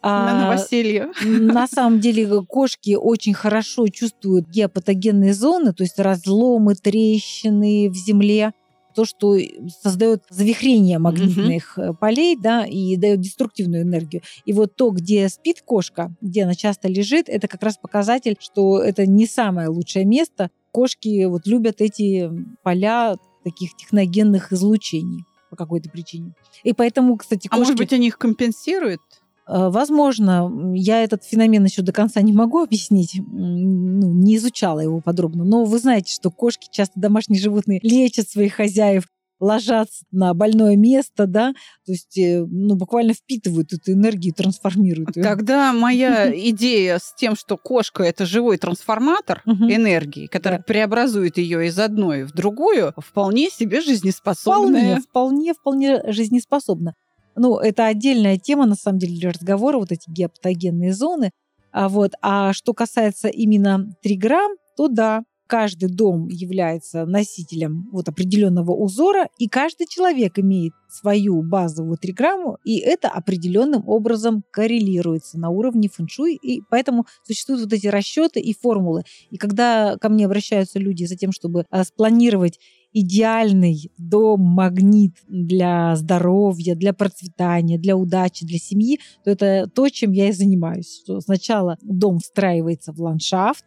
на 0.01 0.31
А, 0.31 0.41
новоселье. 0.45 1.11
на 1.23 1.67
самом 1.67 1.99
деле 1.99 2.43
кошки 2.45 2.95
очень 2.95 3.33
хорошо 3.33 3.87
чувствуют 3.87 4.49
геопатогенные 4.49 5.33
зоны, 5.33 5.73
то 5.73 5.83
есть 5.83 5.97
разломы, 5.97 6.75
трещины 6.75 7.89
в 7.89 7.95
земле, 7.95 8.53
то, 8.93 9.05
что 9.05 9.37
создает 9.81 10.23
завихрение 10.29 10.99
магнитных 10.99 11.77
э, 11.77 11.93
полей, 11.93 12.37
да, 12.37 12.65
и 12.65 12.95
дает 12.95 13.19
деструктивную 13.19 13.83
энергию. 13.83 14.21
И 14.45 14.53
вот 14.53 14.75
то, 14.75 14.91
где 14.91 15.27
спит 15.29 15.61
кошка, 15.61 16.15
где 16.21 16.43
она 16.43 16.55
часто 16.55 16.87
лежит, 16.87 17.29
это 17.29 17.47
как 17.47 17.63
раз 17.63 17.77
показатель, 17.77 18.37
что 18.39 18.81
это 18.81 19.05
не 19.05 19.25
самое 19.25 19.67
лучшее 19.67 20.05
место. 20.05 20.49
Кошки 20.71 21.25
вот 21.25 21.45
любят 21.45 21.81
эти 21.81 22.31
поля 22.63 23.15
таких 23.43 23.75
техногенных 23.75 24.53
излучений 24.53 25.25
по 25.49 25.55
какой-то 25.55 25.89
причине. 25.89 26.33
И 26.63 26.73
поэтому, 26.73 27.15
кстати, 27.17 27.47
А 27.47 27.49
кошки... 27.49 27.59
может 27.59 27.77
быть, 27.77 27.93
они 27.93 28.07
их 28.07 28.17
компенсируют? 28.17 29.01
Э, 29.47 29.69
возможно, 29.69 30.51
я 30.73 31.03
этот 31.03 31.23
феномен 31.23 31.63
еще 31.65 31.81
до 31.81 31.91
конца 31.91 32.21
не 32.21 32.33
могу 32.33 32.59
объяснить, 32.61 33.19
ну, 33.25 34.13
не 34.13 34.37
изучала 34.37 34.79
его 34.79 35.01
подробно, 35.01 35.43
но 35.43 35.65
вы 35.65 35.79
знаете, 35.79 36.13
что 36.13 36.31
кошки, 36.31 36.67
часто 36.71 36.99
домашние 36.99 37.41
животные, 37.41 37.79
лечат 37.83 38.29
своих 38.29 38.53
хозяев, 38.53 39.05
ложатся 39.39 40.05
на 40.11 40.33
больное 40.33 40.77
место, 40.77 41.27
да, 41.27 41.53
то 41.85 41.91
есть, 41.91 42.17
э, 42.17 42.45
ну, 42.47 42.75
буквально 42.75 43.13
впитывают 43.13 43.73
эту 43.73 43.91
энергию, 43.91 44.33
трансформируют 44.33 45.17
ее. 45.17 45.23
Тогда 45.23 45.73
моя 45.73 46.31
идея 46.49 46.97
с 46.99 47.13
тем, 47.15 47.35
что 47.35 47.57
кошка 47.57 48.03
это 48.03 48.25
живой 48.25 48.57
трансформатор 48.57 49.41
энергии, 49.45 50.27
который 50.27 50.59
преобразует 50.59 51.37
ее 51.37 51.67
из 51.67 51.77
одной 51.77 52.23
в 52.23 52.31
другую, 52.31 52.93
вполне 52.97 53.49
себе 53.49 53.81
жизнеспособная. 53.81 55.01
Вполне, 55.01 55.53
вполне, 55.53 55.53
вполне 55.53 56.11
жизнеспособна. 56.11 56.95
Ну, 57.36 57.57
это 57.57 57.88
отдельная 57.88 58.38
тема, 58.38 58.65
на 58.65 58.75
самом 58.75 58.99
деле, 58.99 59.17
для 59.17 59.31
разговора, 59.31 59.77
вот 59.77 59.91
эти 59.91 60.09
геопатогенные 60.09 60.93
зоны. 60.93 61.31
А, 61.71 61.89
вот. 61.89 62.11
а 62.21 62.53
что 62.53 62.73
касается 62.73 63.27
именно 63.29 63.88
триграмм, 64.03 64.51
то 64.77 64.88
да, 64.88 65.23
каждый 65.47 65.89
дом 65.89 66.29
является 66.29 67.05
носителем 67.05 67.88
вот 67.91 68.09
определенного 68.09 68.71
узора, 68.71 69.27
и 69.38 69.47
каждый 69.47 69.88
человек 69.88 70.39
имеет 70.39 70.73
свою 70.89 71.43
базовую 71.43 71.97
триграмму, 71.97 72.57
и 72.63 72.79
это 72.79 73.09
определенным 73.09 73.88
образом 73.88 74.43
коррелируется 74.51 75.39
на 75.39 75.49
уровне 75.49 75.89
фэншуй, 75.89 76.36
и 76.36 76.61
поэтому 76.69 77.05
существуют 77.23 77.61
вот 77.63 77.73
эти 77.73 77.88
расчеты 77.88 78.39
и 78.39 78.53
формулы. 78.53 79.03
И 79.29 79.38
когда 79.38 79.97
ко 79.97 80.09
мне 80.09 80.25
обращаются 80.25 80.79
люди 80.79 81.05
за 81.05 81.17
тем, 81.17 81.31
чтобы 81.31 81.65
а, 81.69 81.84
спланировать 81.84 82.59
идеальный 82.93 83.91
дом-магнит 83.97 85.17
для 85.27 85.95
здоровья, 85.95 86.75
для 86.75 86.93
процветания, 86.93 87.77
для 87.77 87.97
удачи, 87.97 88.45
для 88.45 88.59
семьи, 88.59 88.99
то 89.23 89.31
это 89.31 89.69
то, 89.73 89.89
чем 89.89 90.11
я 90.11 90.29
и 90.29 90.31
занимаюсь. 90.31 91.01
Что 91.03 91.19
сначала 91.19 91.77
дом 91.81 92.19
встраивается 92.19 92.93
в 92.93 93.01
ландшафт, 93.01 93.65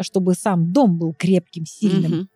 чтобы 0.00 0.34
сам 0.34 0.72
дом 0.72 0.98
был 0.98 1.14
крепким, 1.14 1.66
сильным. 1.66 2.12
Угу. 2.12 2.28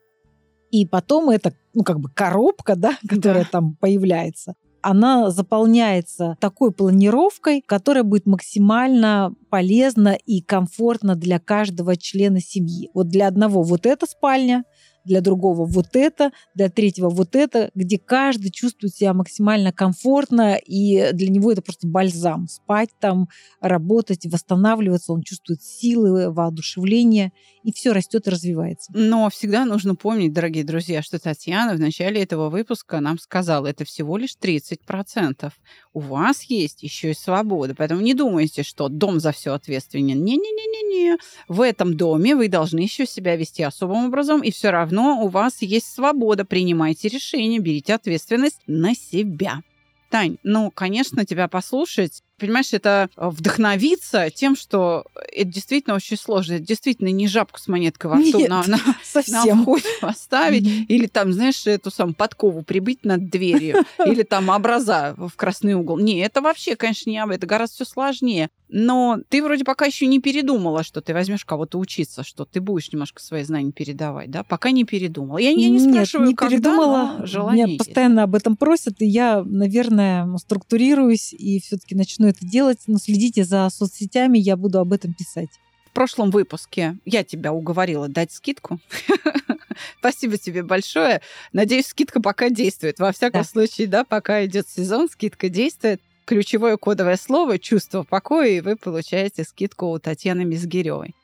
И 0.71 0.87
потом 0.87 1.31
это, 1.31 1.55
ну, 1.75 1.83
как 1.83 2.01
бы 2.01 2.11
коробка, 2.11 2.77
да, 2.77 2.99
которая 3.09 3.45
да. 3.45 3.49
там 3.51 3.77
появляется, 3.77 4.55
она 4.83 5.31
заполняется 5.31 6.37
такой 6.41 6.71
планировкой, 6.71 7.61
которая 7.61 8.05
будет 8.05 8.27
максимально 8.27 9.35
полезна 9.51 10.17
и 10.27 10.41
комфортна 10.41 11.17
для 11.17 11.41
каждого 11.41 11.97
члена 11.97 12.41
семьи. 12.41 12.91
Вот 12.95 13.09
для 13.09 13.27
одного 13.27 13.63
вот 13.63 13.85
эта 13.85 14.07
спальня, 14.07 14.63
для 15.07 15.21
другого 15.21 15.65
вот 15.65 15.95
это, 15.95 16.33
для 16.55 16.69
третьего 16.69 17.09
вот 17.09 17.35
это, 17.35 17.71
где 17.75 17.99
каждый 17.99 18.51
чувствует 18.51 18.95
себя 18.95 19.15
максимально 19.15 19.73
комфортно, 19.73 20.57
и 20.57 21.13
для 21.13 21.29
него 21.29 21.53
это 21.53 21.63
просто 21.63 21.87
бальзам. 21.87 22.49
Спать 22.49 22.91
там, 23.01 23.29
работать, 23.61 24.27
восстанавливаться, 24.27 25.13
он 25.13 25.23
чувствует 25.23 25.63
силы, 25.63 26.31
воодушевление, 26.31 27.33
и 27.63 27.73
все 27.73 27.93
растет 27.93 28.27
и 28.27 28.31
развивается. 28.31 28.93
Но 28.95 29.31
всегда 29.31 29.65
нужно 29.65 29.95
помнить, 29.95 30.33
дорогие 30.33 30.65
друзья, 30.65 31.03
что 31.03 31.19
Татьяна 31.19 31.75
в 31.75 31.81
начале 31.81 32.23
этого 32.23 32.51
выпуска 32.51 33.01
нам 33.01 33.19
сказала, 33.19 33.67
это 33.67 33.85
всего 33.85 34.17
лишь 34.17 34.37
30%. 34.41 35.51
У 35.93 36.01
вас 36.01 36.43
есть 36.43 36.83
еще 36.83 37.13
и 37.13 37.15
свобода, 37.15 37.75
поэтому 37.77 38.01
не 38.01 38.15
думайте, 38.15 38.63
что 38.63 38.89
дом 38.89 39.21
за 39.21 39.33
все 39.33 39.53
ответственен. 39.53 40.23
Не-не-не-не-не. 40.23 41.17
В 41.49 41.61
этом 41.61 41.97
доме 41.97 42.35
вы 42.35 42.49
должны 42.49 42.81
еще 42.81 43.07
себя 43.07 43.37
вести 43.37 43.63
особым 43.63 44.07
образом, 44.07 44.43
и 44.43 44.51
все 44.51 44.71
равно 44.71 44.96
равно 45.03 45.25
у 45.25 45.29
вас 45.29 45.63
есть 45.63 45.93
свобода, 45.93 46.45
принимайте 46.45 47.09
решения, 47.09 47.59
берите 47.59 47.95
ответственность 47.95 48.61
на 48.67 48.95
себя. 48.95 49.63
Тань, 50.11 50.39
ну, 50.43 50.71
конечно, 50.71 51.25
тебя 51.25 51.49
послушать 51.49 52.23
понимаешь, 52.39 52.73
это 52.73 53.09
э, 53.17 53.29
вдохновиться 53.29 54.31
тем, 54.31 54.57
что 54.57 55.05
это 55.33 55.51
действительно 55.51 55.97
очень 55.97 56.17
сложно. 56.17 56.55
Это 56.55 56.65
действительно 56.65 57.09
не 57.09 57.29
жабку 57.29 57.59
с 57.59 57.69
монеткой 57.69 58.11
во 58.11 58.17
рту 58.21 58.39
Нет, 58.39 58.49
на, 58.49 58.63
на, 58.67 58.79
совсем. 59.05 59.59
на 59.59 59.63
вход 59.63 59.83
поставить. 60.01 60.65
Mm-hmm. 60.65 60.87
Или 60.89 61.07
там, 61.07 61.33
знаешь, 61.33 61.67
эту 61.67 61.91
самую 61.91 62.15
подкову 62.15 62.63
прибыть 62.63 63.05
над 63.05 63.29
дверью. 63.31 63.85
Или 64.05 64.23
там 64.23 64.49
образа 64.49 65.15
в 65.17 65.33
красный 65.37 65.75
угол. 65.75 65.99
Не, 65.99 66.19
это 66.21 66.41
вообще, 66.41 66.77
конечно, 66.77 67.11
не 67.11 67.19
об 67.19 67.31
этом. 67.31 67.37
Это 67.37 67.47
гораздо 67.47 67.75
все 67.77 67.85
сложнее. 67.85 68.49
Но 68.69 69.19
ты 69.29 69.43
вроде 69.43 69.65
пока 69.65 69.87
еще 69.87 70.07
не 70.07 70.21
передумала, 70.21 70.83
что 70.83 71.01
ты 71.01 71.15
возьмешь 71.15 71.45
кого-то 71.45 71.79
учиться, 71.79 72.25
что 72.25 72.45
ты 72.45 72.61
будешь 72.61 72.93
немножко 72.93 73.23
свои 73.23 73.45
знания 73.45 73.71
передавать, 73.71 74.31
да? 74.31 74.43
Пока 74.43 74.73
не 74.73 74.85
передумала. 74.85 75.39
Я, 75.39 75.51
я 75.51 75.69
не 75.69 75.79
спрашиваю, 75.79 76.27
Нет, 76.27 76.33
не 76.33 76.37
когда, 76.37 76.57
передумала. 76.57 77.27
желание 77.27 77.67
Меня 77.67 77.79
постоянно 77.79 78.23
об 78.25 78.35
этом 78.35 78.57
просят, 78.57 79.01
и 79.01 79.07
я, 79.07 79.45
наверное, 79.45 80.37
структурируюсь 80.39 81.33
и 81.33 81.61
все-таки 81.61 81.95
начну 81.95 82.26
это 82.29 82.47
делать, 82.47 82.81
но 82.87 82.99
следите 82.99 83.45
за 83.45 83.69
соцсетями, 83.71 84.39
я 84.39 84.57
буду 84.57 84.79
об 84.79 84.93
этом 84.93 85.13
писать. 85.15 85.51
В 85.87 85.91
прошлом 85.93 86.31
выпуске 86.31 86.97
я 87.05 87.25
тебя 87.25 87.53
уговорила 87.53 88.09
дать 88.09 88.33
скидку. 88.33 88.79
Спасибо 89.99 90.37
тебе 90.37 90.63
большое. 90.63 91.23
Надеюсь, 91.53 91.87
скидка 91.87 92.21
пока 92.21 92.51
действует. 92.51 92.99
Во 92.99 93.13
всяком 93.13 93.43
да. 93.43 93.49
случае, 93.49 93.87
да, 93.87 94.05
пока 94.05 94.45
идет 94.45 94.69
сезон, 94.69 95.09
скидка 95.09 95.49
действует. 95.49 96.01
Ключевое 96.27 96.77
кодовое 96.77 97.17
слово 97.17 97.59
«чувство 97.59 98.03
покоя», 98.03 98.49
и 98.49 98.61
вы 98.61 98.75
получаете 98.77 99.45
скидку 99.45 99.87
у 99.87 99.99
Татьяны 100.01 100.45
Мизгиревой. 100.45 101.15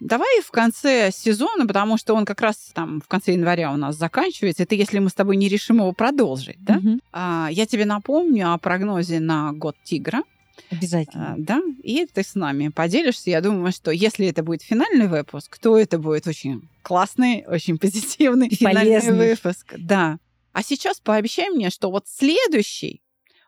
Давай 0.00 0.40
в 0.42 0.50
конце 0.50 1.10
сезона, 1.12 1.66
потому 1.66 1.96
что 1.96 2.14
он 2.14 2.24
как 2.24 2.40
раз 2.40 2.70
там 2.72 3.00
в 3.00 3.08
конце 3.08 3.32
января 3.32 3.72
у 3.72 3.76
нас 3.76 3.96
заканчивается. 3.96 4.62
Это 4.62 4.74
если 4.76 5.00
мы 5.00 5.10
с 5.10 5.14
тобой 5.14 5.36
не 5.36 5.48
решим 5.48 5.78
его 5.78 5.92
продолжить, 5.92 6.58
да? 6.60 6.76
Угу. 6.76 7.00
А, 7.12 7.48
я 7.50 7.66
тебе 7.66 7.84
напомню 7.84 8.52
о 8.52 8.58
прогнозе 8.58 9.18
на 9.18 9.52
год 9.52 9.76
тигра. 9.82 10.22
Обязательно. 10.70 11.32
А, 11.32 11.34
да, 11.38 11.62
и 11.82 12.06
ты 12.06 12.22
с 12.22 12.34
нами 12.34 12.68
поделишься. 12.68 13.30
Я 13.30 13.40
думаю, 13.40 13.72
что 13.72 13.90
если 13.90 14.26
это 14.26 14.42
будет 14.42 14.62
финальный 14.62 15.08
выпуск, 15.08 15.58
то 15.58 15.78
это 15.78 15.98
будет 15.98 16.26
очень 16.26 16.68
классный, 16.82 17.44
очень 17.46 17.78
позитивный 17.78 18.50
финальный 18.50 19.00
полезный. 19.00 19.30
выпуск. 19.30 19.74
Да. 19.78 20.18
А 20.52 20.62
сейчас 20.62 21.00
пообещай 21.00 21.50
мне, 21.50 21.70
что 21.70 21.90
вот 21.90 22.04
следующий, 22.06 23.02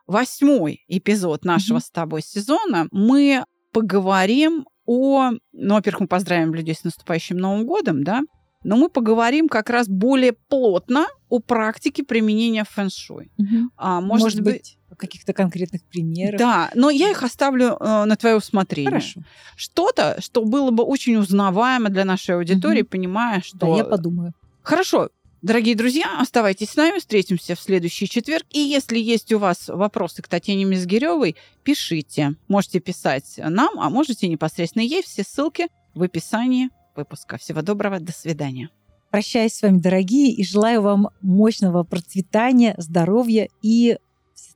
восьмой 0.07 0.83
эпизод 0.87 1.45
нашего 1.45 1.77
mm-hmm. 1.77 1.85
с 1.85 1.91
тобой 1.91 2.21
сезона 2.21 2.87
мы 2.91 3.43
поговорим 3.71 4.65
о... 4.85 5.31
Ну, 5.53 5.73
во-первых, 5.73 6.01
мы 6.01 6.07
поздравим 6.07 6.53
людей 6.53 6.75
с 6.75 6.83
наступающим 6.83 7.37
Новым 7.37 7.65
годом, 7.65 8.03
да? 8.03 8.21
Но 8.63 8.77
мы 8.77 8.89
поговорим 8.89 9.47
как 9.47 9.69
раз 9.69 9.87
более 9.87 10.33
плотно 10.33 11.07
о 11.29 11.39
практике 11.39 12.03
применения 12.03 12.63
фэн-шуй. 12.63 13.31
Угу. 13.37 13.69
А, 13.75 14.01
может, 14.01 14.23
может 14.23 14.41
быть, 14.41 14.77
каких-то 14.97 15.33
конкретных 15.33 15.83
примеров. 15.83 16.39
Да, 16.39 16.71
но 16.75 16.89
я 16.89 17.09
их 17.09 17.23
оставлю 17.23 17.77
э, 17.79 18.05
на 18.05 18.15
твое 18.15 18.35
усмотрение. 18.35 18.91
Хорошо. 18.91 19.21
Что-то, 19.55 20.17
что 20.21 20.43
было 20.43 20.71
бы 20.71 20.83
очень 20.83 21.15
узнаваемо 21.15 21.89
для 21.89 22.05
нашей 22.05 22.35
аудитории, 22.35 22.81
угу. 22.81 22.89
понимая, 22.89 23.41
что... 23.41 23.57
Да, 23.57 23.67
я 23.77 23.83
подумаю. 23.83 24.33
Хорошо. 24.61 25.09
Дорогие 25.41 25.75
друзья, 25.75 26.19
оставайтесь 26.19 26.69
с 26.69 26.75
нами, 26.75 26.99
встретимся 26.99 27.55
в 27.55 27.59
следующий 27.59 28.07
четверг. 28.07 28.45
И 28.51 28.59
если 28.59 28.99
есть 28.99 29.33
у 29.33 29.39
вас 29.39 29.69
вопросы 29.69 30.21
к 30.21 30.27
Татьяне 30.27 30.65
Мизгиревой, 30.65 31.35
пишите. 31.63 32.35
Можете 32.47 32.79
писать 32.79 33.39
нам, 33.43 33.79
а 33.79 33.89
можете 33.89 34.27
непосредственно 34.27 34.83
ей. 34.83 35.01
Все 35.01 35.23
ссылки 35.23 35.67
в 35.95 36.03
описании 36.03 36.69
выпуска. 36.95 37.37
Всего 37.37 37.63
доброго, 37.63 37.99
до 37.99 38.11
свидания. 38.11 38.69
Прощаюсь 39.09 39.53
с 39.53 39.61
вами, 39.63 39.79
дорогие, 39.79 40.31
и 40.31 40.43
желаю 40.43 40.83
вам 40.83 41.09
мощного 41.21 41.83
процветания, 41.83 42.75
здоровья 42.77 43.49
и 43.63 43.97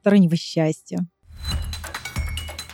всестороннего 0.06 0.36
счастья. 0.36 1.00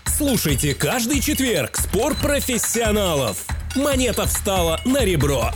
Слушайте 0.05 0.75
каждый 0.75 1.21
четверг 1.21 1.77
спор 1.77 2.13
профессионалов. 2.15 3.45
Монета 3.75 4.25
встала 4.25 4.81
на 4.83 5.05
ребро. 5.05 5.51